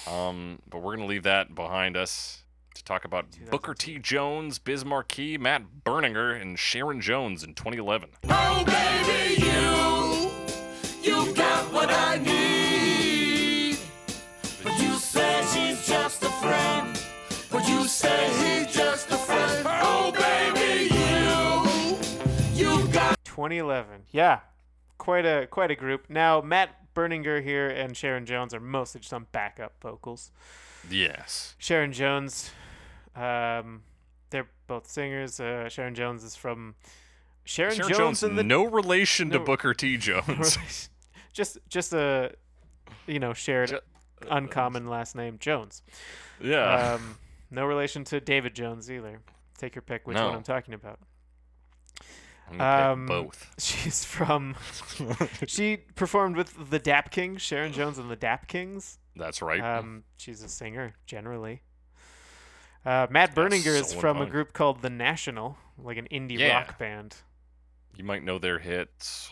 [0.07, 2.43] Um, but we're gonna leave that behind us
[2.73, 3.99] to talk about Booker T.
[3.99, 8.09] Jones, Biz Markie, Matt Berninger, and Sharon Jones in 2011.
[8.29, 13.77] Oh, baby, you, you got what I need.
[14.63, 16.99] But you say she's just a friend.
[17.51, 18.29] But you say
[18.63, 19.65] he's just a friend.
[19.67, 20.93] Oh, baby,
[22.55, 23.17] you, you got.
[23.25, 24.03] 2011.
[24.11, 24.39] Yeah,
[24.97, 26.05] quite a quite a group.
[26.09, 30.31] Now Matt Berninger here and Sharon Jones are mostly just on backup vocals.
[30.89, 31.55] Yes.
[31.57, 32.51] Sharon Jones,
[33.15, 33.83] um,
[34.29, 35.39] they're both singers.
[35.39, 36.75] Uh, Sharon Jones is from
[37.43, 39.97] Sharon, Sharon Jones, Jones, and the no relation to Booker T.
[39.97, 40.89] Jones.
[41.33, 42.31] just just a
[43.07, 43.79] you know shared
[44.29, 45.81] uncommon last name Jones.
[46.41, 46.93] yeah.
[46.93, 47.17] Um,
[47.49, 49.19] no relation to David Jones either.
[49.57, 50.99] Take your pick which one I'm talking about.
[52.59, 53.53] I'm um, both.
[53.59, 54.55] She's from.
[55.47, 58.97] she performed with the Dap Kings, Sharon Jones and the Dap Kings.
[59.15, 59.61] That's right.
[59.61, 61.61] Um, she's a singer generally.
[62.85, 66.55] Uh, Matt Berninger is so from a group called The National, like an indie Yeah.
[66.57, 67.15] rock band.
[67.95, 69.29] you might know their hits.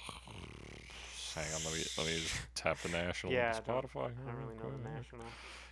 [1.34, 4.12] Hang on, let me let me just tap the National Yeah, on Spotify.
[4.12, 5.26] I don't really know The National.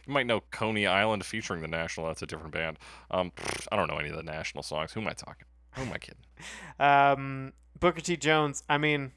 [0.06, 2.08] You might know Coney Island featuring the National.
[2.08, 2.80] That's a different band.
[3.12, 3.32] Um,
[3.72, 4.94] I don't know any of the National songs.
[4.94, 5.45] Who am I talking?
[5.72, 6.24] Who am I kidding?
[6.80, 8.16] Um, Booker T.
[8.16, 8.64] Jones.
[8.70, 9.12] I mean,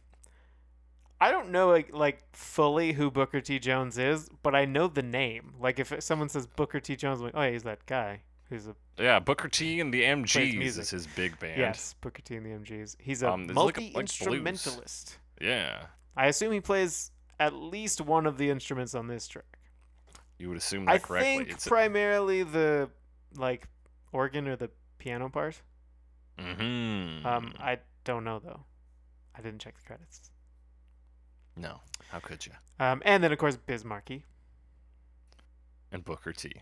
[1.21, 3.59] I don't know like, like fully who Booker T.
[3.59, 5.55] Jones is, but I know the name.
[5.61, 6.97] Like if someone says Booker T.
[6.97, 10.03] Jones, I'm like, oh, yeah, he's that guy who's a Yeah, Booker T and the
[10.03, 11.59] MGs is his big band.
[11.59, 12.37] yes, Booker T.
[12.37, 12.97] and the MGs.
[13.01, 15.19] He's a Um, like a- like multi instrumentalist.
[15.41, 15.87] Yeah.
[16.17, 19.59] I assume he plays at least one of the instruments on this track.
[20.39, 21.37] You would assume that I correctly.
[21.37, 22.91] think It's primarily the
[23.37, 23.69] like
[24.13, 25.63] organ or the piano part.
[26.39, 27.25] mm-hmm.
[27.27, 28.65] Um, I don't know though.
[29.35, 30.31] I didn't check the credits.
[31.57, 31.81] no.
[32.09, 32.53] How could you?
[32.81, 34.25] Um, and then of course Biz Markie
[35.93, 36.53] And Booker T.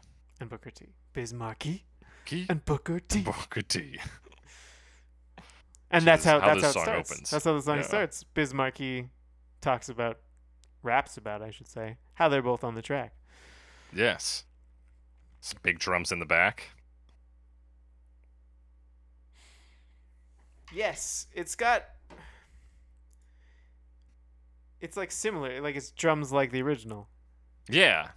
[0.41, 0.87] and Booker T.
[1.13, 1.85] Biz Markie
[2.25, 2.47] Key?
[2.49, 3.23] and Booker T.
[3.23, 3.99] Booker T.
[5.91, 7.11] And that's how how that's how it song starts.
[7.13, 7.31] opens.
[7.31, 7.83] That's how the song Yeah.
[7.83, 8.23] starts.
[8.23, 9.09] Biz Markie
[9.61, 10.19] talks about,
[10.83, 13.15] raps about, I should say, how they're both on the track.
[13.93, 14.45] Yes.
[15.41, 16.71] Some big drums in the back.
[20.73, 21.85] Yes, it's got.
[24.81, 27.09] It's like similar, like it's drums like the original,
[27.69, 28.11] Yeah.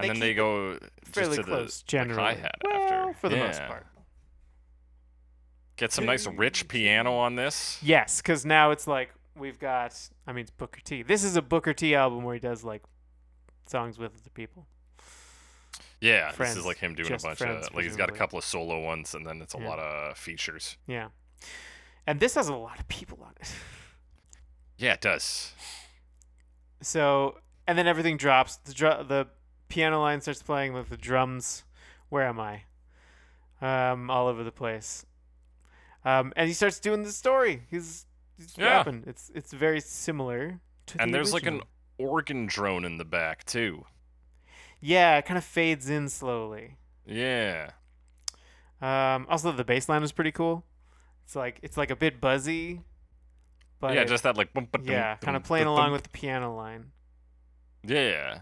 [0.00, 2.22] And, then they go fairly just to close the generally.
[2.34, 3.14] hi-hat well, after.
[3.20, 3.86] for the most part.
[5.76, 7.78] Get some nice rich piano on this.
[7.82, 9.98] Yes, because now it's like we've got.
[10.26, 11.02] I mean, it's Booker T.
[11.02, 12.82] This is a Booker T album where he does like
[13.66, 14.66] songs with the people.
[16.00, 18.38] Yeah, this is like him doing a bunch friends, of like he's got a couple
[18.38, 19.68] of solo ones and then it's a Yeah.
[19.68, 20.76] lot of features.
[20.86, 21.08] Yeah,
[22.06, 23.52] and this has a lot of people on it.
[24.76, 25.52] Yeah, it does.
[26.82, 28.56] So, and then everything drops.
[28.56, 29.28] The dr- the
[29.68, 31.64] piano line starts playing with the drums.
[32.08, 32.62] Where am I?
[33.60, 35.06] Um, all over the place.
[36.04, 37.62] Um, and he starts doing the story.
[37.70, 38.76] He's, he's Yeah.
[38.76, 39.04] rapping.
[39.06, 41.62] It's it's very similar to And the there's like an
[41.98, 43.86] organ drone in the back too.
[44.80, 46.76] yeah, it kind of fades in slowly.
[47.06, 47.70] Yeah.
[48.82, 50.64] Um, also the bass line is pretty cool.
[51.24, 52.82] It's like it's like a bit buzzy,
[53.80, 56.54] but yeah, just that like bum, ba, yeah, kind of playing along with the piano
[56.54, 56.92] line.
[57.82, 58.40] Yeah.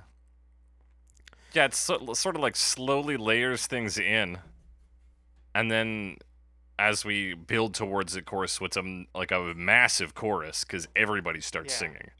[1.55, 4.39] Yeah, it's so, sort of like slowly layers things in,
[5.55, 6.17] and then
[6.79, 11.75] as we build towards the chorus, what's a like a massive chorus because everybody starts
[11.75, 11.79] Yeah.
[11.79, 12.11] singing.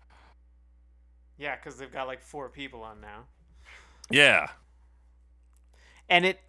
[1.39, 3.25] Yeah, because they've got like four people on now.
[4.11, 4.49] Yeah.
[6.09, 6.41] and it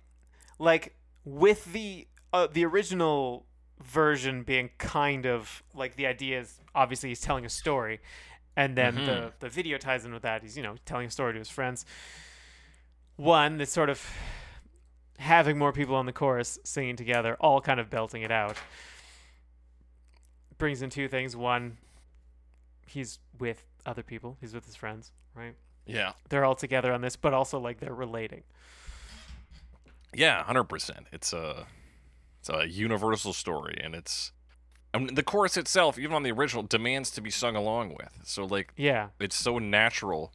[0.60, 3.46] like with the uh, the original
[3.82, 8.02] version being kind of like the idea is obviously he's telling a story
[8.58, 9.32] and then the Mhm.
[9.40, 11.86] the video ties in with that he's you know telling a story to his friends
[13.16, 14.06] one that's sort of
[15.20, 18.58] having more people on the chorus singing together all kind of belting it out
[20.58, 21.78] brings in two things one
[22.88, 26.14] he's with other people he's with his friends right Yeah.
[26.30, 28.44] they're all together on this but also like they're relating
[30.14, 31.08] Yeah, hundred percent.
[31.12, 31.66] It's a
[32.40, 34.32] it's a universal story, and it's
[34.94, 38.20] I mean, the chorus itself, even on the original, demands to be sung along with.
[38.24, 40.32] So like, yeah it's so natural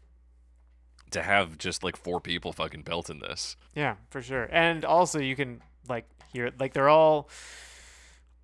[1.13, 3.57] to have just like four people fucking belting this.
[3.75, 4.49] Yeah, for sure.
[4.51, 7.29] And also you can like hear like they're all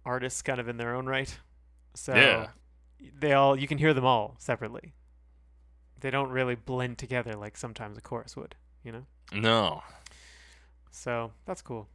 [0.05, 1.37] artists kind of in their own right.
[1.95, 2.49] So Yeah.
[3.19, 4.95] they all you can hear them all separately.
[6.01, 9.07] They don't really blend together like sometimes a chorus would, you know?
[9.33, 9.83] No.
[10.91, 11.89] So that's cool.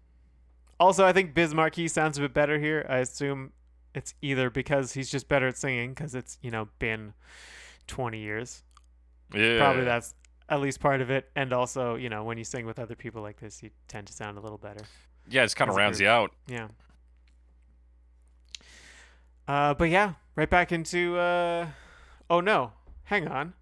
[0.79, 2.85] Also, I think Biz Markie sounds a bit better here.
[2.89, 3.51] I assume
[3.93, 7.13] it's either because he's just better at singing because it's, you know, been
[7.87, 8.63] 20 years.
[9.33, 9.57] Yeah.
[9.59, 10.13] Probably that's
[10.49, 11.29] at least part of it.
[11.35, 14.13] And also, you know, when you sing with other people like this, you tend to
[14.13, 14.83] sound a little better.
[15.29, 16.31] Yeah, it's kind of rounds you out.
[16.47, 16.67] Yeah.
[19.47, 21.17] Uh, but yeah, right back into.
[21.17, 21.67] Uh,
[22.29, 22.71] oh no,
[23.03, 23.53] hang on.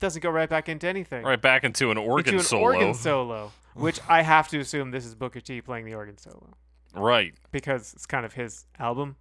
[0.00, 1.24] Doesn't go right back into anything.
[1.24, 2.62] Right back into an organ into an solo.
[2.62, 6.54] organ solo, which I have to assume this is Booker T playing the organ solo
[6.94, 7.34] Right.
[7.52, 9.16] because it's kind of his album.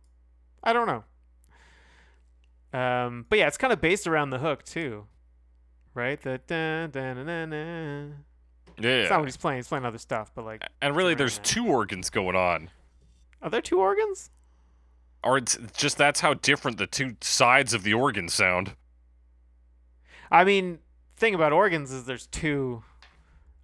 [0.63, 1.03] I don't know.
[2.77, 5.05] Um, but yeah, it's kind of based around the hook too,
[5.93, 6.21] right?
[6.21, 8.15] The dun, dun, dun, dun, dun.
[8.79, 8.89] Yeah.
[8.89, 9.57] It's not what he's playing.
[9.59, 11.45] He's playing other stuff, but like, and really, there's that.
[11.45, 12.69] two organs going on.
[13.41, 14.31] are there two organs?
[15.23, 18.75] Or it's just that's how different the two sides of the organ sound.
[20.31, 20.79] I mean,
[21.17, 22.83] thing about organs is there's two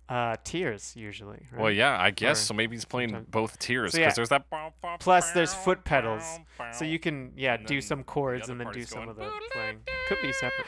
[0.08, 1.48] uh, tiers usually.
[1.52, 1.62] Right?
[1.62, 2.54] Well, yeah, I guess Or so.
[2.54, 4.16] Maybe he's playing sometimes- both tiers So, because yeah.
[4.16, 5.00] there's that.
[5.00, 6.24] Plus, there's foot pedals,
[6.72, 9.80] so you can yeah do some chords and then do some of the playing.
[10.08, 10.68] Could be separate.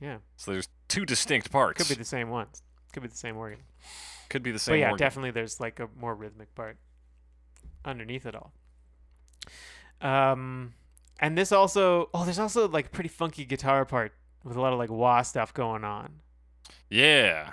[0.00, 1.78] Yeah, So there's two distinct parts.
[1.78, 2.62] could be the same ones.
[2.92, 3.58] Could be the same organ.
[4.28, 4.74] Could be the same.
[4.74, 4.98] But yeah, organ.
[4.98, 6.76] definitely there's like a more rhythmic part
[7.84, 8.52] underneath it all.
[10.00, 10.74] Um,
[11.18, 14.12] and this also oh, there's also like pretty funky guitar part
[14.44, 16.20] with a lot of like wah stuff going on.
[16.88, 17.52] Yeah.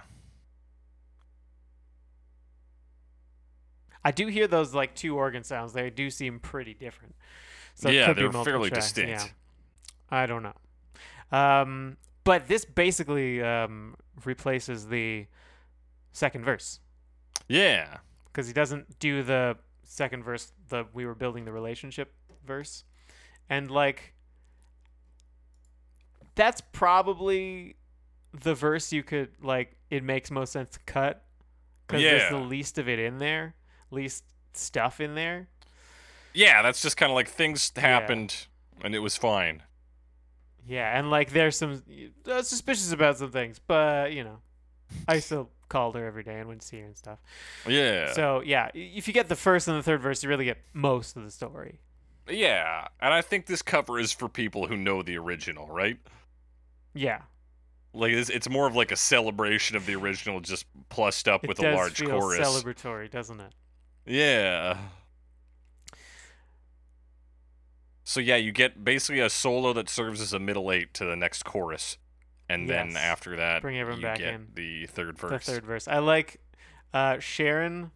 [4.04, 5.74] I do hear those like two organ sounds.
[5.74, 7.16] They do seem pretty different.
[7.74, 9.24] So Yeah, they're fairly tracks, distinct.
[9.24, 9.30] Yeah.
[10.12, 10.54] I don't know.
[11.32, 13.96] Um, but this basically um,
[14.26, 15.26] replaces the
[16.12, 16.80] second verse
[17.48, 17.98] Yeah.
[18.26, 22.14] because he doesn't do the second verse, the we were building the relationship
[22.46, 22.84] verse,
[23.50, 24.14] and like
[26.36, 27.76] that's probably
[28.34, 29.78] the verse you could like.
[29.90, 31.24] It makes most sense to cut
[31.88, 33.56] because there's the least of it in there,
[33.92, 34.24] least
[34.54, 35.48] stuff in there.
[36.34, 38.48] Yeah, that's just kind of like things happened
[38.84, 39.64] and it was fine.
[40.68, 41.84] Yeah, and like there's some
[42.30, 44.40] uh, suspicious about some things, but you know,
[45.08, 47.20] I still called her every day and went to see her and stuff.
[47.68, 48.14] Yeah.
[48.14, 51.18] So yeah, if you get the first and the third verse, you really get most
[51.18, 51.80] of the story.
[52.30, 55.98] yeah, and I think this cover is for people who know the original, right?
[56.94, 57.22] Yeah,
[57.94, 61.48] Like it's, it's more of like a celebration of the original, just plussed up it
[61.50, 62.40] with a large feel chorus.
[62.40, 63.52] celebratory, doesn't it?
[64.06, 64.78] Yeah.
[68.08, 71.16] So yeah, you get basically a solo that serves as a middle eight to the
[71.16, 71.98] next chorus,
[72.48, 74.48] and then after that, Bring everyone you back get in.
[74.54, 75.46] the third verse.
[75.46, 75.88] The third verse.
[75.88, 76.40] I like
[76.94, 77.90] uh, Sharon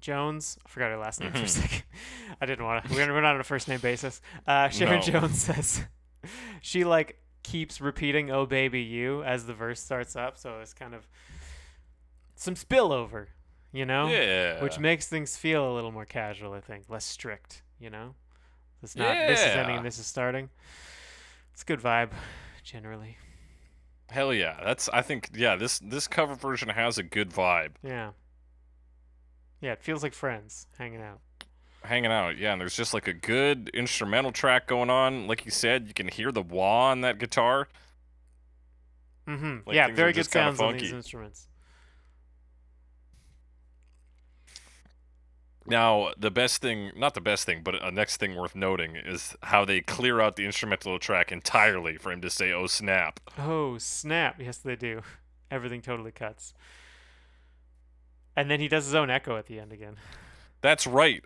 [0.00, 0.58] Jones.
[0.64, 1.48] I forgot her last name for a Mhm.
[1.48, 1.82] second.
[2.40, 2.94] I didn't want to.
[2.94, 4.20] We're, we're not on a first name basis.
[4.46, 5.02] Uh, Sharon No.
[5.20, 5.84] Jones says
[6.60, 10.94] she like keeps repeating "Oh baby you" as the verse starts up, so it's kind
[10.94, 11.06] of
[12.34, 13.26] some spillover,
[13.72, 14.62] you know, Yeah.
[14.62, 16.52] which makes things feel a little more casual.
[16.52, 18.14] I think less strict, you know.
[18.82, 20.48] It's not this is ending this is starting.
[21.52, 22.10] It's a good vibe,
[22.64, 23.16] generally.
[24.08, 24.58] Hell yeah.
[24.64, 27.72] That's I think yeah, this this cover version has a good vibe.
[27.82, 28.10] Yeah.
[29.60, 31.20] Yeah, it feels like friends hanging out.
[31.84, 35.26] Hanging out, yeah, and there's just like a good instrumental track going on.
[35.26, 37.68] Like you said, you can hear the wah on that guitar.
[39.26, 39.58] Mm-hmm.
[39.66, 41.46] Like, yeah, very good sounds on these instruments.
[45.66, 49.36] Now, the best thing, not the best thing, but a next thing worth noting is
[49.42, 53.20] how they clear out the instrumental track entirely for him to say, oh snap.
[53.38, 54.36] Oh, snap.
[54.40, 55.02] Yes, they do.
[55.50, 56.54] Everything totally cuts.
[58.36, 59.96] And then he does his own echo at the end again.
[60.60, 61.24] That's right.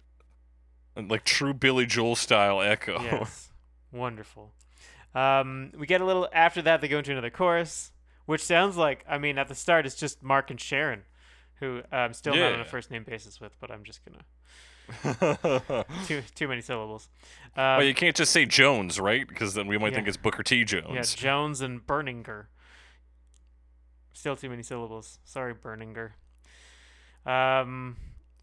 [0.97, 3.01] Like true Billy Joel style echo.
[3.02, 3.51] Yes.
[3.93, 4.52] Wonderful.
[5.15, 7.93] Um, we get a little after that they go into another chorus,
[8.27, 11.02] which sounds like I mean at the start it's just Mark and Sharon,
[11.60, 14.24] who I'm still not on a first name basis with, but I'm just gonna
[16.06, 17.09] too too many syllables.
[17.56, 19.26] Um, you can't just say Jones, right?
[19.26, 20.64] Because then we might think it's Booker T.
[20.64, 20.86] Jones.
[20.89, 21.14] Yeah, Jones.
[21.14, 22.47] Jones and Berninger.
[24.12, 25.18] Still too many syllables.
[25.24, 26.12] Sorry, Berninger.
[27.26, 27.97] Um,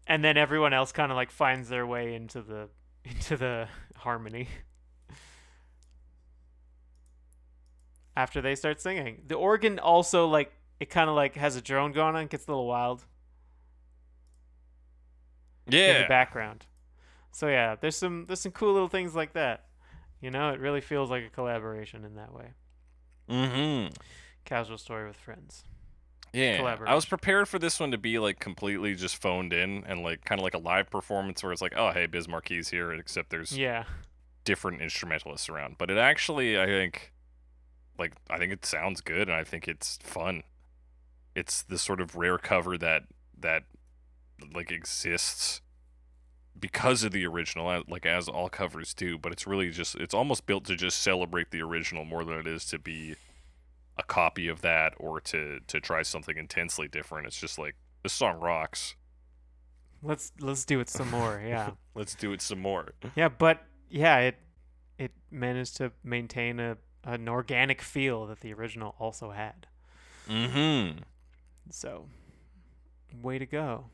[0.06, 2.68] and then everyone else kind of like finds their way into the
[3.04, 4.48] into the harmony.
[8.16, 10.52] After they start singing, the organ also like
[10.82, 13.04] it kind of like has a drone going on, gets a little wild
[15.68, 15.96] Yeah.
[15.96, 16.66] in the background.
[17.30, 19.66] So yeah, there's some there's some cool little things like that.
[20.20, 22.50] You know, it really feels like a collaboration in that way.
[23.28, 23.94] Mm-hmm.
[24.44, 25.64] Casual story with friends.
[26.32, 26.76] Yeah.
[26.86, 30.24] I was prepared for this one to be like completely just phoned in and like
[30.24, 33.30] kind of like a live performance where it's like, oh, hey, Biz Markie here, except
[33.30, 33.84] there's Yeah.
[34.44, 35.76] different instrumentalists around.
[35.78, 37.12] But it actually, I think,
[37.98, 40.42] like, I think it sounds good and I think it's fun.
[41.34, 43.04] It's the sort of rare cover that
[43.38, 43.64] that
[44.54, 45.60] like exists
[46.58, 49.18] because of the original, like as all covers do.
[49.18, 52.46] But it's really just it's almost built to just celebrate the original more than it
[52.46, 53.16] is to be
[53.98, 57.26] a copy of that or to to try something intensely different.
[57.26, 58.94] It's just like this song rocks.
[60.02, 61.42] Let's let's do it some more.
[61.44, 61.70] Yeah.
[61.94, 62.94] Let's do it some more.
[63.14, 64.36] yeah, but yeah, it
[64.98, 69.66] it managed to maintain a an organic feel that the original also had.
[70.28, 71.00] Mm-hmm.
[71.70, 72.06] So,
[73.22, 73.86] way to go.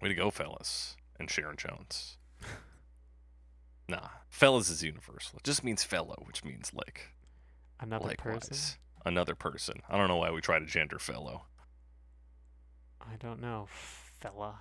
[0.00, 0.96] Way to go, fellas.
[1.18, 2.18] And Sharon Jones.
[3.88, 5.38] nah, fellas is universal.
[5.38, 7.12] It just means fellow, which means like
[7.80, 8.48] Another likewise.
[8.48, 8.78] person.
[9.04, 9.76] Another person.
[9.88, 11.42] I don't know why we try to gender fellow.
[13.00, 13.68] I don't know,
[14.20, 14.58] fella.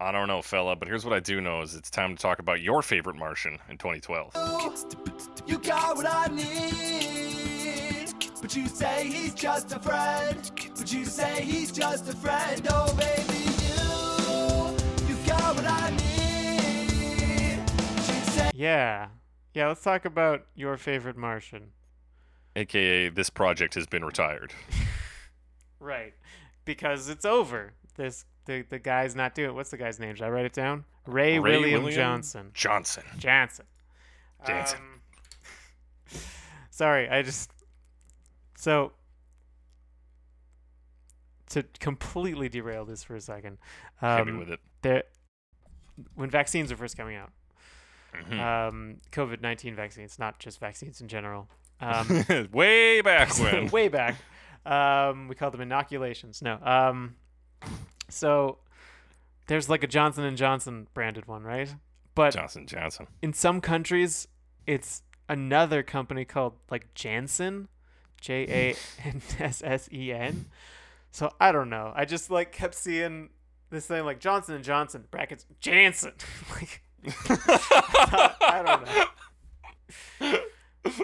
[0.00, 2.40] I don't know, fella, but here's what I do know: is it's time to talk
[2.40, 4.34] about your favorite Martian in 2012.
[5.46, 7.11] You got what I need.
[8.42, 10.50] But you say he's just a friend.
[10.76, 12.66] But you say he's just a friend.
[12.70, 15.08] Oh, baby, you.
[15.08, 17.60] You got what I need.
[17.98, 19.06] You say Yeah.
[19.54, 21.70] Yeah, let's talk about your favorite Martian.
[22.56, 24.52] AKA, this project has been retired.
[25.78, 26.14] Right.
[26.64, 27.72] Because it's over.
[27.96, 29.52] This the the guy's not doing it.
[29.54, 30.14] what's the guy's name?
[30.14, 30.84] Should I write it down?
[31.06, 32.50] Ray, Ray William, William Johnson.
[32.54, 33.02] Johnson.
[33.18, 33.64] Jansen.
[34.46, 34.78] Jansen.
[34.78, 35.00] Um,
[36.70, 37.50] sorry, I just
[38.62, 38.92] so
[41.50, 43.58] to completely derail this for a second.
[44.00, 44.60] Hit me Um, with it.
[44.82, 45.02] there,
[46.14, 47.32] when vaccines were first coming out,
[48.14, 48.38] Mhm.
[48.40, 51.48] um, COVID nineteen vaccines, not just vaccines in general.
[51.80, 52.06] Um,
[52.52, 53.68] Way back when.
[53.70, 54.16] way back.
[54.64, 56.40] Um, we called them inoculations.
[56.40, 56.58] No.
[56.62, 57.16] Um,
[58.08, 58.58] so
[59.48, 61.74] there's like a Johnson and Johnson branded one, right?
[62.14, 63.08] But Johnson Johnson.
[63.22, 64.28] in some countries,
[64.66, 67.68] it's another company called like Janssen,
[68.22, 70.46] J A N S S E N.
[71.10, 71.92] So I don't know.
[71.94, 73.28] I just like kept seeing
[73.70, 76.12] this thing like Johnson and Johnson brackets Jansen.
[76.50, 76.82] like
[77.28, 80.38] I don't know.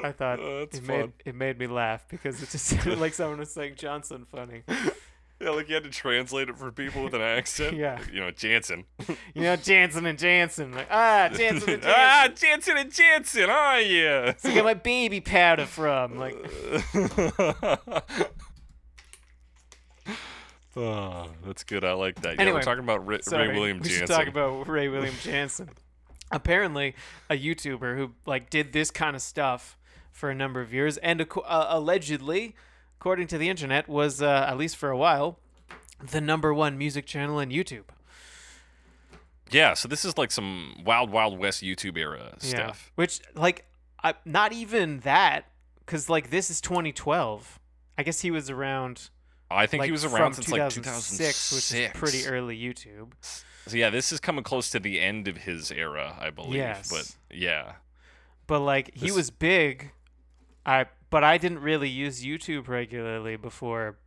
[0.03, 0.87] I thought Oh, it fun.
[0.87, 4.63] made it made me laugh because it just sounded like someone was saying Johnson funny.
[5.41, 7.77] Yeah, like you had to translate it for people with an accent.
[7.77, 8.01] Yeah.
[8.13, 8.85] You know, Jansen.
[9.35, 10.73] You know, Jansen and Jansen.
[10.73, 11.93] Like, ah, Jansen and Jansen.
[11.97, 13.47] ah, Jansen and Jansen.
[13.49, 14.21] Oh, yeah.
[14.27, 16.17] That's where I get my baby powder from.
[16.19, 16.35] Like,
[20.77, 21.85] oh, that's good.
[21.85, 22.35] I like that.
[22.35, 24.07] Yeah, Anyway, we're talking about Ray, sorry, Ray William we Jansen.
[24.07, 25.71] should talk about Ray William Jansen.
[26.31, 26.95] Apparently,
[27.31, 29.79] a YouTuber who like did this kind of stuff
[30.13, 32.55] for a number of years, and uh, allegedly,
[32.99, 35.39] according to the internet, was uh, at least for a while
[36.01, 37.85] the number one music channel in YouTube.
[39.51, 42.91] yeah, so this is like some Wild Wild West YouTube era stuff.
[42.91, 42.93] Yeah.
[42.95, 43.65] Which, like,
[44.03, 45.47] I, not even that,
[45.81, 47.59] because like this is 2012.
[47.97, 49.11] I guess he was around.
[49.51, 53.13] I think like, he was around since like 2006, which is pretty early YouTube.
[53.67, 56.55] So yeah, this is coming close to the end of his era, I believe.
[56.55, 56.91] Yes.
[56.91, 57.73] But yeah.
[58.47, 59.91] But like he was big.
[60.65, 63.99] I but I didn't really use YouTube regularly before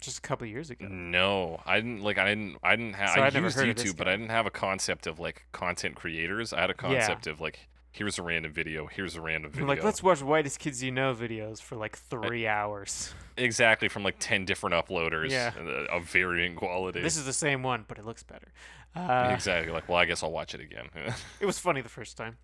[0.00, 0.86] just a couple of years ago.
[0.88, 2.18] No, I didn't like.
[2.18, 2.56] I didn't.
[2.62, 3.10] I didn't have.
[3.10, 4.08] So I used YouTube, but.
[4.08, 6.52] I didn't have a concept of like content creators.
[6.52, 8.86] I had a concept of like, here's a random video.
[8.86, 9.66] Here's a random video.
[9.66, 13.12] Like, let's watch whitest kids you know videos for like three hours.
[13.36, 15.30] exactly from like ten different uploaders.
[15.30, 15.52] Yeah.
[15.58, 17.00] uh, of varying quality.
[17.00, 18.52] This is the same one, but it looks better.
[18.94, 19.88] Uh, exactly like.
[19.88, 20.88] Well, I guess I'll watch it again.
[21.40, 22.38] it was funny the first time.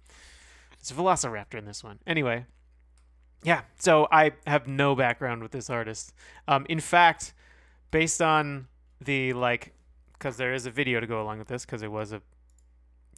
[0.78, 1.98] It's a Velociraptor in this one.
[2.06, 2.44] Anyway,
[3.44, 3.62] yeah.
[3.78, 6.12] So I have no background with this artist.
[6.48, 7.34] Um, in fact,
[7.90, 8.66] based on
[9.00, 9.72] the like,
[10.14, 12.22] because there is a video to go along with this, because it was a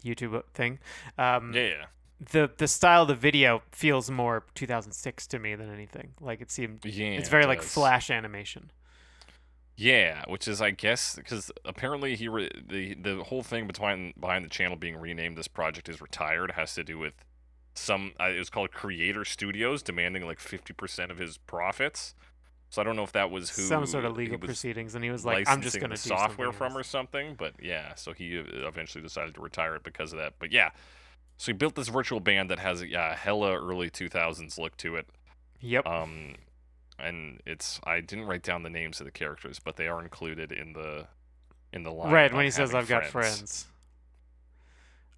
[0.04, 0.78] YouTube thing.
[1.16, 1.84] Um, yeah, yeah.
[2.32, 6.12] the the style of the video feels more 2006 to me than anything.
[6.20, 8.70] Like it seemed, Yeah, it's it very like flash animation.
[9.78, 14.44] Yeah, which is I guess because apparently he re- the the whole thing behind behind
[14.44, 17.12] the channel being renamed this project is retired has to do with
[17.78, 22.14] some uh, it was called Creator Studios demanding like fifty percent of his profits.
[22.68, 25.10] So I don't know if that was who Some sort of legal proceedings, and he
[25.10, 27.34] was like, "I'm just licensing gonna software from else." or something.
[27.36, 30.34] But yeah, so he uh, eventually decided to retire it because of that.
[30.38, 30.70] But yeah,
[31.36, 34.96] so he built this virtual band that has yeah hella early two thousands look to
[34.96, 35.06] it.
[35.60, 35.86] Yep.
[35.86, 36.34] Um,
[36.98, 40.50] and it's I didn't write down the names of the characters, but they are included
[40.50, 41.06] in the
[41.72, 42.12] in the line.
[42.12, 43.66] right when he says, "I've got friends."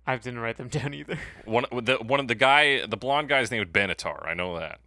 [0.08, 1.18] I didn't write them down either.
[1.44, 4.26] One the one of the guy, the blonde guy's name is Benatar.
[4.26, 4.80] I know that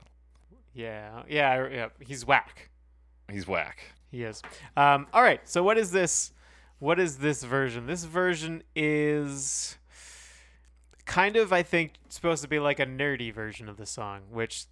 [0.73, 1.87] yeah, yeah, yeah.
[1.99, 2.69] He's whack.
[3.29, 3.93] he's whack.
[4.09, 4.41] He is.
[4.77, 5.41] Um, all right.
[5.47, 6.33] So what is this?
[6.79, 7.85] What is this version?
[7.85, 9.77] This version is
[11.05, 14.65] kind of, I think, supposed to be like a nerdy version of the song, which,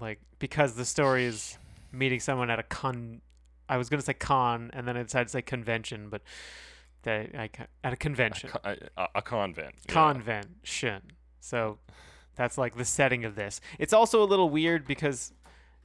[0.00, 1.58] like, because the story is
[1.92, 3.20] meeting someone at a con.
[3.68, 6.22] I was gonna say con, and then I decided to say convention, but
[7.02, 7.50] they, I,
[7.84, 9.74] at a convention, Co- a, a- a convent.
[9.88, 9.92] yeah.
[10.12, 11.02] convention.
[11.40, 11.78] So
[12.36, 13.60] that's like the setting of this.
[13.78, 15.32] It's also a little weird because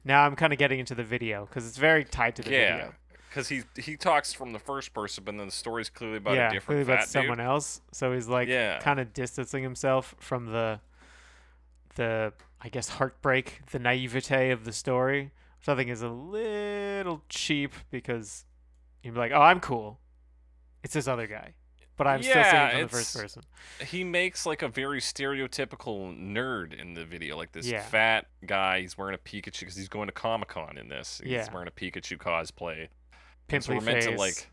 [0.04, 2.76] now I'm kind of getting into the video because it's very tied to the Yeah,
[2.76, 2.94] video.
[3.28, 6.48] because he he talks from the first person, but then the story's clearly about yeah,
[6.48, 7.46] a different clearly about fat someone dude.
[7.46, 7.80] else.
[7.92, 8.78] So he's like Yeah.
[8.80, 10.80] kind of distancing himself from the
[11.96, 15.30] the I guess heartbreak, the naivete of the story,
[15.60, 18.44] which I think is a little cheap because
[19.02, 19.98] you'd be like, "Oh, I'm cool."
[20.82, 21.54] It's this other guy,
[21.96, 23.42] but I'm still seeing Yeah, it from the first person.
[23.86, 27.82] He makes like a very stereotypical nerd in the video, like this Yeah.
[27.82, 28.80] fat guy.
[28.80, 31.20] He's wearing a Pikachu because he's going to Comic Con in this.
[31.22, 31.52] He's Yeah.
[31.52, 32.88] wearing a Pikachu cosplay.
[33.48, 34.14] And so we're meant face.
[34.14, 34.48] to like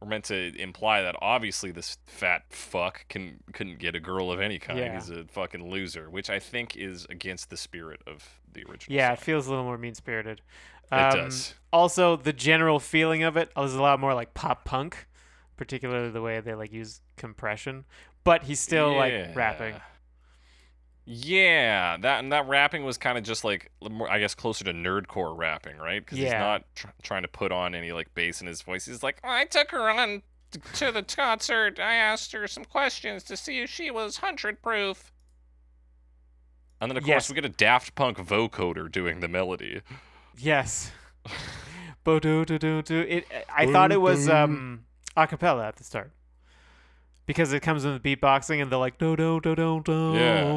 [0.00, 4.40] We're meant to imply that obviously this fat fuck can couldn't get a girl of
[4.40, 4.78] any kind.
[4.78, 4.94] Yeah.
[4.94, 8.94] He's a fucking loser, which I think is against the spirit of the original.
[8.94, 10.42] Yeah, it feels a little more mean spirited.
[10.92, 11.54] It um, does.
[11.72, 15.06] Also, the general feeling of it it is a lot more like pop punk,
[15.56, 17.84] particularly the way they like use compression.
[18.24, 19.74] But he's still like rapping.
[19.74, 19.80] Yeah.
[21.08, 24.72] Yeah, that and that rapping was kind of just like more, I guess closer to
[24.72, 26.04] nerdcore rapping, right?
[26.04, 28.86] Because he's not tr- trying to put on any like bass in his voice.
[28.86, 31.78] He's like, I took her on t- to the concert.
[31.78, 35.12] I asked her some questions to see if she was hundred proof.
[36.80, 37.14] And then of Yes.
[37.14, 39.82] course we get a Daft Punk vocoder doing the melody.
[40.36, 40.90] Yes.
[42.08, 43.26] It.
[43.52, 44.84] I thought it was um
[45.16, 46.12] a cappella at the start.
[47.26, 50.12] Because it comes in the beatboxing and they're like do do do do do.
[50.14, 50.52] Yeah.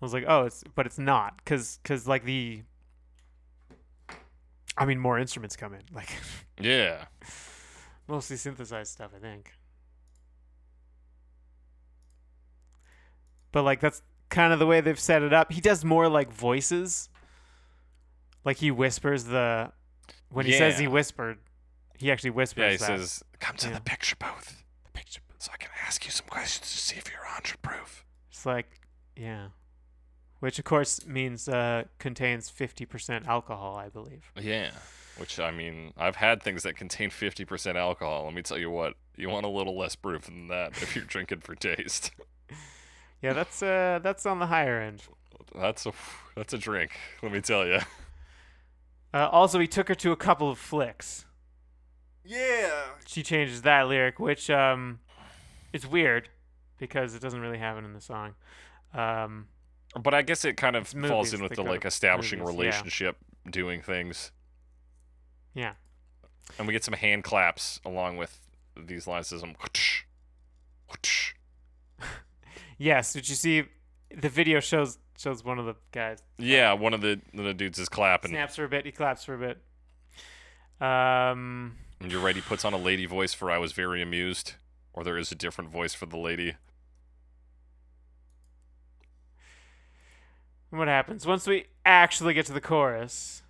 [0.00, 2.62] I was like, oh, it's but it's not, cause cause like the.
[4.76, 6.08] I mean, more instruments come in, like
[6.60, 7.04] Yeah,
[8.08, 9.52] mostly synthesized stuff, I think.
[13.52, 15.52] But like that's kind of the way they've set it up.
[15.52, 17.08] He does more like voices.
[18.44, 19.72] Like he whispers the
[20.30, 20.90] when he says he Yeah.
[20.90, 21.38] whispered,
[21.98, 22.70] he actually whispers yeah.
[22.70, 22.86] He that.
[23.00, 23.74] says, "Come to Yeah.
[23.74, 25.42] the picture booth, the picture booth.
[25.42, 28.80] so I can ask you some questions to see if you're hundred proof." It's like,
[29.16, 29.48] yeah.
[30.40, 34.30] Which of course means uh, contains 50% alcohol, I believe.
[34.38, 34.72] Yeah.
[35.16, 38.24] Which I mean, I've had things that contain 50% alcohol.
[38.24, 41.04] Let me tell you what, you want a little less proof than that if you're
[41.04, 42.10] drinking for taste.
[43.22, 45.02] Yeah, that's uh that's on the higher end.
[45.54, 45.92] That's a
[46.36, 46.90] that's a drink.
[47.22, 47.78] Let me tell you.
[49.14, 51.24] Uh, also, he took her to a couple of flicks.
[52.24, 52.70] Yeah.
[53.06, 55.00] She changes that lyric, which um,
[55.72, 56.28] it's weird
[56.78, 58.34] because it doesn't really happen in the song.
[58.94, 59.48] Um,
[60.00, 62.60] But I guess it kind of It's falls in with the like establishing movies, yeah.
[62.62, 63.16] relationship,
[63.50, 64.30] doing things,
[65.54, 65.74] yeah.
[66.58, 68.40] and we get some hand claps along with
[68.76, 69.28] these lines.
[69.28, 69.54] Says them.
[69.60, 70.02] whoosh,
[70.90, 71.34] whoosh.
[72.78, 73.12] Yes.
[73.12, 73.64] Did you see?
[74.16, 77.88] The video shows shows one of the guys Yeah, one of the the dudes is
[77.88, 78.30] clapping.
[78.32, 78.84] snaps for a bit.
[78.84, 79.58] He claps for a bit.
[80.84, 81.76] Um.
[82.00, 82.34] And you're right.
[82.34, 84.54] He puts on a lady voice for "I was very amused,"
[84.92, 86.56] or there is a different voice for the lady.
[90.70, 93.42] What happens once we actually get to the chorus?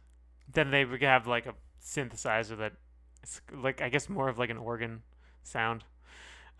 [0.53, 2.73] Then they have like a synthesizer that,
[3.23, 5.03] it's like I guess more of like an organ
[5.43, 5.85] sound,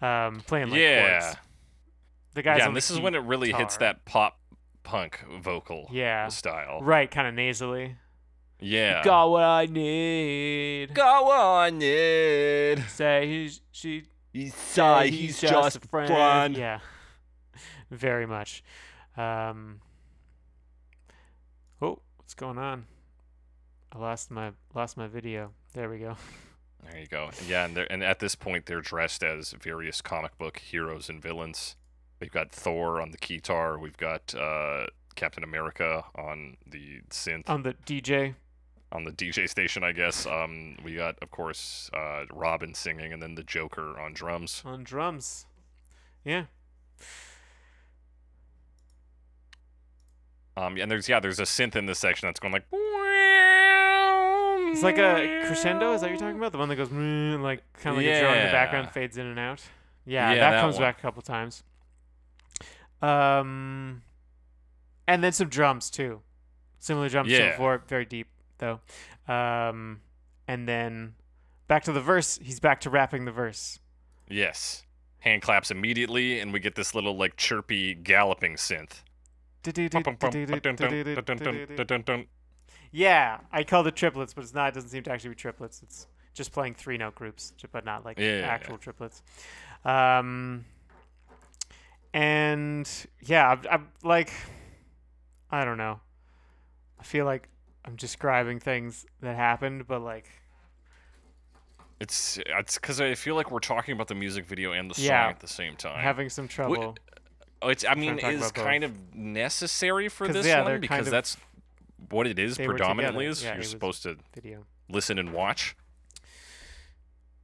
[0.01, 1.21] um, playing like yeah.
[1.21, 1.37] chords.
[2.35, 2.59] The guys.
[2.59, 4.39] yeah, and this is when it really hits that pop
[4.83, 6.29] punk vocal Yeah.
[6.29, 6.81] style.
[6.83, 7.97] Right, kind of nasally.
[8.65, 9.03] Yeah.
[9.03, 10.95] Got what I need.
[10.95, 12.85] Go on, Ned.
[12.89, 14.05] Say he's she.
[14.33, 16.57] He's say he's just a friend.
[16.57, 16.81] Yeah.
[17.91, 18.65] Very much.
[19.17, 19.81] Um.
[21.83, 22.87] Oh, what's going on?
[23.93, 25.53] I lost my lost my video.
[25.75, 26.17] There we go.
[26.91, 27.31] There you go.
[27.49, 31.23] Yeah, and they're, and at this point they're dressed as various comic book heroes and
[31.23, 31.77] villains.
[32.21, 33.79] We've got Thor on the guitar.
[33.79, 38.35] We've got uh, Captain America on the synth On the DJ.
[38.95, 40.25] On the DJ station, I guess.
[40.25, 44.63] Um, we got, of course, uh, Robin singing, and then the Joker on drums.
[44.65, 45.47] on drums.
[46.25, 46.45] Yeah.
[50.57, 52.65] Um, and there's yeah, there's a synth in this section that's going like.
[54.73, 55.93] It's like a crescendo.
[55.93, 56.53] Is that what you're talking about?
[56.53, 59.27] The one that goes like kind of like a drone in the background fades in
[59.27, 59.63] and out.
[60.07, 60.83] Yeah, Yeah, that, that comes one.
[60.83, 61.63] back a couple times.
[63.03, 64.03] Um,
[65.07, 66.23] and then some drums too.
[66.79, 68.81] Similar drums to before, very deep though.
[69.29, 70.01] Um,
[70.49, 71.15] and then
[71.69, 72.39] back to the verse.
[72.43, 73.79] He's back to rapping the verse.
[74.29, 74.83] Yes.
[75.21, 79.03] Hand claps immediately, and we get this little like chirpy galloping synth.
[82.93, 84.69] Yeah, I call it triplets, but it's not.
[84.69, 85.83] It doesn't seem to actually be triplets.
[85.83, 88.43] It's just playing three note groups, but not like Yeah.
[88.43, 89.23] actual triplets.
[89.85, 90.65] Um,
[92.13, 92.89] and
[93.23, 94.33] yeah, I'm, I'm like,
[95.51, 96.01] I don't know.
[97.01, 97.49] I feel like
[97.85, 100.27] I'm describing things that happened, but like,
[102.01, 105.05] It's it's because I feel like we're talking about the music video and the song
[105.05, 105.29] Yeah.
[105.29, 106.01] at the same time.
[106.03, 106.91] having some trouble.
[106.91, 107.19] Uh,
[107.63, 111.37] oh, it's I mean is kind of necessary for this yeah, one because of- that's
[112.11, 114.67] what it is predominantly is Yeah, you're supposed to Video.
[114.89, 115.77] listen and watch.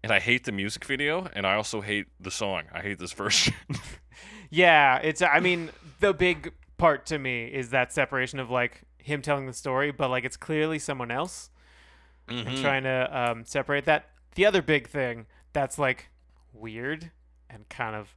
[0.03, 2.63] And I hate the music video, and I also hate the song.
[2.73, 3.53] I hate this version.
[4.49, 5.21] Yeah, it's.
[5.21, 9.53] I mean, the big part to me is that separation of like him telling the
[9.53, 11.51] story, but like it's clearly someone else.
[12.29, 12.61] and Mhm.
[12.61, 14.11] trying to um, separate that.
[14.37, 16.11] The other big thing that's like
[16.53, 17.11] weird
[17.49, 18.15] and kind of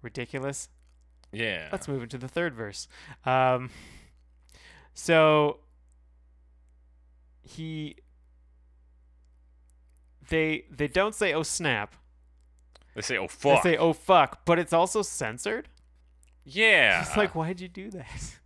[0.00, 0.70] ridiculous.
[1.32, 1.68] Yeah.
[1.70, 2.88] Let's move into the third verse.
[3.26, 3.68] Um,
[4.94, 5.58] so
[7.42, 7.96] he,
[10.28, 11.94] they they don't say oh snap.
[12.94, 15.68] They say, "Oh fuck." They say oh fuck, but it's also censored.
[16.44, 17.02] yeah.
[17.06, 18.38] It's like why'd you do that?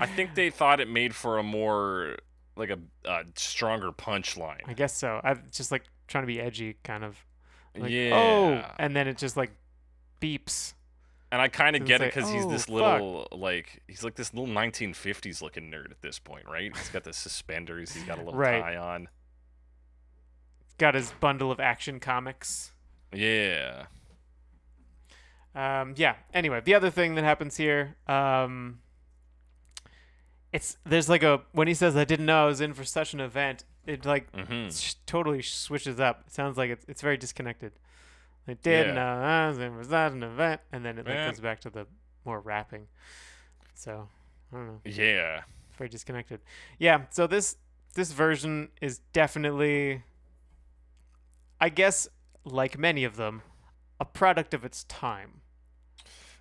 [0.00, 2.16] I think they thought it made for a more
[2.56, 4.60] like a, a stronger punchline.
[4.66, 5.20] I guess so.
[5.22, 7.16] I just like trying to be edgy, kind of.
[7.76, 8.10] Like, yeah.
[8.14, 9.52] Oh, and then it just like
[10.20, 10.74] beeps.
[11.32, 14.16] And I kind of get it because he's "Oh, this fuck." little like he's like
[14.16, 16.76] this little 1950s looking nerd at this point, right?
[16.76, 18.60] He's got the suspenders, he's got a little Right.
[18.60, 19.08] tie on.
[20.78, 22.72] Got his bundle of action comics.
[23.14, 23.84] Yeah.
[25.54, 26.14] Um, yeah.
[26.32, 28.80] Anyway, the other thing that happens here, um,
[30.52, 33.14] it's there's like a when he says I didn't know I was in for such
[33.14, 34.70] an event, it like Mhm.
[34.78, 36.24] sh- totally switches up.
[36.26, 37.72] It sounds like it's it's very disconnected.
[38.48, 39.16] I didn't Yeah.
[39.18, 41.30] know I was in for such an event, and then it like Yeah.
[41.30, 41.86] goes back to the
[42.24, 42.88] more rapping.
[43.74, 44.08] So
[44.52, 44.80] I don't know.
[44.84, 45.42] Yeah.
[45.78, 46.40] very disconnected.
[46.78, 47.56] Yeah, so this
[47.94, 50.02] this version is definitely
[51.60, 52.08] I guess
[52.44, 53.42] like many of them
[54.00, 55.40] a product of its time.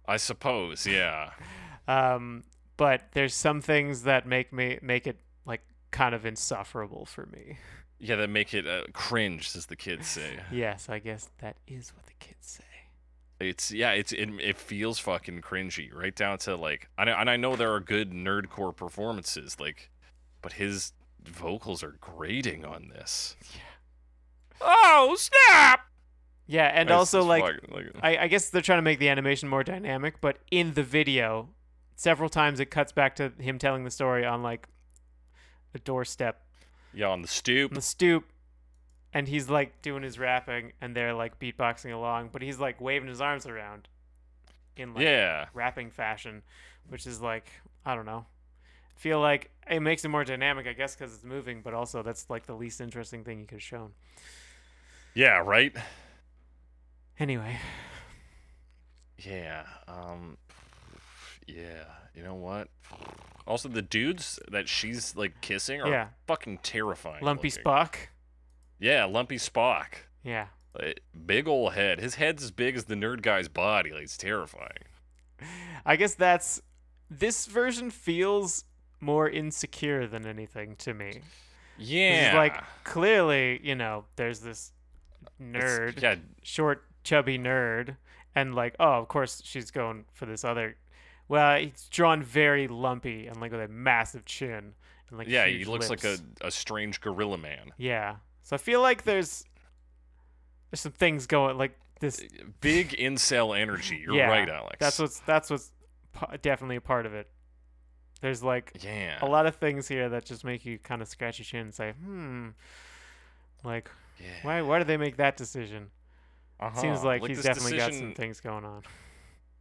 [0.07, 1.31] I suppose, yeah.
[1.87, 2.43] Um
[2.79, 5.61] but there's some things that make me make it like
[5.91, 7.57] kind of insufferable for me.
[7.99, 10.39] Yeah, that make it uh, cringe, as the kids say.
[10.51, 12.63] Yes, I guess that is what the kids say.
[13.41, 17.35] It's yeah, it's it, it feels fucking cringy, right down to like, I and I
[17.35, 19.91] know there are good nerdcore performances, like,
[20.41, 23.35] but his vocals are grating on this.
[23.53, 23.59] Yeah.
[24.61, 25.81] Oh snap!
[26.47, 29.65] Yeah, and also like like I, I guess they're trying to make the animation more
[29.65, 31.49] dynamic, but in the video,
[31.99, 34.69] several times it cuts back to him telling the story on like
[35.75, 36.41] a doorstep
[36.93, 37.71] yeah, on the stoop.
[37.71, 38.23] on the stoop
[39.13, 43.09] and he's like doing his rapping and they're like beatboxing along but he's like waving
[43.09, 43.89] his arms around
[44.77, 46.41] in like Yeah, rapping fashion
[46.87, 47.51] which is like
[47.85, 48.25] i don't know
[48.95, 52.29] feel like it makes it more dynamic i guess because it's moving but also that's
[52.29, 53.91] like the least interesting thing you could have shown
[55.13, 55.75] yeah, right.
[57.19, 57.57] anyway
[59.17, 59.65] Yeah.
[59.87, 60.37] Um.
[61.55, 61.85] Yeah.
[62.15, 62.67] You know what?
[63.47, 66.07] Also, the dudes that she's like kissing are Yeah.
[66.27, 67.23] fucking terrifying.
[67.25, 67.63] lumpy looking.
[67.63, 67.95] spock
[68.77, 69.85] Yeah, Lumpy Spock.
[70.23, 70.47] yeah
[70.79, 71.99] Like, big old head.
[71.99, 73.91] His head's as big as the nerd guy's body.
[73.91, 74.83] Like, it's terrifying.
[75.83, 76.61] i guess that's
[77.09, 78.65] this version feels
[78.99, 81.21] more insecure than anything to me
[81.79, 82.27] Yeah.
[82.27, 84.73] it's like clearly you know there's this
[85.39, 86.15] It's- nerd Yeah.
[86.43, 87.97] short, chubby nerd,
[88.35, 90.75] and like, oh, of course she's going for this other.
[91.29, 94.73] Well, he's drawn very lumpy and like with a massive chin
[95.09, 95.45] and like Yeah.
[95.47, 97.71] He looks like a, a strange gorilla man.
[97.77, 98.17] yeah.
[98.43, 99.45] So I feel like there's
[100.71, 102.21] there's some things going like this.
[102.61, 104.01] Big incel energy.
[104.03, 104.77] You're yeah, right, Alex.
[104.79, 105.71] That's what's that's what's
[106.41, 107.29] definitely a part of it.
[108.21, 109.17] There's like Yeah.
[109.21, 111.73] a lot of things here that just make you kind of scratch your chin and
[111.73, 112.49] say, hmm,
[113.63, 113.89] like
[114.19, 114.27] yeah.
[114.41, 115.91] why why did they make that decision?
[116.75, 117.05] Seems Uh-huh.
[117.07, 118.81] like, he's definitely got some things going on.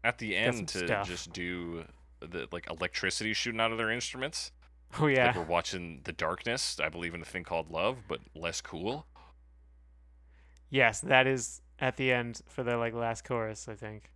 [0.05, 1.07] At the end to stuff.
[1.09, 1.85] just do
[2.21, 4.53] the like electricity shooting out of their instruments.
[5.01, 5.27] Oh yeah.
[5.27, 9.07] Like we're watching The Darkness, I believe in a thing called Love, but less cool.
[10.71, 14.11] Yes, that is at the end for the like last chorus, I think.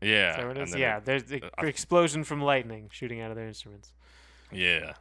[0.00, 0.30] Yeah.
[0.30, 0.74] Is that what it is?
[0.76, 3.92] Yeah, it- there's the uh, explosion from lightning shooting out of their instruments.
[4.50, 4.94] yeah.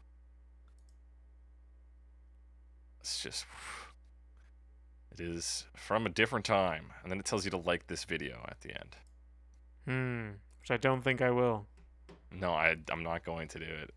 [3.00, 3.46] It's just
[5.12, 8.46] it is from a different time, and then it tells you to like this video
[8.48, 8.96] at the end.
[9.86, 10.30] Hmm.
[10.62, 11.66] Which I don't think I will.
[12.32, 13.94] No, I I'm not going to do it.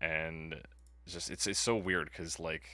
[0.00, 0.54] And
[1.04, 2.64] it's just it's it's so weird because like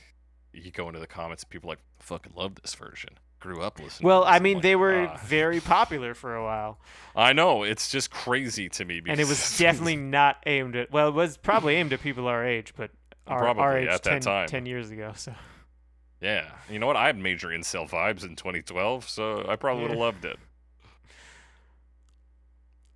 [0.52, 3.10] you go into the comments, people are like fucking love this version.
[3.38, 4.06] Grew up listening.
[4.06, 6.78] Well, to this." I mean, like, they were "Ah." very popular for a while,
[7.16, 9.02] I know it's just crazy to me.
[9.06, 10.90] and it was definitely not aimed at.
[10.90, 12.90] Well, it was probably aimed at people our age, but
[13.26, 14.48] our, our age at that 10, time.
[14.48, 15.12] 10 years ago.
[15.16, 15.34] So
[16.20, 16.50] yeah.
[16.70, 16.96] You know what?
[16.96, 20.38] I had major incel vibes in 2012, so I probably would have loved it.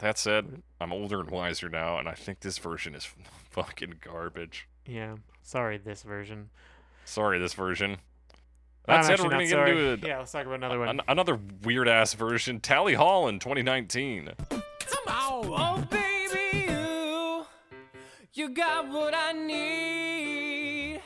[0.01, 3.05] That said, I'm older and wiser now, and I think this version is
[3.51, 4.67] fucking garbage.
[4.87, 6.49] yeah, sorry, this version.
[7.05, 7.99] Sorry, this version.
[8.89, 9.71] I'm That said, we're gonna get sorry.
[9.93, 10.89] into a, Yeah, let's talk about another one.
[10.89, 12.61] an- another weird ass version.
[12.61, 14.31] Tally Hall in 2019.
[15.07, 17.47] Oh, baby, you,
[18.33, 21.03] you got what I need.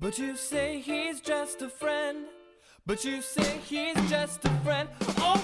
[0.00, 2.26] But you say he's just a friend.
[2.86, 4.88] But you say he's just a friend.
[5.18, 5.42] Oh,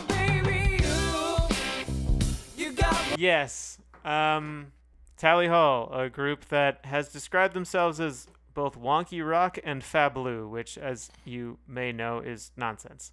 [3.16, 3.78] Yes.
[4.04, 4.72] Um,
[5.16, 10.76] Tally Hall, a group that has described themselves as both wonky rock and fablu, which,
[10.76, 13.12] as you may know, is nonsense.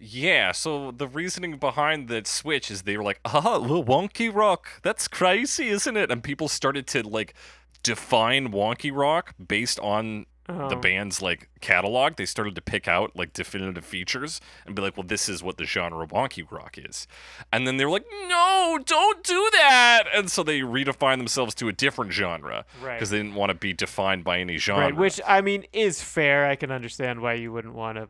[0.00, 4.80] Yeah, so the reasoning behind that switch is they were like, ah, little wonky rock.
[4.82, 6.10] That's crazy, isn't it?
[6.10, 7.34] And people started to like
[7.82, 10.80] define wonky rock based on the Oh.
[10.80, 15.06] band's like catalog, they started to pick out like definitive features and be like, well,
[15.06, 17.06] this is what the genre of wonky rock is.
[17.52, 20.04] And then they were like, no, don't do that.
[20.14, 22.94] And so they redefined themselves to a different genre Right.
[22.96, 24.84] because they didn't want to be defined by any genre.
[24.86, 26.46] Right, which I mean is fair.
[26.46, 28.08] I can understand why you wouldn't want to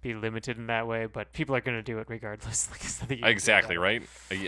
[0.00, 2.68] be limited in that way, but people are going to do it regardless.
[2.70, 4.02] Like, there's nothing you can do exactly right.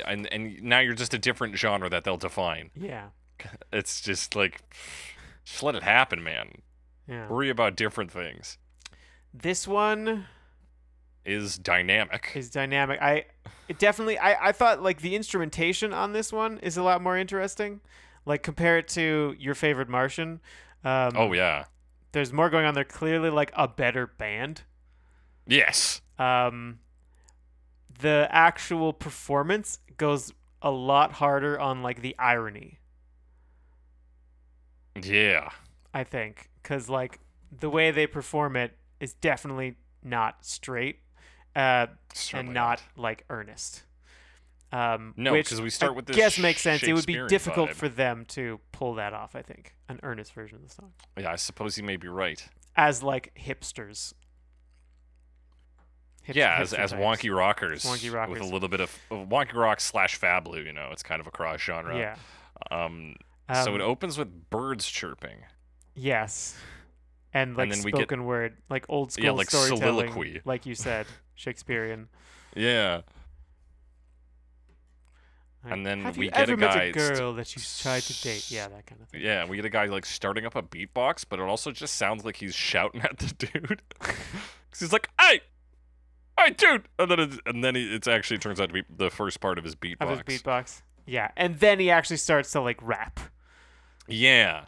[0.07, 2.71] And and now you're just a different genre that they'll define.
[2.75, 3.09] Yeah,
[3.73, 4.63] It's just like,
[5.45, 6.63] just let it happen, man.
[7.09, 7.29] Yeah.
[7.29, 8.59] Worry about different things.
[9.35, 10.27] This one
[11.25, 12.33] Is dynamic.
[12.35, 13.01] is dynamic.
[13.03, 13.25] I
[13.69, 14.19] it definitely.
[14.19, 17.81] I I thought like the instrumentation on this one is a lot more interesting.
[18.25, 20.41] Like compare it to your favorite Martian.
[20.85, 21.65] Um, oh yeah.
[22.13, 22.85] there's more going on there.
[22.85, 24.63] Clearly, like a better band.
[25.47, 26.01] Yes.
[26.19, 26.81] um,
[28.01, 30.33] the actual performance goes
[30.63, 32.79] a lot harder on like the irony
[35.03, 35.51] Yeah.
[35.95, 37.19] i think because like
[37.51, 40.99] the way they perform it is definitely not straight
[41.57, 41.87] uh,
[42.35, 43.85] and not like earnest
[44.71, 47.19] um, No, which 'cause we start I with this guess makes sense it would be
[47.27, 47.75] difficult vibe.
[47.75, 51.33] for them to pull that off i think an earnest version of the song Yeah,
[51.33, 52.47] I suppose you may be right.
[52.77, 54.13] as like hipsters
[56.25, 57.03] Hip- yeah, as, hipster as types.
[57.03, 60.63] wonky rockers, Wonky with a little bit of, of wonky rock slash fablu.
[60.63, 61.97] You know, it's kind of a cross genre.
[61.99, 62.17] yeah
[62.71, 63.17] Um.
[63.65, 65.39] so it Um, opens with birds chirping.
[65.99, 66.57] Yes.
[67.35, 70.41] And like then we get- spoken word, like old school Yeah, like storytelling, soliloquy.
[70.45, 72.09] like you said, Shakespearean.
[72.57, 73.03] Yeah.
[75.65, 78.51] Like, And then we get a guy a girl that you tried to date?
[78.51, 79.21] Yeah, that kind of thing.
[79.23, 82.25] Yeah, we get a guy like starting up a beatbox, but it also just sounds
[82.25, 83.83] like he's shouting at the dude.
[84.01, 85.41] 'Cause he's like, "Hey,
[86.39, 89.11] hey, dude!" And then it, and then he, it's actually turns out to be the
[89.11, 89.97] first part of his beatbox.
[90.01, 90.83] Of his beatbox.
[91.07, 93.19] Yeah, and then he actually starts to like rap.
[94.07, 94.67] Yeah.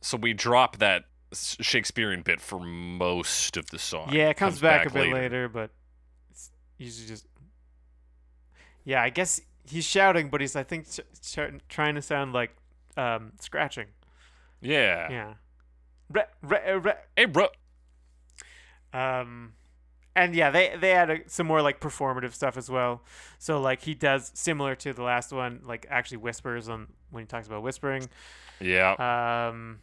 [0.00, 4.10] So we drop that Shakespearean bit for most of the song.
[4.12, 5.70] yeah, it comes, back, a bit later, but
[6.30, 7.26] it's usually just.
[8.84, 10.86] Yeah, I guess he's shouting, but he's I think
[11.68, 12.56] trying to sound like
[12.96, 13.86] um, scratching.
[14.60, 15.10] Yeah.
[15.10, 15.34] Yeah.
[16.10, 17.48] Re- re- re- Hey, bro.
[18.92, 19.52] Um,
[20.16, 23.02] and yeah, they they add a, some more like performative stuff as well.
[23.38, 27.26] So like he does similar to the last one, like actually whispers on when he
[27.26, 28.08] talks about whispering.
[28.60, 28.92] Yeah.
[29.50, 29.78] Um,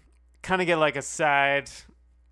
[0.46, 1.70] kind of get like a side.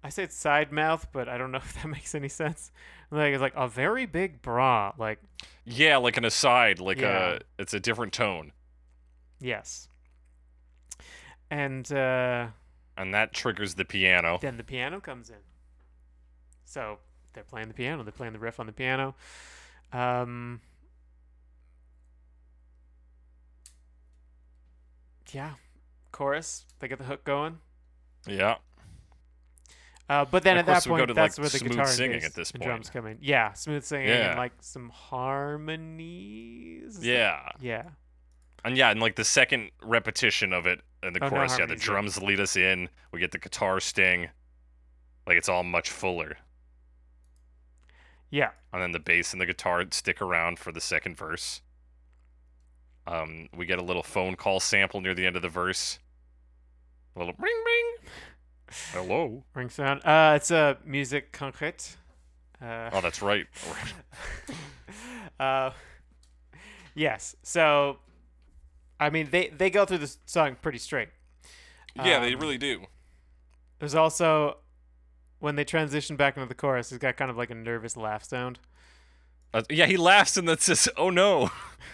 [0.03, 2.71] I say it's side mouth, but I don't know if that makes any sense.
[3.11, 4.93] Like it's like a very big bra.
[4.97, 5.19] Like
[5.65, 7.33] yeah, like an aside, like Yeah.
[7.35, 8.51] a it's a different tone.
[9.39, 9.87] yes.
[11.51, 12.47] And uh,
[12.97, 14.39] And that triggers the piano.
[14.41, 15.43] then the piano comes in.
[16.65, 16.97] So
[17.33, 18.01] they're playing the piano.
[18.03, 19.13] They're playing the riff on the piano.
[19.91, 20.61] Um,
[25.31, 25.51] yeah,
[26.11, 26.65] chorus.
[26.79, 27.59] They get the hook going.
[28.27, 28.55] Yeah.
[30.09, 32.17] Uh, but then at that point, to, that's like, where the smooth guitar and singing
[32.17, 33.05] bass at this and drums point.
[33.05, 33.17] come in.
[33.21, 34.29] Yeah, smooth singing Yeah.
[34.31, 36.99] and like some harmonies.
[37.01, 37.49] Yeah.
[37.61, 37.83] Yeah.
[38.65, 41.65] And yeah, and like the second repetition of it in the Oh, no chorus, yeah,
[41.65, 42.89] the drums lead us in.
[43.11, 44.29] We get the guitar sting.
[45.25, 46.37] Like it's all much fuller.
[48.29, 48.49] Yeah.
[48.71, 51.61] and then the bass and the guitar stick around for the second verse.
[53.05, 55.99] Um, we get a little phone call sample near the end of the verse.
[57.15, 58.09] A little ring ring.
[58.91, 59.43] Hello.
[59.53, 60.01] Ring sound.
[60.05, 61.95] Uh, it's a musique concrète.
[62.61, 63.45] Uh, Oh, that's right.
[65.39, 65.71] uh,
[66.95, 67.35] yes.
[67.43, 67.97] So,
[68.99, 71.09] I mean, they they go through the song pretty straight.
[71.95, 72.85] yeah, they Um, really do.
[73.79, 74.57] There's also
[75.39, 78.23] when they transition back into the chorus, he's got kind of like a nervous laugh
[78.23, 78.59] sound.
[79.53, 81.51] Uh, yeah, he laughs and then says, "Oh no,"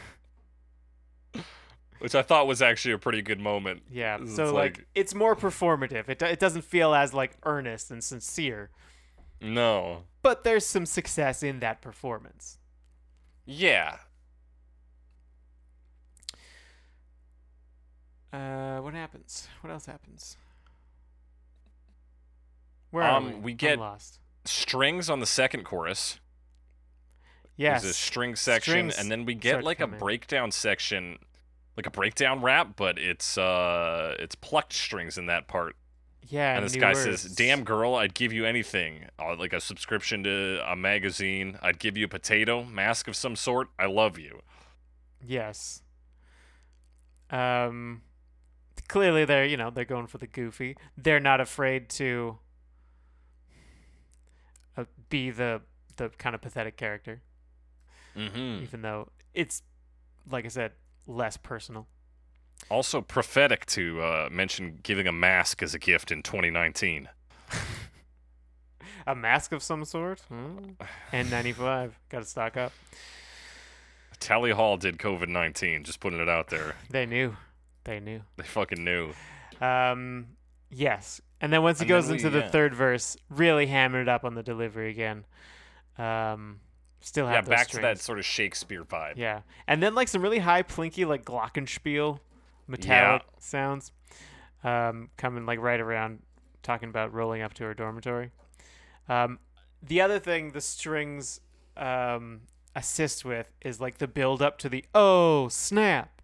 [1.99, 3.83] which I thought was actually a pretty good moment.
[3.89, 4.17] Yeah.
[4.21, 6.09] It's So like, like- it's more performative.
[6.09, 8.69] It it doesn't feel as like earnest and sincere,
[9.41, 10.03] No.
[10.21, 12.57] but there's some success in that performance.
[13.45, 13.97] Yeah.
[18.31, 19.47] Uh, what happens?
[19.61, 20.37] What else happens?
[22.91, 23.39] Where are Um, we?
[23.39, 24.19] we I'm get- lost.
[24.45, 26.19] Strings on the second chorus.
[27.55, 27.81] Yes.
[27.81, 31.19] There's a string section, Strings and then we get like a breakdown section,
[31.79, 35.75] like a breakdown rap, but it's uh it's plucked strings in that part.
[36.27, 36.55] yeah.
[36.57, 37.03] and this guy words.
[37.21, 41.57] says, "Damn girl, I'd give you anything, uh, like a subscription to a magazine.
[41.61, 43.69] I'd give you a potato mask of some sort.
[43.79, 44.41] I love you."
[45.25, 45.81] Yes.
[47.29, 48.01] Um.
[48.87, 50.75] Clearly, they're you know they're going for the goofy.
[50.97, 52.39] They're not afraid to
[54.77, 55.61] uh, be the
[55.97, 57.21] the kind of pathetic character,
[58.17, 58.63] Mm-hmm.
[58.63, 59.61] even though it's
[60.29, 60.71] like I said,
[61.09, 61.87] less personal.
[62.69, 67.09] Also prophetic to uh, mention giving a mask as a gift in 2019.
[69.07, 70.19] A mask of some sort?
[70.29, 70.71] Hmm.
[71.11, 71.91] N95.
[72.09, 72.71] Got to stock up.
[74.19, 76.75] Tally Hall did COVID 19, just putting it out there.
[76.91, 77.35] They knew.
[77.85, 78.21] They knew.
[78.37, 79.13] They fucking knew.
[79.61, 80.27] Um,
[80.69, 81.21] yes.
[81.41, 82.49] And then once he And goes we- into the yeah.
[82.49, 85.25] third verse, really hammered it up on the delivery again.
[85.97, 86.59] Um,
[86.99, 89.13] still have Yeah, back to that sort of Shakespeare vibe.
[89.15, 92.19] Yeah, and then like some really high plinky like glockenspiel,
[92.67, 93.91] metallic sounds,
[94.63, 96.19] um, coming like right around,
[96.63, 98.31] talking about rolling up to her dormitory.
[99.07, 99.39] Um,
[99.81, 101.39] the other thing the strings
[101.77, 102.41] um,
[102.75, 106.21] assist with is like the build up to the oh snap.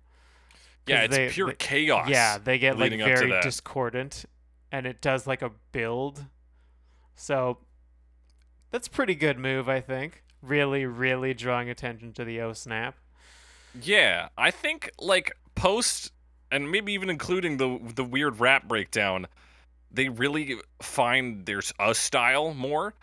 [0.87, 2.09] Yeah, it's they- pure they- chaos.
[2.09, 4.25] Yeah, they get like leading up to very discordant,
[4.71, 6.25] and it does like a build.
[7.15, 7.59] So
[8.71, 10.21] that's a pretty good move, I think.
[10.45, 12.95] Really, really drawing attention to the oh snap.
[13.81, 16.11] Yeah, I think like post
[16.51, 19.27] and maybe even including the the weird rap breakdown,
[19.91, 22.93] they really find there's a style more.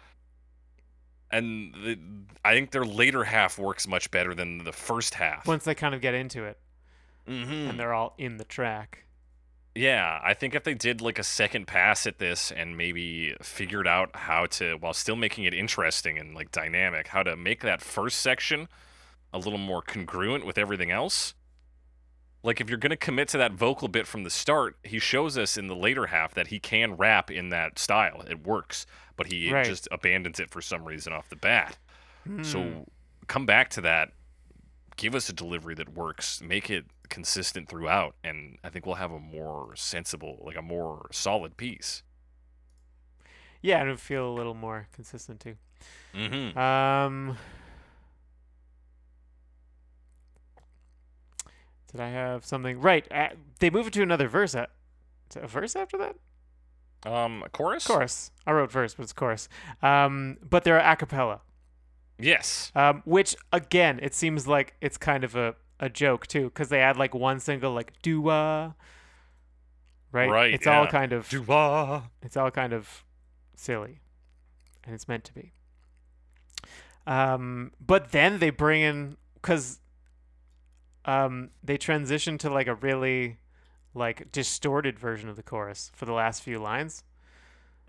[1.31, 1.99] And the,
[2.45, 5.47] I think their later half works much better than the first half.
[5.47, 6.59] once they kind of get into it
[7.27, 7.71] Mhm.
[7.71, 9.05] and they're all in the track.
[9.75, 13.87] Yeah, I think if they did like a second pass at this and maybe figured
[13.87, 17.81] out how to, while still making it interesting and like dynamic, how to make that
[17.81, 18.69] first section
[19.33, 21.33] a little more congruent with everything else.
[22.43, 25.57] Like if you're gonna commit to that vocal bit from the start, he shows us
[25.57, 28.23] in the later half that he can rap in that style.
[28.29, 28.85] It works,
[29.17, 29.65] but he Right.
[29.65, 31.79] just abandons it for some reason off the bat.
[32.27, 32.43] Hmm.
[32.43, 32.87] So
[33.27, 34.11] come back to that.
[34.97, 36.43] Give us a delivery that works.
[36.43, 41.09] Make it consistent throughout, and I think we'll have a more sensible, like a more
[41.13, 42.03] solid piece.
[43.61, 45.57] yeah, and it feel a little more consistent too.
[46.15, 46.59] Mm-hmm.
[46.59, 47.37] Um,
[51.93, 53.07] did I have something right?
[53.13, 53.29] Uh,
[53.59, 54.55] they move it to another verse.
[54.55, 54.71] At,
[55.37, 56.17] a verse after that?
[57.05, 57.87] Um, chorus.
[57.87, 58.31] Chorus.
[58.47, 59.51] I wrote verse, but it's chorus.
[59.83, 61.43] Um, but they're a cappella.
[62.19, 62.73] Yes.
[62.75, 66.81] Um, which again, it seems like it's kind of a, a joke too, because they
[66.81, 68.75] add like one single like dua.
[70.13, 70.31] Right.
[70.31, 72.11] Right, It's all kind of Dua.
[72.23, 73.03] it's all kind of
[73.57, 74.01] silly,
[74.85, 75.53] and it's meant to be.
[77.07, 79.81] Um, but then they bring in because
[81.05, 83.39] um they transition to like a really
[83.95, 87.03] like distorted version of the chorus for the last few lines.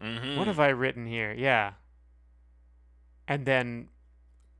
[0.02, 0.38] Mm-hmm.
[0.38, 1.32] What have I written here?
[1.38, 1.74] Yeah.
[3.28, 3.90] And then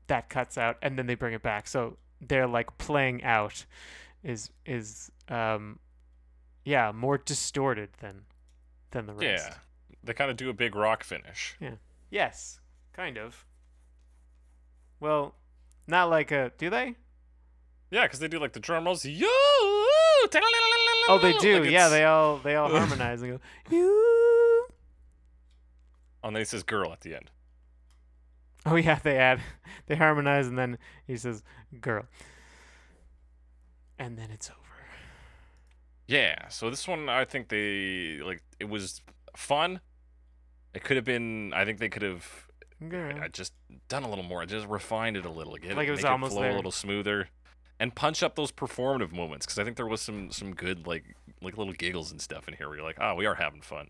[0.06, 1.66] that cuts out and then they bring it back.
[1.66, 1.96] So
[2.28, 3.66] they're like playing out
[4.22, 5.78] is is um
[6.64, 8.22] yeah, more distorted than
[8.90, 9.48] than the rest.
[9.48, 9.54] Yeah.
[10.02, 11.56] They kind of do a big rock finish.
[11.60, 11.76] Yeah.
[12.10, 12.60] Yes,
[12.92, 13.44] kind of.
[15.00, 15.34] Well,
[15.86, 16.94] not like a do they?
[17.90, 19.04] Yeah, because they do like the drum rolls.
[19.04, 19.26] Yo.
[21.06, 21.60] Oh, they do.
[21.60, 23.40] Like yeah, they all they all harmonize and go
[23.70, 24.68] you.
[26.22, 27.30] Oh, and then he says "girl" at the end.
[28.66, 29.40] Oh yeah, they add
[29.86, 31.42] they harmonize and then he says
[31.80, 32.06] girl.
[33.98, 34.58] And then it's over.
[36.06, 36.48] Yeah.
[36.48, 38.42] So this one, I think they like.
[38.58, 39.02] It was
[39.36, 39.80] fun.
[40.74, 41.52] It could have been.
[41.54, 42.26] I think they could have.
[43.22, 43.52] I just
[43.88, 44.44] done a little more.
[44.46, 45.54] Just refined it a little.
[45.56, 46.50] Get Like it was make almost flow there.
[46.52, 47.28] a little smoother,
[47.78, 51.04] and punch up those performative moments because I think there was some some good like
[51.40, 53.88] like little giggles and stuff in here where you're like, oh, we are having fun.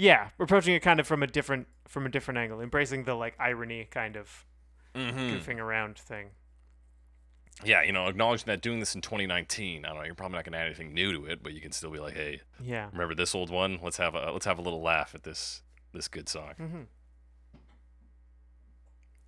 [0.00, 3.14] Yeah, we're approaching it kind of from a different from a different angle, embracing the
[3.14, 4.46] like irony kind of
[4.94, 5.18] Mm-hmm.
[5.18, 6.30] goofing around thing.
[7.64, 10.44] Yeah, you know, acknowledging that doing this in 2019, I don't know, you're probably not
[10.44, 12.88] gonna add anything new to it, but you can still be like, hey, Yeah.
[12.92, 13.80] remember this old one?
[13.82, 15.62] Let's have a let's have a little laugh at this
[15.92, 16.54] this good song.
[16.56, 16.82] hmm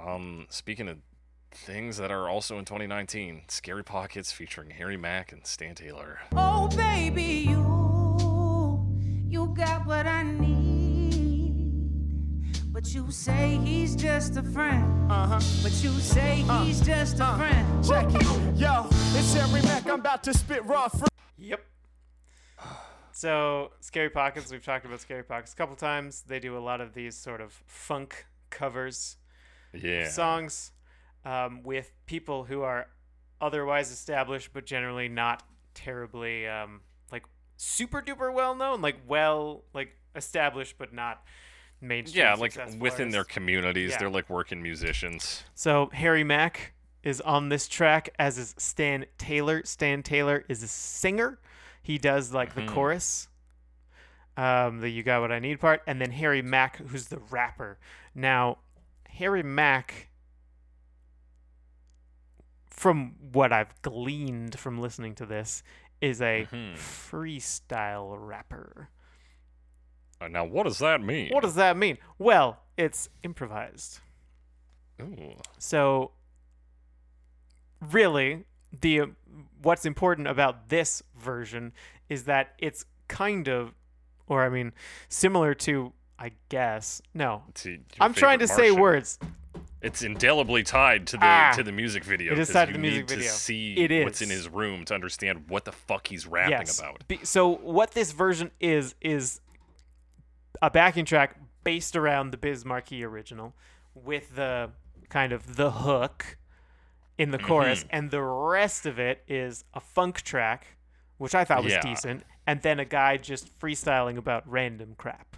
[0.09, 0.99] Um, speaking of
[1.53, 6.21] things that are also in 2019, Scary Pockets featuring Harry Mack and Stan Taylor.
[6.33, 8.87] Oh, baby, you,
[9.29, 10.50] you got what I need.
[12.81, 15.13] But you say he's just a friend.
[15.13, 15.41] Uh huh.
[15.63, 17.85] But you say he's just a friend.
[17.85, 18.57] Check it.
[18.59, 19.87] Yo, it's Harry Mack.
[19.87, 21.11] I'm about to spit raw fruit.
[21.37, 21.61] Yep.
[23.13, 26.23] So, Scary Pockets, we've talked about Scary Pockets a couple times.
[26.27, 29.19] They do a lot of these sort of funk covers
[29.75, 30.09] Yeah.
[30.09, 30.73] songs
[31.27, 32.87] um, with people who are
[33.43, 35.43] otherwise established, but generally not
[35.75, 36.81] terribly um,
[37.13, 37.25] like
[37.59, 41.23] super duper well known, like well like established, but not
[41.81, 42.25] mainstream.
[42.25, 43.99] yeah, like within their communities, Yeah.
[43.99, 45.45] they're like working musicians.
[45.55, 49.63] So Harry Mack is on this track, as is Stan Taylor.
[49.65, 51.39] Stan Taylor is a singer.
[51.83, 52.69] He does like the Mhm.
[52.69, 53.29] chorus,
[54.37, 57.79] um, the "You Got What I Need" part, and then Harry Mack, who's the rapper.
[58.15, 58.59] Now,
[59.09, 60.09] Harry Mack,
[62.69, 65.63] from what I've gleaned from listening to this,
[66.01, 66.75] is a Mhm.
[66.77, 68.89] freestyle rapper.
[70.21, 71.31] Uh, now, what does that mean?
[71.31, 71.99] What does that mean?
[72.19, 74.01] Well, it's improvised.
[75.01, 75.35] Ooh.
[75.59, 76.13] So
[77.91, 78.45] really
[78.81, 79.03] the
[79.63, 81.73] what's important about this version
[82.09, 83.73] is that it's kind of
[84.27, 84.73] or I mean
[85.09, 87.01] similar to I guess.
[87.15, 87.45] No.
[87.99, 89.19] I'm trying to favorite say words.
[89.81, 91.53] It's indelibly tied to the Ah.
[91.57, 92.33] to the music video.
[92.33, 93.25] It is tied to you the music need video.
[93.25, 96.79] To see It what's in his room to understand what the fuck he's rapping yes.
[96.79, 97.09] about.
[97.09, 99.41] Be- so what this version is is
[100.63, 103.55] a backing track based around the Biz Markie original
[103.95, 104.71] with the
[105.09, 106.37] kind of the hook
[107.19, 107.89] in the chorus Mm-hmm.
[107.97, 110.67] and the rest of it is a funk track
[111.19, 111.83] which I thought was Yeah.
[111.83, 115.37] decent and then a guy just freestyling about random crap.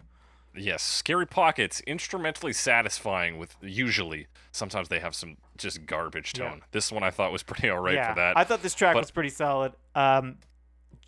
[0.54, 4.26] Yes, Scary Pockets, instrumentally satisfying with usually.
[4.52, 6.50] Sometimes they have some just garbage Yeah.
[6.50, 6.62] tone.
[6.72, 8.36] This one I thought was pretty alright yeah, for that.
[8.36, 9.72] I thought this track but- was pretty solid.
[9.94, 10.38] Um,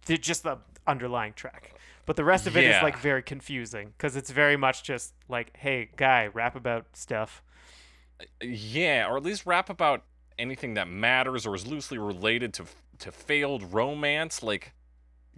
[0.06, 1.73] just the underlying track,
[2.06, 2.82] but the rest of it is Yeah.
[2.82, 7.42] like very confusing because it's very much just like, "Hey, guy, rap about stuff."
[8.40, 10.04] yeah, or at least rap about
[10.38, 12.64] anything that matters or is loosely related to
[12.98, 14.40] to failed romance.
[14.42, 14.72] Like,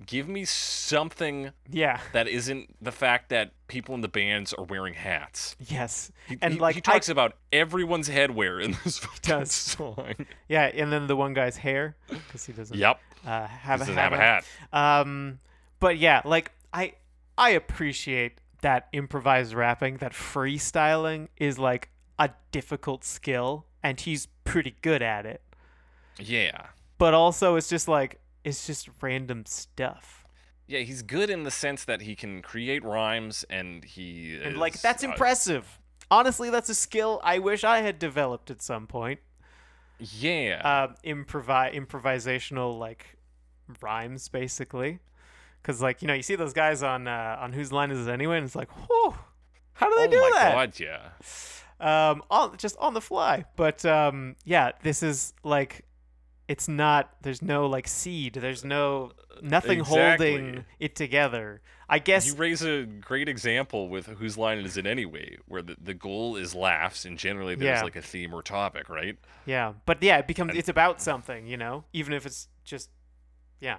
[0.05, 2.01] give me something Yeah.
[2.12, 5.56] that isn't the fact that people in the bands are wearing hats.
[5.59, 6.12] Yes.
[6.28, 9.52] He, and he- like he I- talks about everyone's headwear in this fucking does.
[9.52, 10.14] song.
[10.48, 13.94] yeah, and then the one guy's hair because he doesn't Yep, uh, have, a, doesn't
[13.94, 14.16] hat have a
[14.74, 15.01] hat.
[15.01, 15.38] Um,
[15.86, 16.94] but yeah, like I
[17.38, 24.74] I appreciate that improvised rapping, that freestyling is like a difficult skill, and he's pretty
[24.82, 25.42] good at it.
[26.18, 26.66] Yeah.
[26.98, 30.26] But also, it's just like it's just random stuff.
[30.66, 34.74] Yeah, he's good in the sense that he can create rhymes and he And like
[34.74, 35.78] is, that's uh, impressive.
[36.10, 39.20] Honestly, that's a skill I wish I had developed at some point.
[40.00, 40.60] yeah.
[40.64, 43.16] Uh, improvi- improvisational like
[43.80, 44.98] rhymes, basically.
[45.66, 48.10] Because like you know, you see those guys on uh, on whose line is it
[48.10, 49.14] anyway, and it's like, whew,
[49.72, 50.52] how do they oh do my that?
[50.55, 51.09] god, yeah.
[51.80, 53.44] Um, on just on the fly.
[53.56, 55.84] But um, yeah, this is like,
[56.47, 57.16] it's not.
[57.22, 58.34] There's no like seed.
[58.34, 59.10] There's no
[59.43, 60.30] nothing Exactly.
[60.36, 61.62] holding it together.
[61.88, 65.76] I guess You raise a great example with whose line is it anyway, where the,
[65.80, 67.82] the goal is laughs and generally there's Yeah.
[67.84, 69.16] like a theme or topic, right?
[69.47, 72.90] Yeah, but yeah, it becomes And- it's about something, you know, even if it's just
[73.60, 73.78] yeah.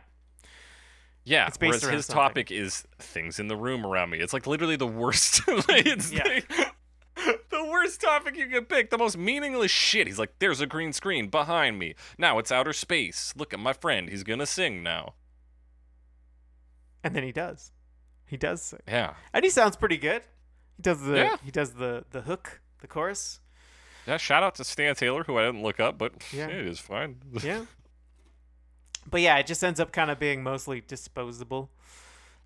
[1.27, 1.47] Yeah.
[1.47, 2.21] It's based whereas his something.
[2.23, 4.19] topic is things in the room around me.
[4.19, 5.41] It's like literally the worst.
[5.47, 6.23] it's Yeah.
[6.25, 6.69] the,
[7.49, 8.89] the worst topic you could pick.
[8.89, 10.07] The most meaningless shit.
[10.07, 11.95] He's like, there's a green screen behind me.
[12.17, 13.33] Now it's outer space.
[13.35, 14.09] Look at my friend.
[14.09, 15.15] He's gonna sing now.
[17.03, 17.71] And then he does.
[18.25, 18.79] He does sing.
[18.87, 19.13] Yeah.
[19.33, 20.21] And he sounds pretty good.
[20.75, 21.35] He does the Yeah.
[21.43, 23.39] he does the the hook, the chorus.
[24.05, 26.47] Yeah, shout out to Stan Taylor, who I didn't look up, but Yeah.
[26.47, 27.17] it is fine.
[27.43, 27.65] Yeah.
[29.09, 31.69] But yeah, it just ends up kind of being mostly disposable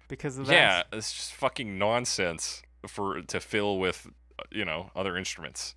[0.08, 0.54] because of that.
[0.54, 4.08] yeah, it's just fucking nonsense for to fill with,
[4.40, 5.76] uh, you know, other instruments.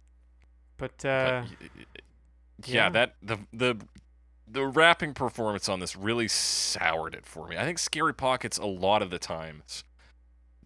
[0.77, 1.85] But But uh y-
[2.67, 2.89] yeah, yeah.
[2.91, 3.77] that the the
[4.47, 7.57] the rapping performance on this really soured it for me.
[7.57, 9.85] I think Scary Pockets a lot of the times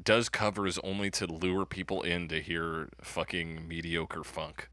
[0.02, 4.68] does covers only to lure people in to hear fucking mediocre funk.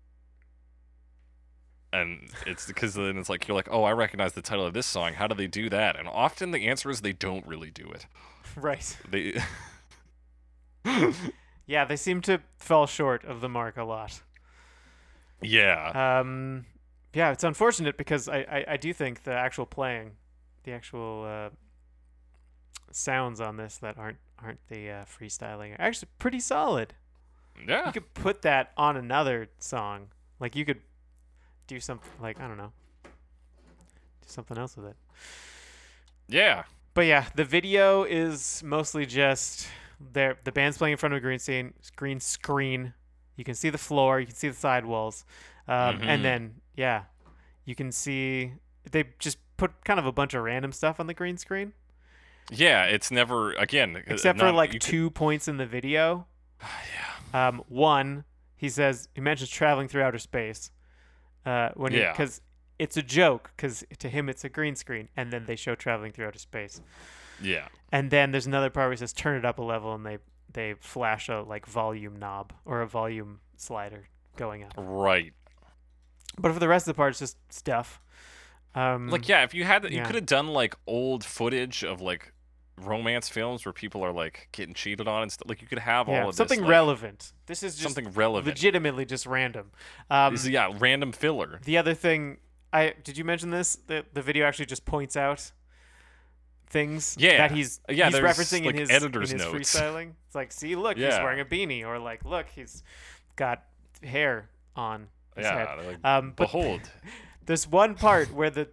[1.95, 4.85] And it's because then it's like you're like, oh, I recognize the title of this
[4.85, 5.13] song.
[5.13, 5.97] How do they do that?
[5.97, 8.05] And often the answer is they don't really do it.
[8.55, 8.97] right.
[9.09, 9.41] They
[11.67, 14.21] Yeah, they seem to fall short of the mark a lot.
[15.41, 16.19] yeah.
[16.19, 16.65] Um,
[17.13, 20.11] yeah, it's unfortunate because I, I, I do think the actual playing,
[20.63, 21.49] the actual uh,
[22.91, 26.93] sounds on this that aren't aren't the uh, freestyling are actually pretty solid.
[27.67, 27.87] yeah.
[27.87, 30.07] You could put that on another song.
[30.39, 30.81] Like you could
[31.67, 32.71] do something like I don't know,
[33.03, 33.09] do
[34.27, 34.95] something else with it.
[36.27, 36.63] Yeah.
[36.93, 39.67] But yeah, the video is mostly just
[40.13, 40.37] there.
[40.43, 41.73] The band's playing in front of a green screen.
[41.95, 42.93] Green screen.
[43.35, 44.19] You can see the floor.
[44.19, 45.25] You can see the side walls.
[45.67, 46.05] Um, Mhm.
[46.05, 47.03] And then yeah,
[47.65, 48.53] you can see
[48.91, 51.73] they just put kind of a bunch of random stuff on the green screen,
[52.51, 56.27] Yeah, it's never again except for like you could- two points in the video.
[56.61, 57.47] yeah.
[57.47, 58.23] Um, one,
[58.55, 60.71] he says he mentions traveling through outer space.
[61.45, 62.11] Uh, when Yeah.
[62.11, 62.41] because
[62.79, 66.11] it's a joke because to him it's a green screen, and then they show traveling
[66.11, 66.81] through outer space.
[67.41, 67.67] Yeah.
[67.91, 70.17] And then there's another part where he says turn it up a level, and they
[70.51, 74.07] they flash a like volume knob or a volume slider
[74.37, 74.73] going up.
[74.77, 75.33] Right.
[76.37, 78.01] But for the rest of the part, it's just stuff.
[78.73, 82.33] Um, Like yeah, if you had you could have done like old footage of like
[82.77, 85.47] romance films where people are like getting cheated on and stuff.
[85.49, 87.31] Like you could have yeah, all of something this, like, relevant.
[87.45, 88.47] This is just something relevant.
[88.47, 89.71] legitimately just random.
[90.09, 91.59] Um, This is- yeah, random filler.
[91.63, 92.37] The other thing,
[92.73, 93.77] I did you mention this?
[93.87, 95.51] The the video actually just points out
[96.67, 97.37] things Yeah.
[97.37, 99.73] that he's Yeah, he's referencing like, in his editor's in his notes.
[99.75, 100.13] freestyling.
[100.25, 102.83] It's like, see, look, he's wearing a beanie, or like, look, he's
[103.35, 103.63] got
[104.03, 105.67] hair on his head.
[105.79, 106.81] Yeah, like, Um, but behold.
[107.45, 108.67] there's one part where the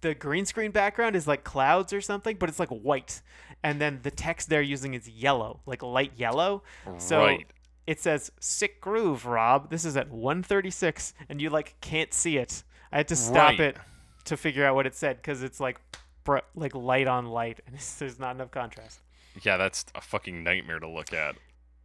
[0.00, 3.20] the green screen background is like clouds or something, but it's like white,
[3.62, 6.62] and then the text they're using is yellow, like light yellow.
[6.98, 7.46] So right.
[7.86, 12.62] it says "sick groove, Rob." This is at 136, and you like can't see it.
[12.92, 13.60] I had to stop Right.
[13.60, 13.76] it
[14.24, 15.80] to figure out what it said because it's like
[16.24, 19.00] br- like light on light, and there's not enough contrast.
[19.42, 21.36] Yeah, that's a fucking nightmare to look at.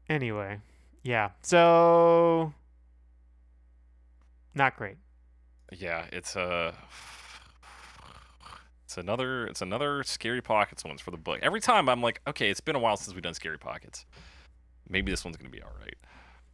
[0.09, 0.59] Anyway,
[1.03, 1.31] yeah.
[1.41, 2.53] So
[4.53, 4.97] not great.
[5.71, 6.73] Yeah, it's a.
[8.93, 9.47] It's another.
[9.47, 11.39] It's another scary pockets ones for the book.
[11.41, 14.05] Every time I'm like, okay, it's been a while since we've done scary pockets.
[14.87, 15.95] Maybe this one's gonna be all right.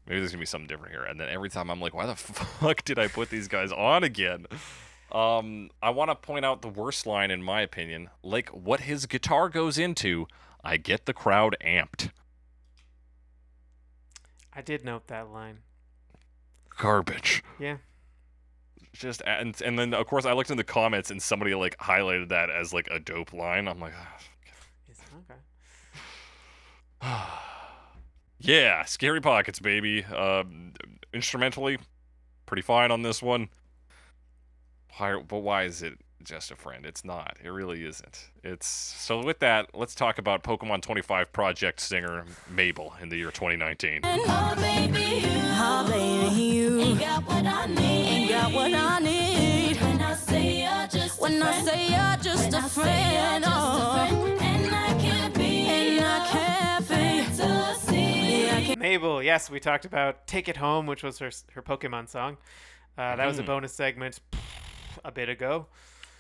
[0.08, 1.04] Maybe there's gonna be something different here.
[1.04, 4.06] And then every time I'm like, why the fuck did I put these guys on
[4.06, 4.46] again?
[5.12, 8.10] Um, I want to point out the worst line in my opinion.
[8.24, 10.26] Like what his guitar goes into,
[10.64, 12.12] I get the crowd amped.
[14.54, 15.58] I did note that line.
[16.78, 17.44] Garbage.
[17.60, 17.78] Yeah.
[18.94, 22.30] Just and and then of course I looked in the comments and somebody like highlighted
[22.30, 23.68] that as like a dope line.
[23.68, 24.18] I'm like, "Ah,
[27.02, 27.14] Okay.
[28.40, 30.04] yeah, scary pockets, baby.
[30.06, 30.74] Um,
[31.14, 31.78] instrumentally,
[32.46, 33.50] pretty fine on this one.
[34.98, 35.94] Why, but why is it
[36.24, 36.86] just a friend?
[36.86, 37.38] It's not.
[37.44, 38.30] It really isn't.
[38.44, 39.24] It's so.
[39.24, 44.02] With that, let's talk about Pokemon 25 Project singer Mabel in the year 2019.
[48.52, 49.78] Got what I need.
[49.78, 50.00] Ain't got what I need.
[50.00, 53.44] When I say you're just when I say you're just a friend.
[53.48, 55.66] Oh, and I can't be.
[55.68, 56.96] And I can't be.
[58.46, 61.62] Yeah, I can't Mabel, yes, we talked about "Take It Home," which was her her
[61.62, 62.38] Pokemon song.
[62.98, 63.48] Uh, that was a Mhm.
[63.48, 64.20] bonus segment
[65.06, 65.68] a bit ago.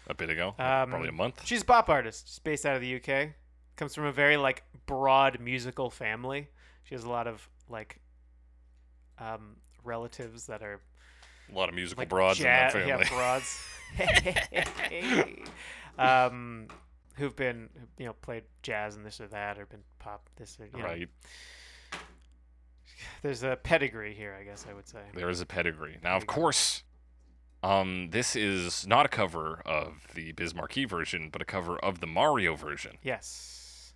[0.07, 1.45] A bit ago, Um, probably a month.
[1.45, 2.27] She's a pop artist.
[2.27, 3.33] She's based out of the UK.
[3.75, 6.49] Comes from a very like broad musical family.
[6.83, 7.99] She has a lot of like
[9.19, 10.81] um, relatives that are
[11.51, 12.87] A lot of musical like broads in that family.
[12.87, 13.63] Yeah, broads.
[15.97, 16.67] um,
[17.15, 20.65] who've been you know played jazz and this or that, or been pop this or
[20.65, 20.83] you know.
[20.83, 21.09] right.
[23.21, 24.99] There's a pedigree here, I guess I would say.
[25.13, 25.97] There is a pedigree.
[26.03, 26.83] Now, of course,
[27.63, 31.99] um, this is not a cover of the Biz Markie version, but a cover of
[31.99, 32.97] the Mario version.
[33.01, 33.93] Yes.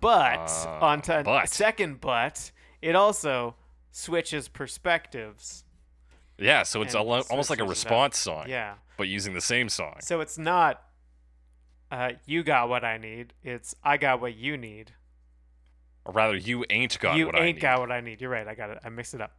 [0.00, 1.48] But Uh, on to but.
[1.48, 2.52] second but,
[2.82, 3.56] it also
[3.90, 5.63] switches perspectives.
[6.38, 8.74] Yeah, so it's al- almost like a response song, Yeah.
[8.96, 9.96] but using the same song.
[10.00, 10.82] So it's not
[11.90, 13.34] uh, you got what I need.
[13.44, 14.92] It's I got what you need.
[16.04, 17.44] Or rather, you ain't got you what I need.
[17.44, 18.20] I ain't got what I need.
[18.20, 18.46] You're right.
[18.48, 18.78] I got it.
[18.84, 19.32] I mixed it up.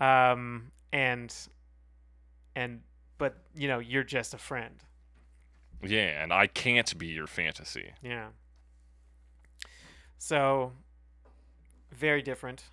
[0.00, 1.32] Um, and
[2.56, 2.80] and
[3.18, 4.82] but you know you're just a friend.
[5.82, 7.92] Yeah, and I can't be your fantasy.
[8.02, 8.28] Yeah.
[10.18, 10.72] So
[11.92, 12.64] very different.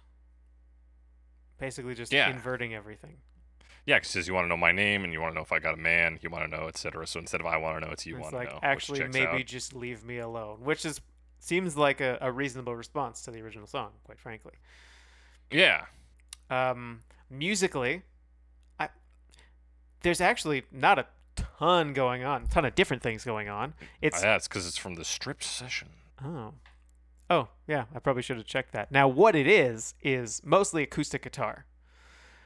[1.60, 2.30] Basically, just Yeah.
[2.30, 3.18] inverting everything.
[3.91, 5.41] Yeah, 'cause it says you want to know my name and you want to know
[5.41, 7.05] if I got a man, you want to know, etc.
[7.05, 8.59] So instead of I want to know, it's you want to like know.
[8.63, 9.45] actually maybe out.
[9.45, 11.01] just leave me alone, which is
[11.39, 14.53] seems like a, a reasonable response to the original song, quite frankly.
[15.49, 15.85] Yeah.
[16.49, 18.03] Um, musically,
[18.80, 18.88] I
[20.01, 23.73] there's actually not a ton going on, ton of different things going on.
[24.01, 25.89] It's Yeah, it's because it's from the strip session.
[26.23, 26.53] oh,
[27.30, 28.89] oh yeah, I probably should have checked that.
[28.89, 31.65] Now, what it is is mostly acoustic guitar.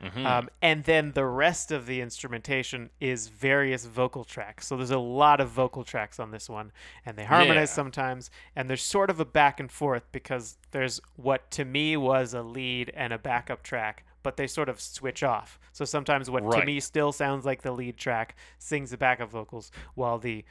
[0.01, 0.25] Mhm.
[0.25, 4.67] Um, and then the rest of the instrumentation is various vocal tracks.
[4.67, 6.71] So there's a lot of vocal tracks on this one,
[7.05, 7.75] and they harmonize Yeah.
[7.75, 8.29] sometimes.
[8.55, 12.41] And there's sort of a back and forth because there's what to me was a
[12.41, 15.59] lead and a backup track, but they sort of switch off.
[15.71, 19.71] So sometimes what to me still sounds like the lead track sings the backup vocals,
[19.93, 20.43] while the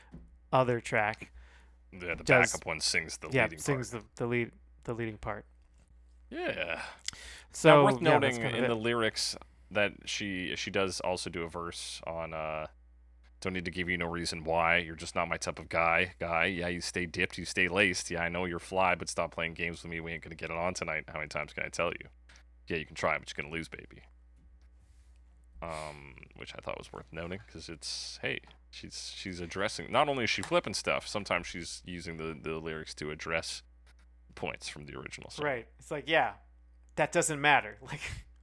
[0.52, 1.30] other track,
[1.92, 4.04] yeah, the does- backup one sings the yeah, leading sings part.
[4.16, 4.52] the, the lead
[4.84, 5.44] the leading part.
[6.30, 6.80] Yeah.
[7.55, 8.68] So now, worth yeah, noting in it.
[8.68, 9.36] the lyrics
[9.70, 12.66] that she she does also do a verse on uh
[13.40, 14.78] don't need to give you no reason why.
[14.78, 16.14] You're just not my type of guy.
[16.18, 18.10] Guy yeah you stay dipped you stay laced.
[18.10, 20.01] Yeah i know you're fly but stop playing games with me.
[20.01, 21.05] We ain't gonna get it on tonight.
[21.09, 22.09] How many times can i tell you?
[22.68, 24.02] Yeah you can try but you're gonna lose baby.
[25.62, 28.40] Um which i thought was worth noting because it's hey
[28.70, 32.93] she's she's addressing not only is she flipping stuff sometimes she's using the the lyrics
[32.94, 33.62] to address
[34.35, 35.47] points from the original song.
[35.47, 35.66] Right.
[35.78, 36.32] It's like yeah,
[36.96, 37.78] that doesn't matter.
[37.82, 38.00] Like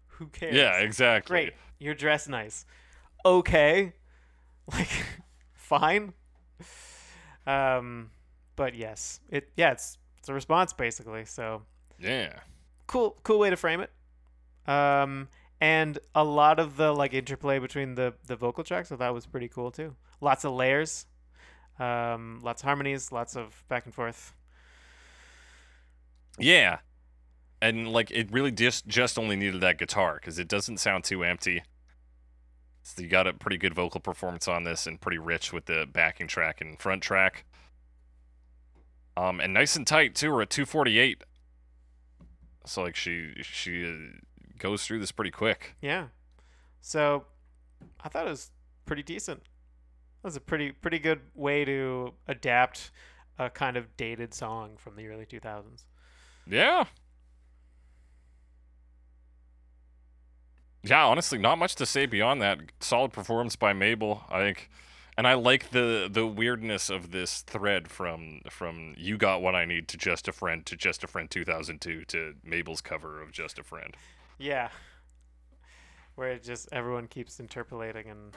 [0.08, 0.56] who cares?
[0.56, 1.54] yeah exactly Great.
[1.80, 2.66] You're dressed nice.
[3.26, 3.94] Okay.
[4.72, 4.90] Like
[5.54, 6.14] fine.
[7.48, 8.12] Um
[8.56, 9.20] but yes.
[9.30, 11.26] It yeah, it's it's a response basically.
[11.26, 11.64] So
[12.00, 12.40] yeah
[12.88, 13.92] cool cool way to frame it.
[14.70, 15.28] Um
[15.60, 19.26] and a lot of the like interplay between the the vocal tracks I thought was
[19.26, 19.96] pretty cool too.
[20.22, 21.08] Lots of layers.
[21.80, 24.34] Um, lots of harmonies, lots of back and forth.
[26.38, 26.80] Yeah.
[27.62, 31.24] And like it really just just only needed that guitar cuz it doesn't sound too
[31.24, 31.64] empty.
[32.82, 35.88] So you got a pretty good vocal performance on this and pretty rich with the
[35.92, 37.46] backing track and front track.
[39.16, 40.32] Um and nice and tight too.
[40.32, 41.24] We're at 248.
[42.66, 44.18] So like she she uh,
[44.58, 45.76] goes through this pretty quick.
[45.82, 46.08] Yeah.
[46.82, 47.26] So
[48.04, 48.52] I thought it was
[48.86, 49.44] pretty decent.
[49.44, 52.92] That was a pretty pretty good way to adapt
[53.38, 55.86] a kind of dated song from the early 2000s.
[56.48, 56.86] Yeah.
[60.84, 62.60] Yeah, honestly, not much to say beyond that.
[62.80, 64.70] Solid performance by Mabel, I think.
[65.18, 69.66] And I like the the weirdness of this thread from from you got what I
[69.66, 73.60] need to just a friend to just a friend 2002 to Mabel's cover of just
[73.60, 73.96] a friend.
[74.40, 74.70] Yeah.
[76.16, 78.36] Where it just everyone keeps interpolating and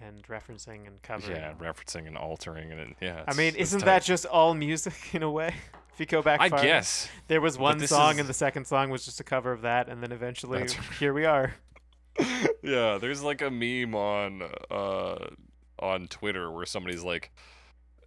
[0.00, 1.36] and referencing and covering.
[1.36, 3.24] Yeah, referencing and altering and it- yeah.
[3.28, 5.54] I mean, isn't that just all music in a way?
[5.92, 6.64] If you go back I farther.
[6.64, 7.08] guess.
[7.28, 9.88] There was one song is- and the second song was just a cover of that
[9.88, 11.54] and then eventually That's here we are.
[12.62, 15.26] yeah, there's like a meme on uh
[15.78, 17.30] on Twitter where somebody's like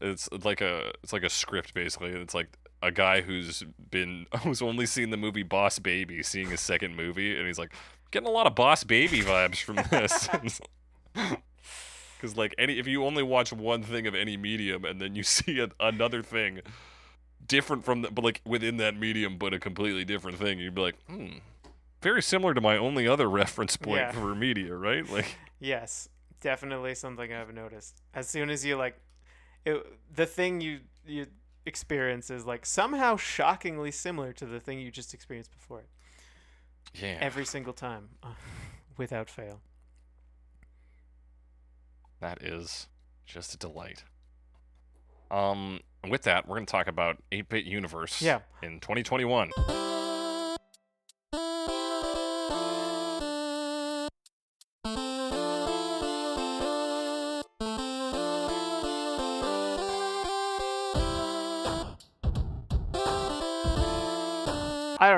[0.01, 4.25] it's like a it's like a script basically and it's like a guy who's been
[4.43, 7.73] who's only seen the movie Boss Baby seeing his second movie and he's like
[8.11, 10.29] getting a lot of Boss Baby vibes from this.
[12.19, 15.23] Cuz like any if you only watch one thing of any medium and then you
[15.23, 16.61] see a, another thing
[17.45, 20.81] different from the, but like within that medium but a completely different thing you'd be
[20.81, 21.37] like, "Hmm,
[22.01, 24.11] very similar to my only other reference point Yeah.
[24.11, 25.07] for media, right?
[25.11, 26.07] Like, Yes,
[26.41, 28.01] definitely something I've noticed.
[28.13, 28.99] As soon as you like,
[29.65, 29.83] it,
[30.13, 31.25] the thing you you
[31.65, 35.83] experience is like somehow shockingly similar to the thing you just experienced before.
[36.93, 38.09] yeah, Every single time,
[38.97, 39.61] without fail.
[42.19, 42.87] that is
[43.25, 44.03] just a delight.
[45.29, 48.21] Um, with that, we're gonna talk about 8-bit universe.
[48.21, 48.39] Yeah.
[48.63, 49.51] In 2021.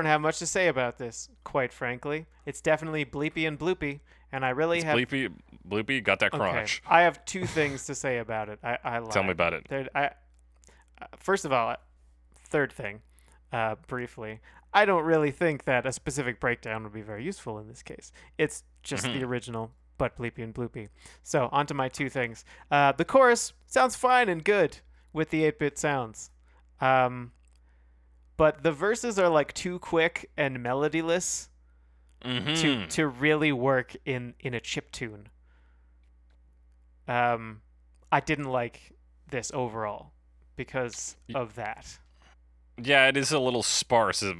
[0.01, 2.25] Don't have much to say about this, quite frankly.
[2.45, 3.99] It's definitely bleepy and bloopy,
[4.31, 4.97] and I really It's have.
[4.97, 5.31] Bleepy,
[5.67, 6.81] Bloopy got that Okay, crunch.
[6.87, 8.59] I have two things to say about it.
[8.63, 9.67] I, I Tell me about it.
[9.69, 11.75] There, I, uh, first of all,
[12.45, 13.01] third thing,
[13.51, 14.39] uh, briefly,
[14.73, 18.11] I don't really think that a specific breakdown would be very useful in this case.
[18.37, 19.19] It's just Mm-hmm.
[19.19, 20.89] the original, but bleepy and bloopy.
[21.23, 22.45] So, on to my two things.
[22.71, 24.77] Uh, the chorus sounds fine and good
[25.11, 26.31] with the 8 bit sounds.
[26.79, 27.31] Um,
[28.39, 31.49] but the verses are like too quick and melodyless
[32.21, 32.89] to, Mhm.
[32.89, 35.27] to really work in, in a chip tune.
[37.07, 37.61] Um,
[38.11, 38.93] I didn't like
[39.29, 40.11] this overall
[40.55, 41.99] because of that.
[42.81, 44.21] Yeah, it is a little sparse.
[44.21, 44.31] Yeah,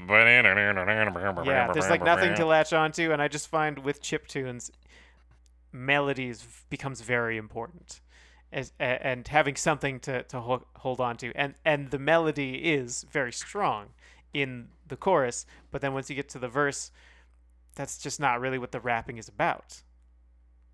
[1.72, 4.70] there's like nothing to latch onto, and I just find with chip tunes,
[5.72, 8.00] melodies v- becomes very important,
[8.52, 13.04] as and having something to to ho- hold on to, and and the melody is
[13.10, 13.88] very strong
[14.32, 16.90] in the chorus, but then once you get to the verse,
[17.74, 19.82] that's just not really what the rapping is about.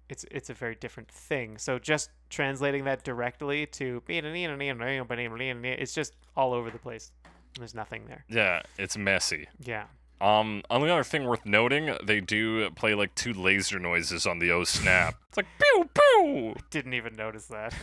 [0.08, 1.58] It's it's a very different thing.
[1.58, 4.02] So just translating that directly to
[5.80, 7.12] it's just all over the place.
[7.58, 8.24] There's nothing there.
[8.28, 9.48] Yeah, it's messy.
[9.60, 9.84] Yeah.
[10.20, 14.50] Um, only other thing worth noting, they do play like two laser noises on the
[14.50, 15.14] O snap.
[15.28, 16.54] It's like pew pew.
[16.70, 17.74] Didn't even notice that.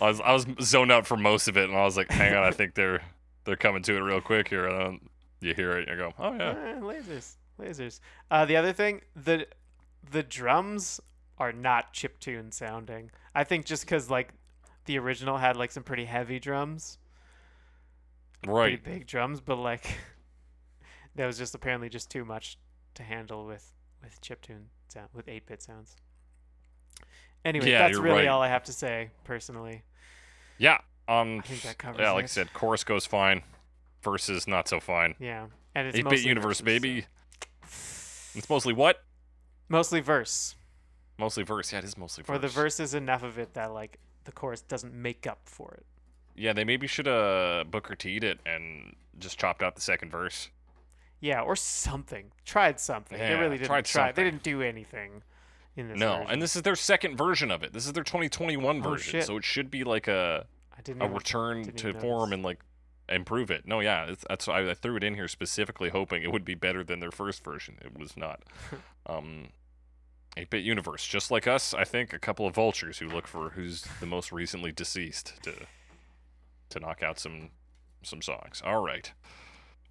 [0.00, 2.34] I was I was zoned out for most of it, and I was like, hang
[2.34, 3.02] on, I think they're
[3.44, 4.66] they're coming to it real quick here.
[4.66, 5.00] And then
[5.40, 6.50] you hear it, and you go, oh yeah.
[6.50, 8.00] Eh, lasers, lasers.
[8.30, 9.46] Uh, the other thing, the
[10.10, 11.00] the drums
[11.38, 13.10] are not chip tune sounding.
[13.34, 14.32] I think just because like
[14.86, 16.98] the original had like some pretty heavy drums,
[18.46, 18.82] Right.
[18.82, 19.86] pretty big drums, but like
[21.16, 22.58] that was just apparently just too much
[22.94, 23.72] to handle with
[24.02, 25.96] with chip tune sound with eight bit sounds.
[27.44, 28.28] Anyway, Yeah, that's really right.
[28.28, 29.82] all I have to say personally.
[30.58, 30.78] Yeah.
[31.08, 31.40] Um.
[31.40, 33.42] I think that covers yeah, like I said, chorus goes fine,
[34.02, 35.14] verses not so fine.
[35.18, 37.06] Yeah, and it's Eight bit mostly universe, verses, so- baby.
[38.36, 39.02] It's mostly what?
[39.68, 40.56] Mostly verse.
[41.18, 41.72] Mostly verse.
[41.72, 42.34] Yeah, it is mostly verse.
[42.34, 45.74] Or the verse is enough of it that like the chorus doesn't make up for
[45.74, 45.86] it.
[46.34, 50.48] Yeah, they maybe should have Booker T'd it and just chopped out the second verse.
[51.24, 52.32] Yeah, or something.
[52.44, 53.18] Tried something.
[53.18, 54.12] they really didn't tried try.
[54.12, 55.22] They didn't do anything
[55.74, 55.98] in this.
[55.98, 56.30] No, version.
[56.32, 57.72] and this is their second version of it.
[57.72, 59.24] This is their 2021 Oh, version, shit.
[59.24, 60.44] so it should be like a
[60.76, 61.00] I didn't.
[61.00, 62.60] a even- return didn't to form and like
[63.08, 63.66] improve it.
[63.66, 66.54] No, yeah, it's, that's why I threw it in here specifically hoping it would be
[66.54, 67.78] better than their first version.
[67.80, 68.42] It was not.
[69.06, 69.48] um,
[70.36, 71.72] 8-bit universe, just like us.
[71.72, 75.54] I think a couple of vultures who look for who's the most recently deceased to
[76.68, 77.50] to knock out some
[78.02, 78.60] some songs.
[78.62, 79.10] All right,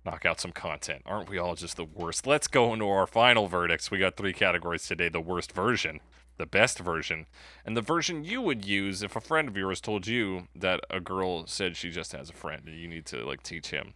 [0.06, 1.02] knock out some content.
[1.06, 2.28] Aren't we all just the worst?
[2.28, 3.92] Let's go into our final verdicts.
[3.92, 6.00] We got three categories today: the worst version,
[6.38, 7.28] the best version,
[7.66, 11.00] and the version you would use if a friend of yours told you that a
[11.00, 13.94] girl said she just has a friend, and you need to like teach him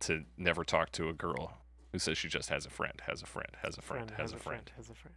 [0.00, 1.58] to never talk to a girl
[1.92, 4.36] who says she just has a friend, has a friend, has a friend, has a
[4.36, 4.70] friend.
[4.76, 5.14] Has a friend.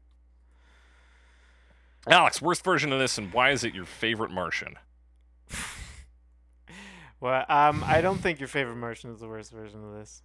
[2.07, 4.75] Alex, worst version of this, and why is it your favorite Martian?
[7.19, 10.21] Well, um, I don't think your favorite Martian is the worst version of this.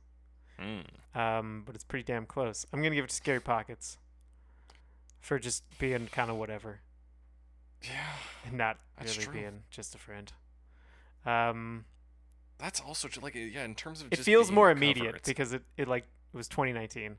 [0.60, 0.84] Mm.
[1.18, 2.66] Um, but it's pretty damn close.
[2.72, 3.98] I'm gonna give it to Scary Pockets
[5.20, 6.80] for just being kind of whatever
[7.82, 7.90] Yeah,
[8.46, 9.32] and not really true.
[9.32, 10.32] being just a friend.
[11.24, 11.84] Um,
[12.58, 13.64] that's also like yeah.
[13.64, 17.16] In terms of it just feels more immediate because it, it like it was 2019.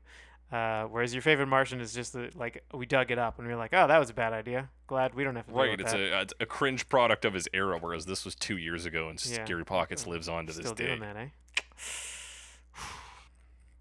[0.52, 3.52] Uh, whereas your favorite Martian is just the, like we dug it up and we
[3.52, 4.70] were like, oh, that was a bad idea.
[4.86, 5.80] Glad we don't have to right.
[5.80, 6.00] It's that.
[6.00, 9.24] a it's a cringe product of his era, whereas this was two years ago, and
[9.24, 9.44] Yeah.
[9.44, 10.86] Scary Pockets lives on to this Still day.
[10.86, 11.28] doing that, eh?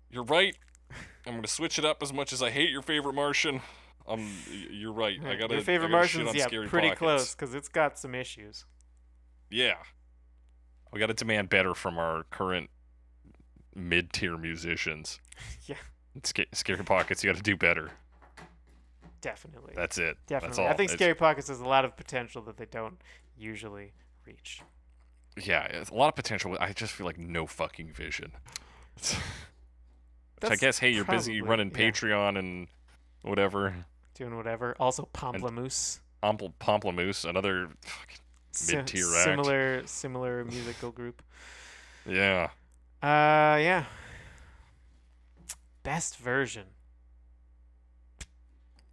[0.09, 0.55] You're right.
[1.25, 3.61] I'm gonna switch it up as much as I hate your favorite Martian.
[4.07, 4.29] Um,
[4.69, 5.17] you're right.
[5.25, 5.53] I gotta.
[5.55, 6.99] your favorite I gotta shit Martian's on yeah, pretty Pockets.
[6.99, 8.65] close because it's got some issues.
[9.49, 9.75] Yeah.
[10.91, 12.69] We got to demand better from our current
[13.75, 15.19] mid-tier musicians.
[15.65, 15.75] Yeah.
[16.23, 17.89] Sca- Scary Pockets, you got to do better.
[19.21, 19.73] Definitely.
[19.75, 20.17] That's it.
[20.27, 20.47] Definitely.
[20.49, 20.67] That's all.
[20.67, 22.99] I think It's- Scary Pockets has a lot of potential that they don't
[23.37, 23.93] usually
[24.25, 24.61] reach.
[25.41, 26.55] Yeah, it's a lot of potential.
[26.59, 28.33] I just feel like no fucking vision.
[30.41, 31.77] Which I guess, hey, you're busy running yeah.
[31.89, 32.67] Patreon and
[33.21, 33.73] whatever.
[34.13, 34.75] Doing whatever.
[34.79, 35.99] Also, Pomplamoose.
[36.21, 37.69] Pomple, Pomplamoose, another.
[37.81, 38.17] Fucking,
[38.51, 39.23] Si- mid-tier act.
[39.23, 41.23] Similar, similar musical group.
[42.05, 42.49] yeah.
[43.01, 43.85] Uh, yeah.
[45.83, 46.67] Best version.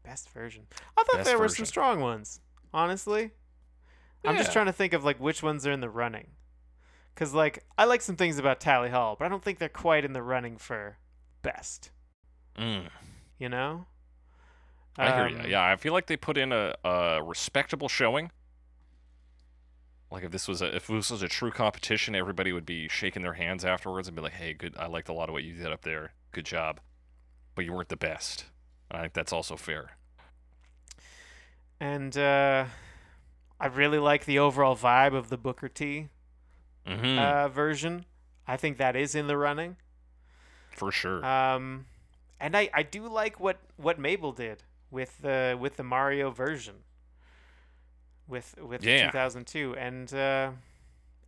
[0.05, 0.67] Best version.
[0.97, 1.65] I thought Best there were version.
[1.65, 2.41] some strong ones.
[2.73, 3.31] Honestly,
[4.25, 6.29] I'm just trying to think of like which ones are in the running.
[7.15, 10.05] Cause like I like some things about Tally Hall, but I don't think they're quite
[10.05, 10.97] in the running for
[11.43, 11.91] best.
[12.57, 12.89] Mm,
[13.39, 13.87] You know?
[14.97, 15.51] I hear Um, you.
[15.53, 18.31] Yeah, I feel like they put in a, a respectable showing.
[20.11, 23.23] Like if this was a if this was a true competition, everybody would be shaking
[23.23, 24.75] their hands afterwards and be like, "Hey, good.
[24.77, 26.13] I liked a lot of what you did up there.
[26.33, 26.81] Good job."
[27.55, 28.45] But you weren't the best.
[28.91, 29.97] I think that's also fair.
[31.81, 32.67] And uh,
[33.59, 36.09] I really like the overall vibe of the Booker T
[36.87, 38.05] hmm uh, version.
[38.47, 39.77] I think that is in the running.
[40.77, 41.25] For sure.
[41.25, 41.87] Um,
[42.41, 46.77] and I, I do like what, what Mabel did with the with the Mario version.
[48.27, 49.07] With with Yeah.
[49.11, 50.53] 2002, and uh,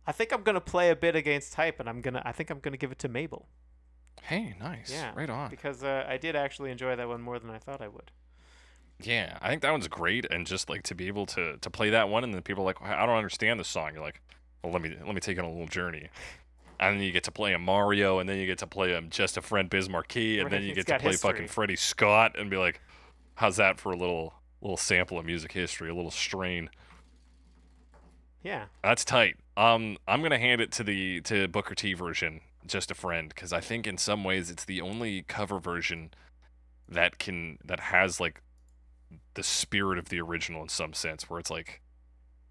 [0.07, 2.59] I think I'm gonna play a bit against type, and I'm gonna I think I'm
[2.59, 3.47] gonna give it to Mabel
[4.23, 4.91] hey, nice.
[4.91, 5.49] yeah, Right on.
[5.49, 8.11] because uh, I did actually enjoy that one more than I thought I would.
[8.99, 11.89] Yeah, I think that one's great, and just like to be able to to play
[11.89, 13.91] that one, and then people are like, I don't understand this song.
[13.93, 14.21] You're like,
[14.63, 16.09] well, let me let me take you on a little journey,
[16.79, 19.09] and then you get to play a Mario, and then you get to play um
[19.09, 21.47] just a friend Biz Markie, and then Right, you it's get to play fucking history.
[21.53, 22.79] Freddie Scott, and be like,
[23.35, 26.69] how's that for a little little sample of music history, a little strain?
[28.43, 29.37] Yeah, That's tight.
[29.57, 33.53] Um, I'm gonna hand it to the to Booker T version, just a friend, because
[33.53, 36.11] I think in some ways it's the only cover version
[36.87, 38.41] that can that has like
[39.35, 41.81] the spirit of the original in some sense, where it's like,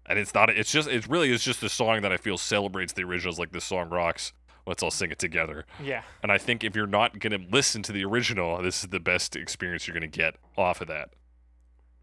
[0.05, 0.49] and it's not.
[0.49, 0.89] It's just.
[0.89, 3.39] It really is just a song that I feel celebrates the originals.
[3.39, 4.33] Like this song rocks.
[4.65, 5.65] Let's all sing it together.
[5.83, 8.99] yeah, And I think if you're not gonna listen to the original, this is the
[9.01, 11.09] best experience you're gonna get off of that.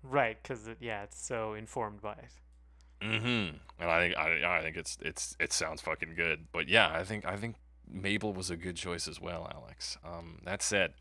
[0.03, 0.37] right.
[0.43, 2.33] Because it, yeah, it's so informed by it.
[3.03, 3.57] Mm-hmm.
[3.79, 6.49] And I think I, I think it's it's it sounds fucking good.
[6.53, 7.57] But yeah, I think I think
[7.93, 9.99] Mabel was a good choice as well, Alex.
[10.05, 10.95] Um, that said,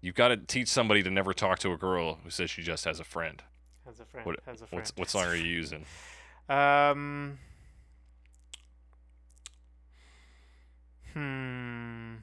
[0.00, 2.84] you've got to teach somebody to never talk to a girl who says she just
[2.84, 3.42] has a friend.
[3.86, 4.26] Has a friend.
[4.26, 4.80] What has a friend.
[4.80, 5.84] what's, what song are you using?
[6.46, 7.38] Um.
[11.14, 12.16] Hmm.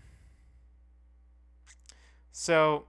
[2.32, 2.86] So,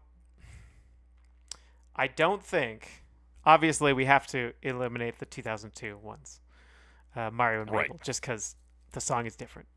[1.97, 3.03] I don't think.
[3.47, 6.41] Obviously, we have to eliminate the 2002 ones,
[7.17, 7.89] uh, Mario and Right.
[7.89, 8.57] Mabel, just because
[8.93, 9.69] the song is different,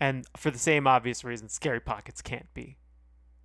[0.00, 2.76] and for the same obvious reason, Scary Pockets can't be.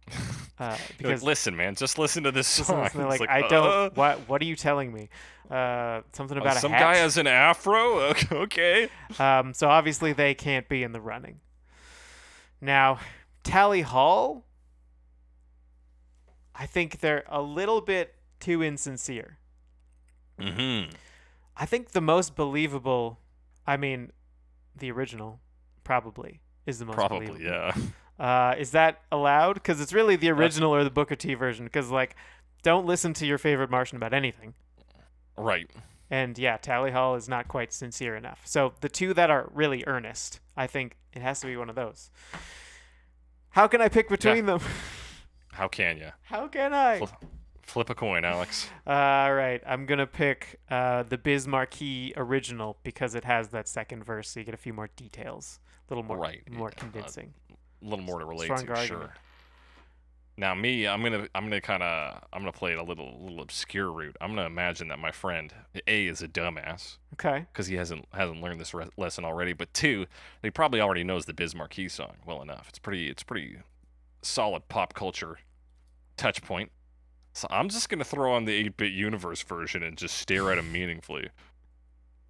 [0.59, 2.83] Uh, You're like, because listen, man, just listen to this song.
[2.83, 3.67] listen, It's like, I don't.
[3.67, 5.09] uh, what What are you telling me?
[5.49, 8.13] Uh, something uh, about a some guy has an afro.
[8.31, 8.87] Okay.
[9.17, 11.39] Um, so obviously they can't be in the running.
[12.59, 12.99] Now,
[13.43, 14.45] Tally Hall,
[16.53, 19.39] I think they're a little bit too insincere.
[20.39, 20.91] Mm-hmm.
[21.57, 23.19] I think the most believable,
[23.65, 24.11] I mean,
[24.77, 25.39] the original,
[25.83, 27.51] probably is the most Probably, believable.
[27.51, 27.75] yeah.
[28.19, 29.53] Uh, is that allowed?
[29.55, 31.65] Because it's really the original or the Booker T version.
[31.65, 32.15] Because like,
[32.61, 34.53] don't listen to your favorite Martian about anything.
[35.37, 35.69] Right.
[36.09, 38.41] And yeah, Tally Hall is not quite sincere enough.
[38.45, 41.75] So the two that are really earnest, I think it has to be one of
[41.75, 42.11] those.
[43.51, 44.59] How can I pick between them?
[45.53, 46.09] How can you?
[46.23, 46.99] How can I?
[46.99, 47.05] Fl-
[47.63, 48.69] flip a coin, Alex.
[48.87, 54.03] All right, I'm gonna pick uh, the Biz Markie original because it has that second
[54.05, 55.59] verse, so you get a few more details,
[55.91, 57.33] a little more, Right, more uh, convincing.
[57.51, 59.01] A little more to relate Stronger to, argument.
[59.11, 59.13] sure.
[60.37, 63.41] Now me, I'm gonna I'm gonna kind of I'm gonna play it a little little
[63.41, 64.15] obscure route.
[64.21, 65.53] I'm gonna imagine that my friend
[65.87, 67.45] A is a dumbass Okay.
[67.51, 69.53] because he hasn't hasn't learned this re- lesson already.
[69.53, 70.05] But two,
[70.41, 72.67] he probably already knows the Biz Markie song well enough.
[72.69, 73.57] It's pretty it's pretty
[74.21, 75.39] solid pop culture
[76.17, 76.71] touch point.
[77.33, 80.71] So I'm just gonna throw on the 8-bit universe version and just stare at him
[80.71, 81.29] meaningfully.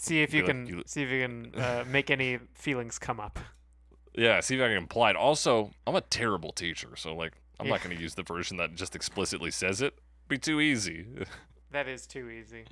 [0.00, 3.40] See if you can you- see if you can uh, make any feelings come up.
[4.14, 5.16] Yeah, see if I can imply it.
[5.16, 8.94] Also, I'm a terrible teacher, so like I'm not gonna use the version that just
[8.94, 9.94] explicitly says it.
[10.28, 11.06] Be too easy.
[11.70, 12.64] That is too easy.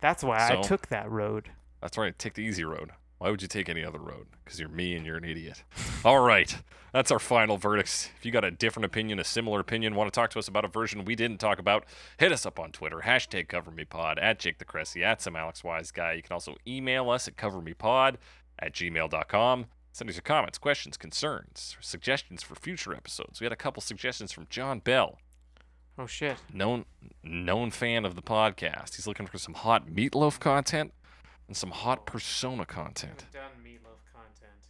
[0.00, 1.50] That's why I took that road.
[1.82, 2.18] That's right.
[2.18, 2.90] Take the easy road.
[3.22, 4.26] Why would you take any other road?
[4.44, 5.62] Because you're me and you're an idiot.
[6.04, 6.58] All right.
[6.92, 8.10] That's our final verdicts.
[8.18, 10.64] If you got a different opinion, a similar opinion, want to talk to us about
[10.64, 11.84] a version we didn't talk about,
[12.18, 13.02] hit us up on Twitter.
[13.04, 16.14] Hashtag CoverMePod, at Jake the Cressy, at some Alex Wise guy.
[16.14, 18.16] You can also email us at CoverMePod
[18.58, 19.66] at gmail.com.
[19.92, 23.38] Send us your comments, questions, concerns, suggestions for future episodes.
[23.40, 25.20] We had a couple suggestions from John Bell,
[25.96, 26.38] Oh shit.
[26.52, 26.86] known
[27.22, 28.96] known fan of the podcast.
[28.96, 30.92] He's looking for some hot meatloaf content
[31.48, 33.24] and some hot persona content.
[33.32, 34.60] done meatloaf content.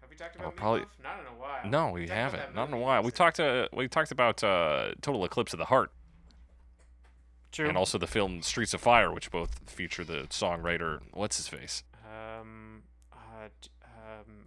[0.00, 1.02] Have we talked Oh, about probably- meatloaf?
[1.02, 1.66] Not in a while.
[1.66, 2.54] No, we about haven't.
[2.54, 3.02] Not in a while.
[3.02, 3.40] We talked.
[3.40, 5.92] Uh, we talked about uh, Total Eclipse of the Heart,
[7.52, 7.68] True.
[7.68, 11.82] and also the film Streets of Fire, which both feature the songwriter what's his face.
[12.04, 13.48] um, uh,
[13.84, 14.46] um,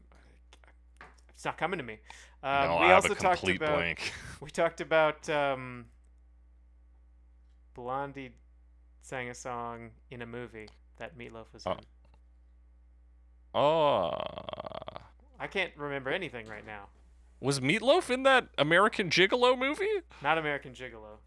[1.29, 1.99] it's not coming to me.
[2.43, 4.13] Um, no, we I have also a talked complete about blank.
[4.41, 5.85] we talked about um,
[7.73, 8.31] Blondie
[9.01, 10.67] sang a song in a movie
[10.97, 11.71] that Meatloaf was Oh.
[11.73, 11.79] in.
[13.55, 14.11] Oh,
[15.39, 16.87] I can't remember anything right now.
[17.39, 20.01] was Meatloaf in that American Gigolo movie?
[20.21, 21.17] Not American Gigolo.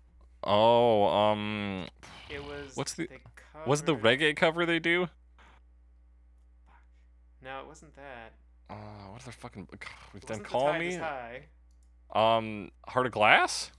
[0.45, 1.87] Oh, um,
[2.31, 2.75] It was.
[2.75, 3.21] What's the- they
[3.67, 5.09] was the reggae cover they do?
[7.43, 8.33] No, it wasn't that.
[8.69, 8.75] Uh,
[9.11, 9.67] what other fucking?
[9.67, 9.79] God,
[10.13, 10.97] We've It done the Call Me.
[12.15, 13.71] Um, Heart of Glass.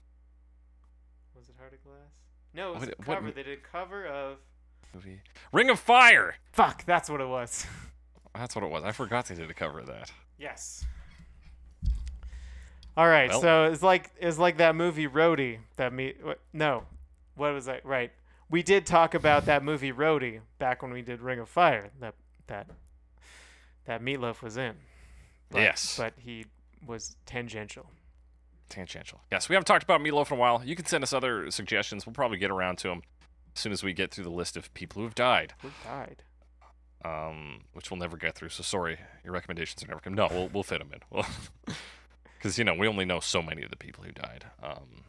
[1.34, 1.96] Was it Heart of Glass?
[2.54, 3.26] No, it was What- a cover.
[3.28, 4.38] m- They did a cover of.
[4.94, 5.20] Movie.
[5.52, 6.36] Ring of Fire.
[6.52, 7.66] Fuck, that's what it was.
[8.34, 8.84] That's what it was.
[8.84, 10.12] I forgot they did a cover of that.
[10.38, 10.84] yes.
[12.96, 15.58] All right, Well- so it's like it's like that movie Roadie.
[15.76, 16.14] That me
[16.52, 16.84] no,
[17.36, 17.80] what was I?
[17.84, 18.12] Right,
[18.50, 21.90] we did talk about that movie Roadie back when we did Ring of Fire.
[22.00, 22.14] That
[22.48, 22.68] that
[23.86, 24.74] that Meatloaf was in.
[25.50, 25.96] But, Yes.
[25.96, 26.44] but he
[26.86, 27.86] was tangential.
[28.68, 29.20] Tangential.
[29.32, 30.62] Yes, we haven't talked about Meatloaf in a while.
[30.64, 32.04] You can send us other suggestions.
[32.04, 33.02] We'll probably get around to them
[33.58, 36.22] as soon as we get through the list of people who have died, Who died?
[37.04, 38.50] um, which we'll never get through.
[38.50, 40.16] So sorry, your recommendations are never coming.
[40.16, 41.24] No, we'll we'll fit them in.
[42.38, 44.44] Because you know we only know so many of the people who died.
[44.62, 45.02] Um,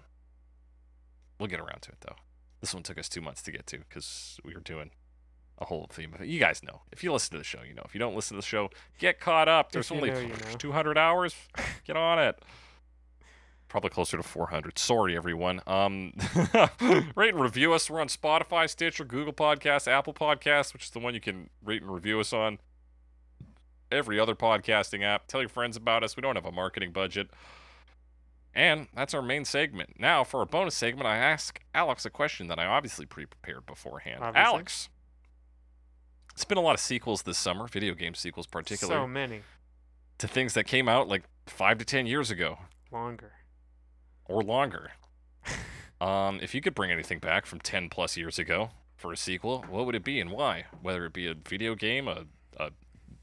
[1.40, 2.16] we'll get around to it though.
[2.60, 4.90] This one took us two months to get to because we were doing
[5.60, 6.28] a whole theme of it.
[6.28, 6.82] You guys know.
[6.92, 7.84] If you listen to the show, you know.
[7.86, 9.72] If you don't listen to the show, get caught up.
[9.72, 10.58] There's only know, you know.
[10.58, 11.36] 200 hours.
[11.86, 12.42] Get on it.
[13.70, 14.80] Probably closer to 400.
[14.80, 15.62] Sorry, everyone.
[15.68, 16.14] Um,
[17.16, 17.90] rate and review us.
[17.90, 21.84] We're on Spotify, Stitcher, Google Podcasts, Apple Podcasts, which is the one you can rate
[21.84, 22.58] and review us on.
[23.92, 25.28] Every other podcasting app.
[25.28, 26.16] Tell your friends about us.
[26.16, 27.30] We don't have a marketing budget.
[28.56, 30.00] And that's our main segment.
[30.00, 33.68] Now, for a bonus segment, I ask Alex a question that I obviously pre prepared
[33.68, 34.24] beforehand.
[34.24, 34.46] Obviously.
[34.46, 34.90] Alex,
[36.34, 39.42] it's been a lot of sequels this summer, video game sequels particularly, So many
[40.18, 42.58] to things that came out like five to ten years ago
[42.92, 43.34] longer.
[44.30, 44.92] Or longer.
[46.00, 49.66] um, if you could bring anything back from 10 plus years ago for a sequel,
[49.68, 50.66] what would it be and why?
[50.82, 52.26] Whether it be a video game, a,
[52.58, 52.70] a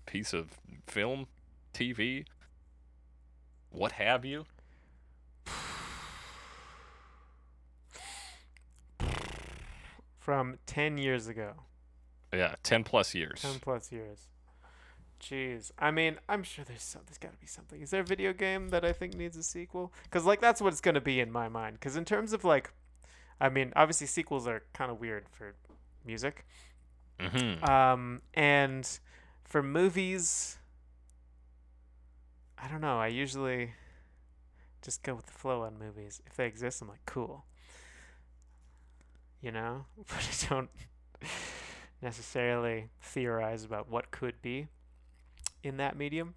[0.05, 1.29] piece of film,
[1.73, 2.27] TV,
[3.71, 4.45] what have you?
[10.19, 11.53] From ten years ago.
[12.33, 13.43] Yeah, 10 plus years.
[13.43, 14.27] 10 plus years.
[15.27, 15.73] Jeez.
[15.79, 17.81] I mean, I'm sure there's some, there's got to be something.
[17.81, 19.93] Is there a video game that I think needs a sequel?
[20.11, 21.81] Cuz like that's what it's going to be in my mind.
[21.81, 22.73] Cuz in terms of like
[23.41, 25.55] I mean, obviously sequels are kind of weird for
[26.05, 26.47] music.
[27.19, 27.65] Mm-hmm.
[27.69, 29.01] Um and
[29.45, 30.59] for movies
[32.57, 33.01] I don't know.
[33.01, 33.73] I usually
[34.81, 36.23] just go with the flow on movies.
[36.27, 37.47] If they exist, I'm like, cool.
[39.41, 39.87] You know?
[39.97, 40.71] But I don't
[42.01, 44.69] necessarily theorize about what could be
[45.67, 46.35] in that medium.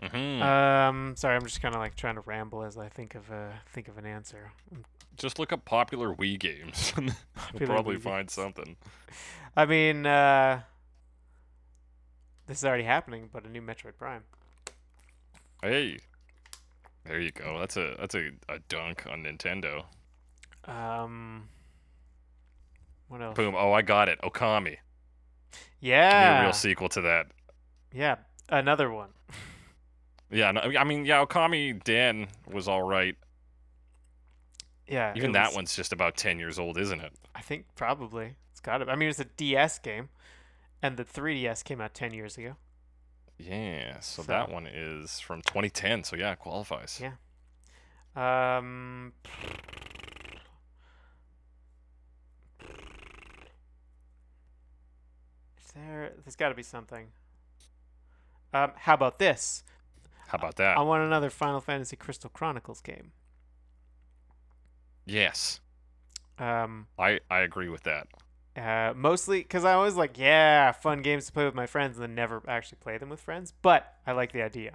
[0.00, 3.30] hmm Um, sorry, I'm just kind of like trying to ramble as I think of
[3.30, 4.52] a think of an answer.
[5.16, 6.92] Just look up popular Wii games.
[7.52, 8.32] You'll probably Wii find games.
[8.32, 8.76] something.
[9.56, 10.62] I mean, uh,
[12.46, 14.24] this is already happening, but a new Metroid Prime.
[15.62, 15.98] Hey,
[17.04, 17.58] there you go.
[17.58, 19.86] That's a that's a, a dunk on Nintendo.
[20.66, 21.48] Um,
[23.08, 23.36] what else?
[23.36, 23.54] Boom.
[23.56, 24.18] Oh, I got it.
[24.22, 24.78] Okami.
[26.08, 27.28] Give me a Yeah, real sequel to that.
[27.96, 28.16] Yeah,
[28.50, 29.08] another one.
[30.30, 33.16] Yeah, no, I mean, yeah, Okamiden was all right.
[34.86, 37.12] Yeah, Even that was- one's just about 10 years old, isn't it?
[37.34, 38.90] I think probably it's got to.
[38.90, 40.10] I mean, it's a DS game,
[40.82, 42.56] and the 3DS came out 10 years ago.
[43.38, 46.04] Yeah, so, So- that one is from 2010.
[46.04, 47.00] So yeah, it qualifies.
[47.02, 47.12] Yeah.
[48.14, 49.12] Um.
[55.64, 56.12] Is there?
[56.24, 57.08] There's got to be something.
[58.64, 59.62] Um, how about this?
[60.28, 60.76] How about that?
[60.78, 63.12] I want another Final Fantasy Crystal Chronicles game.
[65.04, 65.60] yes,
[66.38, 68.08] Um, I I agree with that.
[68.56, 72.02] uh, mostly because I always like, yeah, fun games to play with my friends, and
[72.02, 73.52] then never actually play them with friends.
[73.62, 74.72] But I like the idea.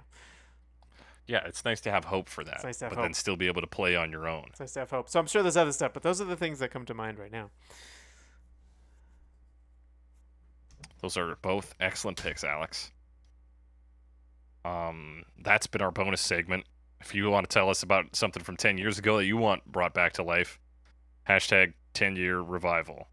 [1.26, 3.46] Yeah, it's nice to have hope for that, nice to have but then still be
[3.46, 4.46] able to play on your own.
[4.48, 5.08] It's nice to have hope.
[5.08, 7.18] So I'm sure there's other stuff, but those are the things that come to mind
[7.18, 7.50] right now.
[11.00, 12.90] Those are both excellent picks, Alex.
[14.64, 16.64] Um, that's been our bonus segment.
[17.00, 19.64] If you want to tell us about something from 10 years ago that you want
[19.66, 20.58] brought back to life,
[21.28, 23.08] hashtag 10 year revival.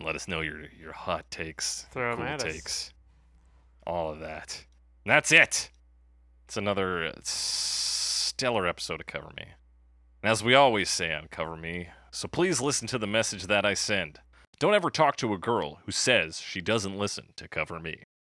[0.00, 2.42] Let us know your your hot takes, Throw cool us.
[2.42, 2.92] takes,
[3.86, 4.64] all of that.
[5.04, 5.70] And that's it.
[6.46, 9.44] It's another uh, stellar episode of Cover Me.
[10.22, 13.64] And as we always say on Cover Me, so please listen to the message that
[13.64, 14.20] I send.
[14.58, 18.03] Don't ever talk to a girl who says she doesn't listen to Cover Me.